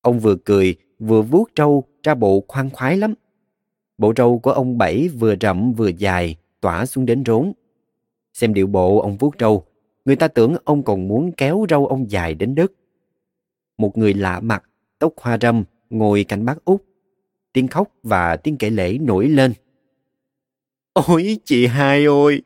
Ông 0.00 0.20
vừa 0.20 0.36
cười, 0.44 0.76
vừa 0.98 1.22
vuốt 1.22 1.50
trâu 1.54 1.84
ra 2.02 2.14
bộ 2.14 2.44
khoan 2.48 2.70
khoái 2.70 2.96
lắm. 2.96 3.14
Bộ 3.98 4.12
râu 4.16 4.38
của 4.38 4.52
ông 4.52 4.78
Bảy 4.78 5.08
vừa 5.08 5.34
rậm 5.40 5.72
vừa 5.72 5.88
dài, 5.88 6.36
tỏa 6.60 6.86
xuống 6.86 7.06
đến 7.06 7.24
rốn. 7.26 7.52
Xem 8.32 8.54
điệu 8.54 8.66
bộ 8.66 9.00
ông 9.00 9.16
vuốt 9.16 9.38
trâu, 9.38 9.66
người 10.04 10.16
ta 10.16 10.28
tưởng 10.28 10.56
ông 10.64 10.82
còn 10.82 11.08
muốn 11.08 11.32
kéo 11.32 11.66
râu 11.68 11.86
ông 11.86 12.10
dài 12.10 12.34
đến 12.34 12.54
đất. 12.54 12.72
Một 13.78 13.98
người 13.98 14.14
lạ 14.14 14.40
mặt, 14.40 14.64
tóc 14.98 15.12
hoa 15.16 15.38
râm, 15.40 15.64
ngồi 15.90 16.24
cạnh 16.24 16.44
bác 16.44 16.64
út. 16.64 16.82
Tiếng 17.52 17.68
khóc 17.68 17.88
và 18.02 18.36
tiếng 18.36 18.56
kể 18.56 18.70
lễ 18.70 18.98
nổi 18.98 19.28
lên. 19.28 19.52
Ôi 20.92 21.38
chị 21.44 21.66
hai 21.66 22.04
ơi, 22.04 22.42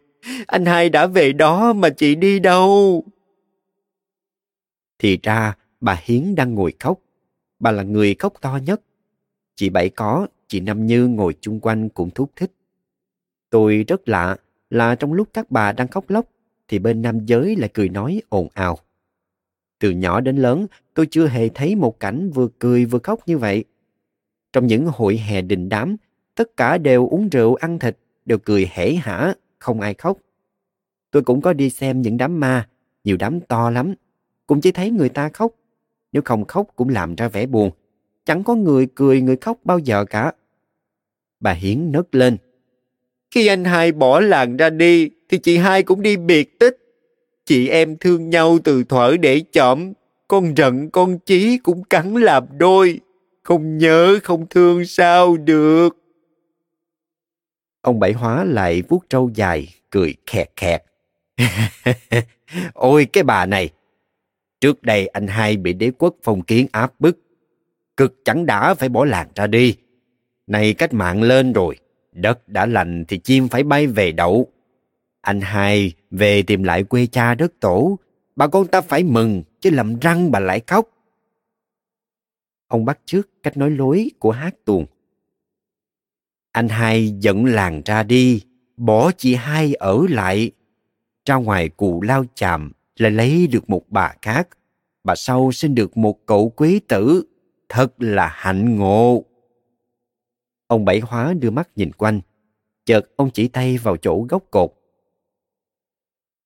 anh 0.46 0.66
hai 0.66 0.88
đã 0.88 1.06
về 1.06 1.32
đó 1.32 1.72
mà 1.72 1.88
chị 1.90 2.14
đi 2.14 2.38
đâu? 2.38 3.04
Thì 4.98 5.18
ra 5.22 5.56
bà 5.80 6.00
Hiến 6.04 6.34
đang 6.34 6.54
ngồi 6.54 6.72
khóc. 6.80 7.00
Bà 7.58 7.70
là 7.70 7.82
người 7.82 8.14
khóc 8.14 8.34
to 8.40 8.58
nhất. 8.66 8.80
Chị 9.56 9.68
Bảy 9.68 9.88
có, 9.88 10.26
chị 10.48 10.60
Năm 10.60 10.86
Như 10.86 11.06
ngồi 11.06 11.36
chung 11.40 11.60
quanh 11.60 11.88
cũng 11.88 12.10
thúc 12.10 12.30
thích. 12.36 12.52
Tôi 13.50 13.84
rất 13.88 14.08
lạ 14.08 14.36
là 14.70 14.94
trong 14.94 15.12
lúc 15.12 15.28
các 15.34 15.50
bà 15.50 15.72
đang 15.72 15.88
khóc 15.88 16.10
lóc 16.10 16.26
thì 16.68 16.78
bên 16.78 17.02
nam 17.02 17.26
giới 17.26 17.56
lại 17.56 17.70
cười 17.74 17.88
nói 17.88 18.22
ồn 18.28 18.48
ào. 18.54 18.78
Từ 19.78 19.90
nhỏ 19.90 20.20
đến 20.20 20.36
lớn, 20.36 20.66
tôi 20.94 21.06
chưa 21.10 21.26
hề 21.26 21.48
thấy 21.48 21.74
một 21.74 22.00
cảnh 22.00 22.30
vừa 22.30 22.48
cười 22.58 22.84
vừa 22.84 22.98
khóc 22.98 23.20
như 23.26 23.38
vậy. 23.38 23.64
Trong 24.52 24.66
những 24.66 24.86
hội 24.86 25.16
hè 25.16 25.42
đình 25.42 25.68
đám, 25.68 25.96
tất 26.34 26.56
cả 26.56 26.78
đều 26.78 27.08
uống 27.08 27.28
rượu 27.28 27.54
ăn 27.54 27.78
thịt, 27.78 27.98
đều 28.24 28.38
cười 28.38 28.70
hể 28.72 28.94
hả, 28.94 29.34
không 29.58 29.80
ai 29.80 29.94
khóc. 29.94 30.18
Tôi 31.10 31.22
cũng 31.22 31.40
có 31.40 31.52
đi 31.52 31.70
xem 31.70 32.02
những 32.02 32.16
đám 32.16 32.40
ma, 32.40 32.68
nhiều 33.04 33.16
đám 33.16 33.40
to 33.40 33.70
lắm, 33.70 33.94
cũng 34.46 34.60
chỉ 34.60 34.72
thấy 34.72 34.90
người 34.90 35.08
ta 35.08 35.28
khóc. 35.28 35.52
Nếu 36.12 36.22
không 36.24 36.44
khóc 36.44 36.66
cũng 36.76 36.88
làm 36.88 37.14
ra 37.14 37.28
vẻ 37.28 37.46
buồn, 37.46 37.70
chẳng 38.24 38.44
có 38.44 38.54
người 38.54 38.86
cười 38.94 39.20
người 39.20 39.36
khóc 39.36 39.58
bao 39.64 39.78
giờ 39.78 40.04
cả. 40.04 40.32
Bà 41.40 41.52
Hiến 41.52 41.92
nấc 41.92 42.14
lên. 42.14 42.36
Khi 43.30 43.46
anh 43.46 43.64
hai 43.64 43.92
bỏ 43.92 44.20
làng 44.20 44.56
ra 44.56 44.70
đi, 44.70 45.10
thì 45.28 45.38
chị 45.38 45.56
hai 45.56 45.82
cũng 45.82 46.02
đi 46.02 46.16
biệt 46.16 46.58
tích. 46.58 46.78
Chị 47.44 47.68
em 47.68 47.96
thương 47.96 48.30
nhau 48.30 48.58
từ 48.64 48.84
thuở 48.84 49.16
để 49.16 49.40
chọn, 49.52 49.92
con 50.28 50.54
rận 50.56 50.90
con 50.90 51.18
chí 51.18 51.58
cũng 51.58 51.84
cắn 51.84 52.14
làm 52.14 52.44
đôi. 52.58 53.00
Không 53.42 53.78
nhớ 53.78 54.18
không 54.22 54.46
thương 54.46 54.84
sao 54.84 55.36
được. 55.36 55.96
Ông 57.80 58.00
Bảy 58.00 58.12
Hóa 58.12 58.44
lại 58.44 58.82
vuốt 58.88 59.04
trâu 59.10 59.30
dài, 59.34 59.68
cười 59.90 60.14
khẹt 60.26 60.50
khẹt. 60.56 60.82
Ôi 62.74 63.06
cái 63.12 63.24
bà 63.24 63.46
này! 63.46 63.70
Trước 64.60 64.82
đây 64.82 65.06
anh 65.06 65.26
hai 65.26 65.56
bị 65.56 65.72
đế 65.72 65.90
quốc 65.98 66.14
phong 66.22 66.42
kiến 66.42 66.66
áp 66.72 66.92
bức. 66.98 67.18
Cực 67.96 68.14
chẳng 68.24 68.46
đã 68.46 68.74
phải 68.74 68.88
bỏ 68.88 69.04
làng 69.04 69.28
ra 69.34 69.46
đi. 69.46 69.76
Này 70.46 70.74
cách 70.74 70.92
mạng 70.92 71.22
lên 71.22 71.52
rồi, 71.52 71.76
đất 72.12 72.48
đã 72.48 72.66
lành 72.66 73.04
thì 73.08 73.18
chim 73.18 73.48
phải 73.48 73.62
bay 73.62 73.86
về 73.86 74.12
đậu. 74.12 74.48
Anh 75.26 75.40
hai 75.40 75.92
về 76.10 76.42
tìm 76.42 76.62
lại 76.62 76.84
quê 76.84 77.06
cha 77.06 77.34
đất 77.34 77.52
tổ, 77.60 77.98
bà 78.36 78.46
con 78.46 78.66
ta 78.66 78.80
phải 78.80 79.04
mừng, 79.04 79.42
chứ 79.60 79.70
lầm 79.70 79.98
răng 79.98 80.30
bà 80.30 80.40
lại 80.40 80.60
khóc. 80.66 80.88
Ông 82.68 82.84
bắt 82.84 82.98
trước 83.04 83.42
cách 83.42 83.56
nói 83.56 83.70
lối 83.70 84.10
của 84.18 84.30
hát 84.30 84.54
tuồng. 84.64 84.86
Anh 86.52 86.68
hai 86.68 87.14
dẫn 87.20 87.44
làng 87.44 87.82
ra 87.84 88.02
đi, 88.02 88.42
bỏ 88.76 89.12
chị 89.12 89.34
hai 89.34 89.74
ở 89.74 90.06
lại. 90.08 90.50
Ra 91.24 91.34
ngoài 91.34 91.68
cụ 91.68 92.02
lao 92.02 92.24
chàm 92.34 92.72
là 92.96 93.08
lấy 93.08 93.46
được 93.46 93.70
một 93.70 93.82
bà 93.88 94.14
khác. 94.22 94.48
Bà 95.04 95.14
sau 95.14 95.52
sinh 95.52 95.74
được 95.74 95.96
một 95.96 96.26
cậu 96.26 96.48
quý 96.48 96.80
tử. 96.80 97.22
Thật 97.68 98.02
là 98.02 98.26
hạnh 98.34 98.76
ngộ. 98.76 99.24
Ông 100.66 100.84
Bảy 100.84 101.00
Hóa 101.00 101.34
đưa 101.34 101.50
mắt 101.50 101.68
nhìn 101.76 101.92
quanh. 101.92 102.20
Chợt 102.84 103.16
ông 103.16 103.30
chỉ 103.30 103.48
tay 103.48 103.78
vào 103.78 103.96
chỗ 103.96 104.26
gốc 104.28 104.44
cột. 104.50 104.72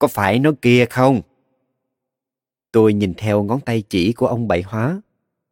Có 0.00 0.08
phải 0.08 0.38
nó 0.38 0.50
kia 0.62 0.84
không? 0.90 1.20
Tôi 2.72 2.92
nhìn 2.92 3.14
theo 3.14 3.42
ngón 3.42 3.60
tay 3.60 3.82
chỉ 3.88 4.12
của 4.12 4.26
ông 4.26 4.48
Bảy 4.48 4.62
Hóa. 4.62 5.00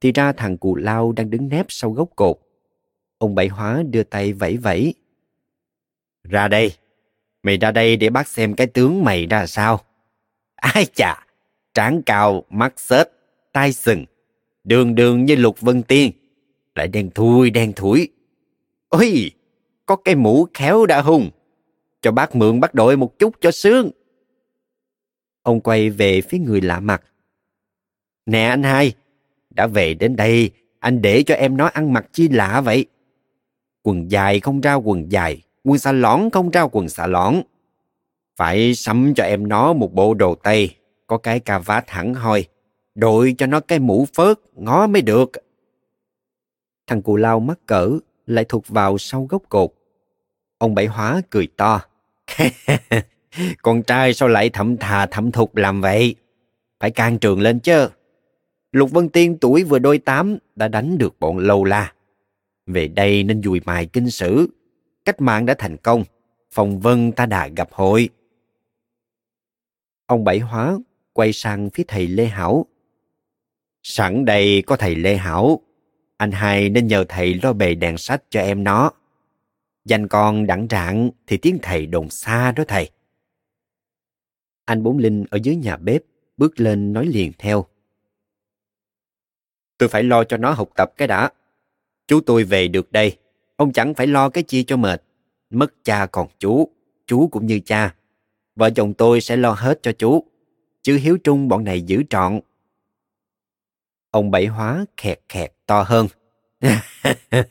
Thì 0.01 0.13
ra 0.13 0.33
thằng 0.33 0.59
cù 0.59 0.77
lao 0.77 1.13
đang 1.13 1.31
đứng 1.31 1.49
nép 1.49 1.67
sau 1.69 1.91
gốc 1.91 2.09
cột. 2.17 2.37
Ông 3.19 3.35
Bảy 3.35 3.49
Hóa 3.49 3.83
đưa 3.91 4.03
tay 4.03 4.33
vẫy 4.33 4.57
vẫy. 4.57 4.95
Ra 6.25 6.49
đây. 6.49 6.73
Mày 7.43 7.57
ra 7.57 7.71
đây 7.71 7.97
để 7.97 8.11
bác 8.11 8.29
xem 8.29 8.55
cái 8.55 8.67
tướng 8.67 9.05
mày 9.05 9.27
ra 9.27 9.47
sao. 9.47 9.81
Ai 10.55 10.87
chà, 10.95 11.27
trán 11.75 12.03
cao, 12.03 12.45
mắt 12.51 12.81
xết, 12.81 13.09
tai 13.53 13.73
sừng, 13.73 14.05
đường 14.65 14.95
đường 14.95 15.25
như 15.25 15.37
lục 15.37 15.61
vân 15.61 15.83
tiên, 15.83 16.13
lại 16.75 16.89
đen 16.89 17.11
thui 17.11 17.51
đen 17.51 17.73
thủi. 17.73 18.09
Ôi, 18.89 19.31
có 19.87 19.97
cái 19.97 20.15
mũ 20.15 20.47
khéo 20.55 20.87
đã 20.87 21.01
hùng. 21.01 21.31
Cho 22.03 22.11
bác 22.13 22.37
mượn 22.37 22.61
bác 22.61 22.75
đội 22.75 22.97
một 22.97 23.19
chút 23.19 23.35
cho 23.41 23.51
sướng. 23.51 23.91
Ông 25.49 25.61
quay 25.61 25.91
về 25.91 26.21
phía 26.21 26.39
người 26.39 26.61
lạ 26.61 26.81
mặt. 26.81 27.03
Nè 28.27 28.45
anh 28.45 28.63
hai, 28.63 28.93
đã 29.51 29.67
về 29.67 29.95
đến 29.95 30.17
đây, 30.17 30.51
anh 30.79 31.03
để 31.03 31.23
cho 31.23 31.35
em 31.35 31.57
nó 31.57 31.67
ăn 31.67 31.93
mặc 31.93 32.07
chi 32.13 32.29
lạ 32.29 32.61
vậy? 32.61 32.87
Quần 33.83 34.11
dài 34.11 34.41
không 34.41 34.61
ra 34.61 34.75
quần 34.75 35.13
dài, 35.13 35.43
quần 35.65 35.79
xà 35.79 35.93
lõn 35.93 36.31
không 36.31 36.51
ra 36.51 36.63
quần 36.63 36.89
xà 36.89 37.07
lõn. 37.07 37.43
Phải 38.37 38.75
sắm 38.75 39.13
cho 39.17 39.25
em 39.25 39.49
nó 39.49 39.73
một 39.73 39.93
bộ 39.95 40.15
đồ 40.15 40.35
tây, 40.35 40.77
có 41.07 41.19
cái 41.19 41.41
cà 41.41 41.59
vạt 41.59 41.91
hẳn 41.91 42.15
hoi, 42.15 42.45
đội 42.95 43.35
cho 43.39 43.47
nó 43.47 43.61
cái 43.61 43.79
mũ 43.79 44.07
phớt, 44.15 44.39
ngó 44.55 44.87
mới 44.87 45.03
được. 45.03 45.31
Thằng 46.87 47.03
cù 47.03 47.17
lao 47.17 47.41
mắc 47.41 47.59
cỡ, 47.67 47.99
lại 48.27 48.45
thuộc 48.49 48.69
vào 48.69 48.99
sau 48.99 49.27
gốc 49.31 49.43
cột. 49.49 49.71
Ông 50.59 50.75
Bảy 50.75 50.87
Hóa 50.87 51.23
cười 51.31 51.47
to. 51.57 51.81
Con 53.63 53.83
trai 53.83 54.15
sao 54.15 54.29
lại 54.29 54.51
thậm 54.51 54.77
thà 54.77 55.07
thậm 55.07 55.33
thục 55.33 55.57
làm 55.57 55.81
vậy? 55.81 56.15
Phải 56.81 56.91
can 56.91 57.19
trường 57.19 57.41
lên 57.41 57.61
chứ. 57.61 57.89
Lục 58.73 58.91
Vân 58.91 59.09
Tiên 59.09 59.39
tuổi 59.41 59.65
vừa 59.65 59.79
đôi 59.79 59.99
tám 59.99 60.39
đã 60.57 60.69
đánh 60.69 60.99
được 60.99 61.21
bọn 61.21 61.39
lâu 61.39 61.65
la. 61.65 61.93
Về 62.67 62.89
đây 62.89 63.23
nên 63.23 63.43
dùi 63.43 63.61
mài 63.65 63.87
kinh 63.87 64.11
sử. 64.11 64.49
Cách 65.05 65.21
mạng 65.21 65.47
đã 65.47 65.55
thành 65.59 65.77
công. 65.77 66.05
Phong 66.53 66.81
vân 66.81 67.13
ta 67.13 67.27
đã 67.27 67.49
gặp 67.49 67.69
hội. 67.73 68.09
Ông 70.07 70.25
Bảy 70.25 70.39
Hóa 70.39 70.79
quay 71.13 71.33
sang 71.33 71.71
phía 71.71 71.85
thầy 71.89 72.07
Lê 72.07 72.27
Hảo. 72.27 72.67
Sẵn 73.83 74.25
đây 74.25 74.63
có 74.67 74.77
thầy 74.77 74.95
Lê 74.97 75.17
Hảo. 75.17 75.61
Anh 76.17 76.33
hai 76.33 76.69
nên 76.69 76.87
nhờ 76.87 77.05
thầy 77.09 77.35
lo 77.43 77.53
bề 77.53 77.75
đèn 77.75 77.99
sách 77.99 78.23
cho 78.31 78.41
em 78.41 78.65
nó. 78.65 78.91
Danh 79.85 80.09
con 80.09 80.47
đẳng 80.47 80.69
trạng 80.69 81.11
thì 81.27 81.37
tiếng 81.37 81.59
thầy 81.63 81.87
đồn 81.87 82.11
xa 82.11 82.53
đó 82.53 82.65
thầy. 82.69 82.91
Anh 84.69 84.83
Bốn 84.83 84.99
Linh 84.99 85.25
ở 85.31 85.39
dưới 85.43 85.57
nhà 85.57 85.77
bếp 85.77 86.03
bước 86.37 86.61
lên 86.61 86.93
nói 86.93 87.07
liền 87.07 87.33
theo. 87.39 87.67
Tôi 89.79 89.89
phải 89.89 90.03
lo 90.03 90.25
cho 90.25 90.37
nó 90.37 90.51
học 90.51 90.71
tập 90.77 90.93
cái 90.97 91.09
đã. 91.09 91.31
Chú 92.07 92.21
tôi 92.21 92.45
về 92.45 92.69
được 92.69 92.93
đây, 92.93 93.17
ông 93.57 93.73
chẳng 93.73 93.95
phải 93.95 94.07
lo 94.07 94.29
cái 94.29 94.45
chi 94.45 94.65
cho 94.65 94.77
mệt. 94.77 95.03
Mất 95.51 95.85
cha 95.85 96.07
còn 96.07 96.29
chú, 96.39 96.69
chú 97.07 97.29
cũng 97.29 97.47
như 97.47 97.61
cha. 97.61 97.95
Vợ 98.57 98.71
chồng 98.71 98.95
tôi 98.95 99.21
sẽ 99.21 99.37
lo 99.37 99.51
hết 99.51 99.79
cho 99.83 99.93
chú. 99.93 100.25
Chứ 100.83 100.97
hiếu 100.97 101.19
trung 101.25 101.49
bọn 101.49 101.65
này 101.65 101.83
giữ 101.83 102.03
trọn. 102.11 102.41
Ông 104.11 104.31
Bảy 104.31 104.47
Hóa 104.47 104.85
khẹt 104.97 105.21
khẹt 105.29 105.53
to 105.67 105.83
hơn. 105.83 106.07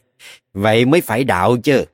vậy 0.53 0.85
mới 0.85 1.01
phải 1.01 1.23
đạo 1.23 1.57
chứ. 1.57 1.85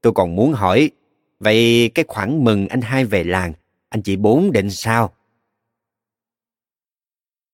Tôi 0.00 0.12
còn 0.12 0.36
muốn 0.36 0.52
hỏi, 0.52 0.90
vậy 1.38 1.90
cái 1.94 2.04
khoản 2.08 2.44
mừng 2.44 2.68
anh 2.68 2.80
hai 2.80 3.04
về 3.04 3.24
làng, 3.24 3.52
anh 3.94 4.02
chị 4.02 4.16
bốn 4.16 4.52
định 4.52 4.70
sao? 4.70 5.10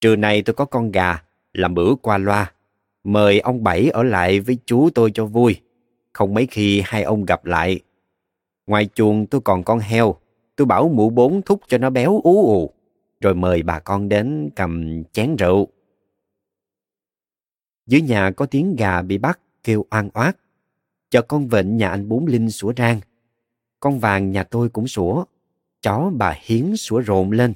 Trưa 0.01 0.17
nay 0.17 0.43
tôi 0.43 0.55
có 0.55 0.65
con 0.65 0.93
gà, 0.93 1.23
làm 1.53 1.75
bữa 1.75 1.95
qua 1.95 2.19
loa. 2.19 2.53
Mời 3.05 3.41
ông 3.41 3.63
Bảy 3.63 3.89
ở 3.89 4.03
lại 4.03 4.41
với 4.41 4.59
chú 4.65 4.91
tôi 4.95 5.11
cho 5.15 5.27
vui. 5.27 5.61
Không 6.13 6.35
mấy 6.35 6.47
khi 6.47 6.83
hai 6.85 7.03
ông 7.03 7.25
gặp 7.25 7.45
lại. 7.45 7.81
Ngoài 8.67 8.89
chuồng 8.95 9.27
tôi 9.27 9.41
còn 9.41 9.65
con 9.65 9.79
heo. 9.79 10.15
Tôi 10.57 10.67
bảo 10.67 10.89
mụ 10.89 11.11
bốn 11.11 11.43
thúc 11.43 11.61
cho 11.69 11.79
nó 11.79 11.91
béo 11.91 12.21
ú 12.25 12.47
ù. 12.47 12.71
Rồi 13.21 13.35
mời 13.35 13.63
bà 13.63 13.79
con 13.79 14.09
đến 14.09 14.51
cầm 14.57 15.05
chén 15.13 15.37
rượu. 15.37 15.69
Dưới 17.87 18.01
nhà 18.01 18.31
có 18.31 18.47
tiếng 18.47 18.77
gà 18.77 19.03
bị 19.03 19.19
bắt 19.19 19.41
kêu 19.65 19.87
oan 19.91 20.11
oát. 20.15 20.37
Chợt 21.11 21.29
con 21.29 21.49
vịnh 21.49 21.77
nhà 21.77 21.89
anh 21.89 22.09
Bốn 22.09 22.27
Linh 22.27 22.51
sủa 22.51 22.73
rang. 22.77 23.01
Con 23.81 23.99
vàng 23.99 24.31
nhà 24.31 24.45
tôi 24.45 24.69
cũng 24.69 24.89
sủa. 24.89 25.25
Chó 25.83 26.11
bà 26.15 26.37
Hiến 26.41 26.77
sủa 26.77 27.01
rộn 27.01 27.31
lên. 27.31 27.55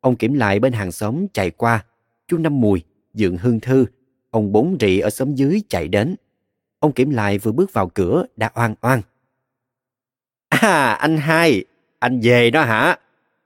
Ông 0.00 0.16
kiểm 0.16 0.34
lại 0.34 0.60
bên 0.60 0.72
hàng 0.72 0.92
xóm 0.92 1.26
chạy 1.28 1.50
qua. 1.50 1.84
Chú 2.28 2.38
Năm 2.38 2.60
Mùi, 2.60 2.82
Dượng 3.14 3.36
Hương 3.36 3.60
Thư, 3.60 3.86
ông 4.30 4.52
Bốn 4.52 4.76
Rị 4.80 4.98
ở 4.98 5.10
xóm 5.10 5.34
dưới 5.34 5.62
chạy 5.68 5.88
đến. 5.88 6.16
Ông 6.78 6.92
kiểm 6.92 7.10
lại 7.10 7.38
vừa 7.38 7.52
bước 7.52 7.72
vào 7.72 7.88
cửa 7.88 8.24
đã 8.36 8.50
oan 8.54 8.74
oan. 8.80 9.00
À, 10.48 10.92
anh 10.92 11.16
hai, 11.16 11.64
anh 11.98 12.20
về 12.22 12.50
đó 12.50 12.62
hả? 12.64 12.96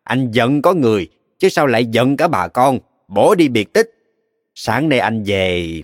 Anh 0.02 0.30
giận 0.30 0.62
có 0.62 0.74
người, 0.74 1.10
chứ 1.38 1.48
sao 1.48 1.66
lại 1.66 1.86
giận 1.86 2.16
cả 2.16 2.28
bà 2.28 2.48
con, 2.48 2.78
bỏ 3.08 3.34
đi 3.34 3.48
biệt 3.48 3.72
tích. 3.72 3.90
Sáng 4.54 4.88
nay 4.88 4.98
anh 4.98 5.24
về... 5.26 5.82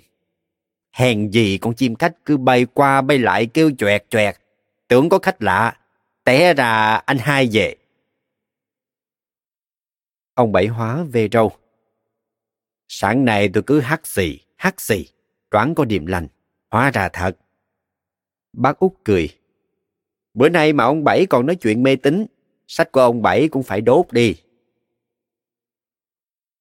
Hèn 0.93 1.30
gì 1.30 1.59
con 1.59 1.74
chim 1.74 1.95
khách 1.95 2.24
cứ 2.24 2.37
bay 2.37 2.66
qua 2.74 3.01
bay 3.01 3.18
lại 3.18 3.47
kêu 3.47 3.70
choẹt 3.78 4.05
choẹt. 4.11 4.37
Tưởng 4.89 5.09
có 5.09 5.18
khách 5.18 5.43
lạ, 5.43 5.76
té 6.24 6.55
ra 6.55 6.95
anh 6.95 7.18
hai 7.18 7.49
về. 7.53 7.76
Ông 10.35 10.53
Bảy 10.53 10.66
Hóa 10.66 11.05
về 11.12 11.28
râu. 11.32 11.53
Sáng 12.89 13.24
nay 13.24 13.51
tôi 13.55 13.62
cứ 13.62 13.80
hắt 13.80 14.07
xì, 14.07 14.39
hắt 14.57 14.80
xì, 14.80 15.07
đoán 15.51 15.74
có 15.74 15.85
điềm 15.85 16.07
lành, 16.07 16.28
hóa 16.70 16.91
ra 16.91 17.09
thật. 17.12 17.37
Bác 18.53 18.78
út 18.78 18.93
cười. 19.05 19.28
Bữa 20.35 20.49
nay 20.49 20.72
mà 20.72 20.85
ông 20.85 21.05
Bảy 21.05 21.26
còn 21.26 21.47
nói 21.47 21.57
chuyện 21.57 21.82
mê 21.82 21.97
tín, 21.97 22.26
sách 22.66 22.93
của 22.93 23.01
ông 23.01 23.22
Bảy 23.22 23.49
cũng 23.49 23.62
phải 23.62 23.80
đốt 23.80 24.07
đi. 24.11 24.35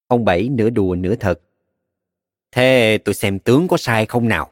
Ông 0.07 0.25
Bảy 0.25 0.49
nửa 0.49 0.69
đùa 0.69 0.95
nửa 0.95 1.15
thật. 1.15 1.41
Thế 2.51 2.97
tôi 3.05 3.15
xem 3.15 3.39
tướng 3.39 3.67
có 3.67 3.77
sai 3.77 4.05
không 4.05 4.27
nào? 4.27 4.51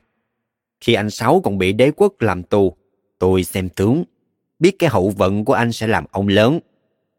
Khi 0.80 0.94
anh 0.94 1.10
Sáu 1.10 1.42
còn 1.44 1.58
bị 1.58 1.74
đế 1.74 1.92
quốc 1.96 2.22
làm 2.22 2.44
tù, 2.44 2.76
tôi 3.20 3.44
xem 3.44 3.70
tướng, 3.70 4.04
biết 4.60 4.76
cái 4.80 4.90
hậu 4.90 5.10
vận 5.10 5.46
của 5.46 5.54
anh 5.54 5.72
sẽ 5.72 5.88
làm 5.88 6.06
ông 6.12 6.28
lớn. 6.28 6.60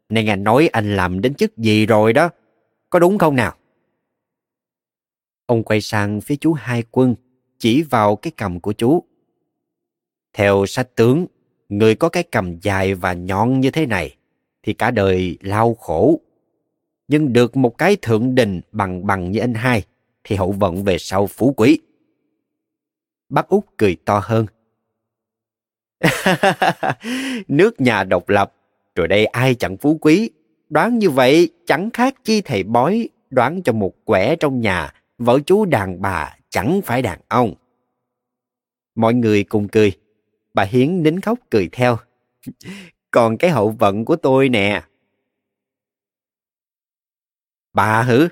Nên 0.09 0.27
anh 0.29 0.43
nói 0.43 0.67
anh 0.67 0.95
làm 0.95 1.21
đến 1.21 1.33
chức 1.33 1.57
gì 1.57 1.85
rồi 1.85 2.13
đó, 2.13 2.29
có 2.89 2.99
đúng 2.99 3.17
không 3.17 3.35
nào? 3.35 3.55
Ông 5.45 5.63
quay 5.63 5.81
sang 5.81 6.21
phía 6.21 6.35
chú 6.35 6.53
hai 6.53 6.83
quân, 6.91 7.15
chỉ 7.57 7.81
vào 7.81 8.15
cái 8.15 8.31
cầm 8.37 8.59
của 8.59 8.73
chú. 8.73 9.03
Theo 10.33 10.65
sách 10.65 10.95
tướng, 10.95 11.25
người 11.69 11.95
có 11.95 12.09
cái 12.09 12.23
cầm 12.23 12.59
dài 12.61 12.93
và 12.93 13.13
nhọn 13.13 13.59
như 13.59 13.71
thế 13.71 13.85
này, 13.85 14.15
thì 14.63 14.73
cả 14.73 14.91
đời 14.91 15.37
lao 15.41 15.73
khổ. 15.73 16.19
Nhưng 17.07 17.33
được 17.33 17.57
một 17.57 17.77
cái 17.77 17.97
thượng 18.01 18.35
đình 18.35 18.61
bằng 18.71 19.07
bằng 19.07 19.31
như 19.31 19.39
anh 19.39 19.53
hai, 19.53 19.83
thì 20.23 20.35
hậu 20.35 20.51
vận 20.51 20.83
về 20.83 20.97
sau 20.97 21.27
phú 21.27 21.53
quý. 21.57 21.79
Bác 23.29 23.47
út 23.47 23.63
cười 23.77 23.95
to 24.05 24.21
hơn. 24.23 24.45
Nước 27.47 27.81
nhà 27.81 28.03
độc 28.03 28.29
lập, 28.29 28.53
rồi 28.95 29.07
đây 29.07 29.25
ai 29.25 29.55
chẳng 29.55 29.77
phú 29.77 29.97
quý. 30.01 30.29
Đoán 30.69 30.99
như 30.99 31.09
vậy 31.09 31.49
chẳng 31.65 31.89
khác 31.93 32.15
chi 32.23 32.41
thầy 32.41 32.63
bói 32.63 33.09
đoán 33.29 33.63
cho 33.63 33.73
một 33.73 33.93
quẻ 34.05 34.35
trong 34.35 34.61
nhà 34.61 34.93
vợ 35.17 35.39
chú 35.45 35.65
đàn 35.65 36.01
bà 36.01 36.37
chẳng 36.49 36.81
phải 36.85 37.01
đàn 37.01 37.19
ông. 37.27 37.53
Mọi 38.95 39.13
người 39.13 39.43
cùng 39.43 39.67
cười. 39.67 39.91
Bà 40.53 40.63
Hiến 40.63 41.03
nín 41.03 41.19
khóc 41.19 41.39
cười 41.51 41.69
theo. 41.71 41.97
Còn 43.11 43.37
cái 43.37 43.51
hậu 43.51 43.69
vận 43.69 44.05
của 44.05 44.15
tôi 44.15 44.49
nè. 44.49 44.83
Bà 47.73 48.01
hử? 48.01 48.27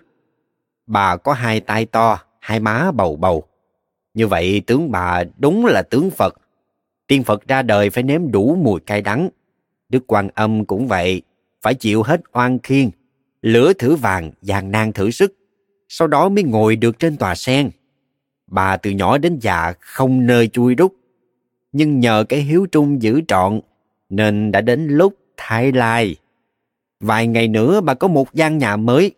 Bà 0.85 1.17
có 1.17 1.33
hai 1.33 1.59
tay 1.59 1.85
to, 1.85 2.19
hai 2.39 2.59
má 2.59 2.91
bầu 2.91 3.15
bầu. 3.15 3.47
Như 4.13 4.27
vậy 4.27 4.61
tướng 4.67 4.91
bà 4.91 5.23
đúng 5.37 5.65
là 5.65 5.83
tướng 5.83 6.11
Phật. 6.11 6.35
Tiên 7.07 7.23
Phật 7.23 7.47
ra 7.47 7.61
đời 7.61 7.89
phải 7.89 8.03
nếm 8.03 8.31
đủ 8.31 8.55
mùi 8.55 8.79
cay 8.79 9.01
đắng. 9.01 9.29
Đức 9.91 10.03
Quan 10.07 10.29
Âm 10.33 10.65
cũng 10.65 10.87
vậy, 10.87 11.21
phải 11.61 11.73
chịu 11.73 12.03
hết 12.03 12.21
oan 12.33 12.59
khiên. 12.59 12.89
Lửa 13.41 13.73
thử 13.73 13.95
vàng, 13.95 14.31
vàng 14.41 14.71
nan 14.71 14.93
thử 14.93 15.11
sức 15.11 15.37
sau 15.93 16.07
đó 16.07 16.29
mới 16.29 16.43
ngồi 16.43 16.75
được 16.75 16.99
trên 16.99 17.17
tòa 17.17 17.35
sen. 17.35 17.69
Bà 18.47 18.77
từ 18.77 18.91
nhỏ 18.91 19.17
đến 19.17 19.39
già 19.41 19.73
không 19.79 20.25
nơi 20.25 20.47
chui 20.47 20.75
rút, 20.75 20.95
nhưng 21.71 21.99
nhờ 21.99 22.25
cái 22.29 22.41
hiếu 22.41 22.67
trung 22.71 23.01
giữ 23.01 23.21
trọn 23.27 23.61
nên 24.09 24.51
đã 24.51 24.61
đến 24.61 24.87
lúc 24.87 25.15
thái 25.37 25.71
lai. 25.71 26.15
Vài 26.99 27.27
ngày 27.27 27.47
nữa 27.47 27.81
bà 27.81 27.93
có 27.93 28.07
một 28.07 28.33
gian 28.33 28.57
nhà 28.57 28.77
mới, 28.77 29.11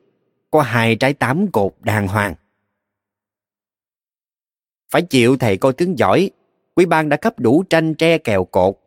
có 0.51 0.61
hai 0.61 0.95
trái 0.95 1.13
tám 1.13 1.47
cột 1.51 1.74
đàng 1.80 2.07
hoàng. 2.07 2.36
Phải 4.91 5.01
chịu 5.01 5.38
thầy 5.38 5.57
cô 5.57 5.71
tướng 5.71 5.97
giỏi, 5.97 6.32
quý 6.76 6.86
ban 6.86 7.09
đã 7.09 7.17
cấp 7.17 7.39
đủ 7.39 7.63
tranh 7.63 7.93
tre 7.93 8.17
kèo 8.17 8.45
cột, 8.45 8.80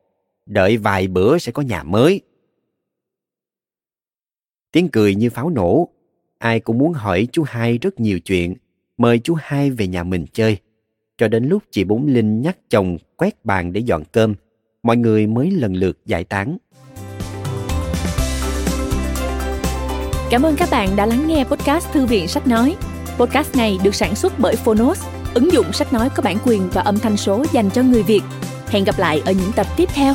đợi 0.47 0.76
vài 0.76 1.09
bữa 1.09 1.38
sẽ 1.38 1.53
có 1.53 1.62
nhà 1.62 1.82
mới. 1.82 2.20
Tiếng 4.72 4.88
cười 4.88 5.14
như 5.14 5.30
pháo 5.30 5.51
nổ, 5.51 5.88
ai 6.38 6.61
cũng 6.61 6.78
muốn 6.78 6.92
hỏi 6.92 7.28
chú 7.32 7.42
hai 7.47 7.78
rất 7.78 8.01
nhiều 8.01 8.20
chuyện, 8.20 8.55
mời 8.97 9.18
chú 9.18 9.34
hai 9.38 9.70
về 9.70 9.86
nhà 9.86 10.03
mình 10.03 10.26
chơi. 10.32 10.59
Cho 11.18 11.28
đến 11.28 11.49
lúc 11.49 11.62
chị 11.70 11.84
Bốn 11.84 12.07
Linh 12.07 12.42
nhắc 12.42 12.57
chồng 12.70 12.99
quét 13.16 13.44
bàn 13.44 13.72
để 13.72 13.80
dọn 13.80 14.03
cơm, 14.12 14.34
mọi 14.82 14.97
người 14.97 15.26
mới 15.26 15.51
lần 15.51 15.74
lượt 15.74 15.99
giải 16.07 16.24
tán. 16.24 16.57
Cảm 20.30 20.42
ơn 20.42 20.57
các 20.57 20.68
bạn 20.70 20.97
đã 20.97 21.07
lắng 21.07 21.26
nghe 21.26 21.44
podcast 21.44 21.92
Thư 21.92 22.07
viện 22.07 22.28
Sách 22.28 22.47
Nói. 22.47 22.76
Podcast 23.18 23.57
này 23.57 23.78
được 23.84 23.94
sản 23.94 24.14
xuất 24.14 24.32
bởi 24.38 24.57
Phonos, 24.57 25.07
ứng 25.34 25.53
dụng 25.53 25.72
sách 25.72 25.92
nói 25.92 26.11
có 26.16 26.22
bản 26.22 26.36
quyền 26.44 26.68
và 26.72 26.82
âm 26.82 26.99
thanh 26.99 27.16
số 27.16 27.44
dành 27.53 27.70
cho 27.70 27.82
người 27.82 28.03
Việt. 28.03 28.22
Hẹn 28.66 28.84
gặp 28.84 28.99
lại 28.99 29.22
ở 29.26 29.32
những 29.32 29.53
tập 29.57 29.66
tiếp 29.76 29.88
theo. 29.94 30.14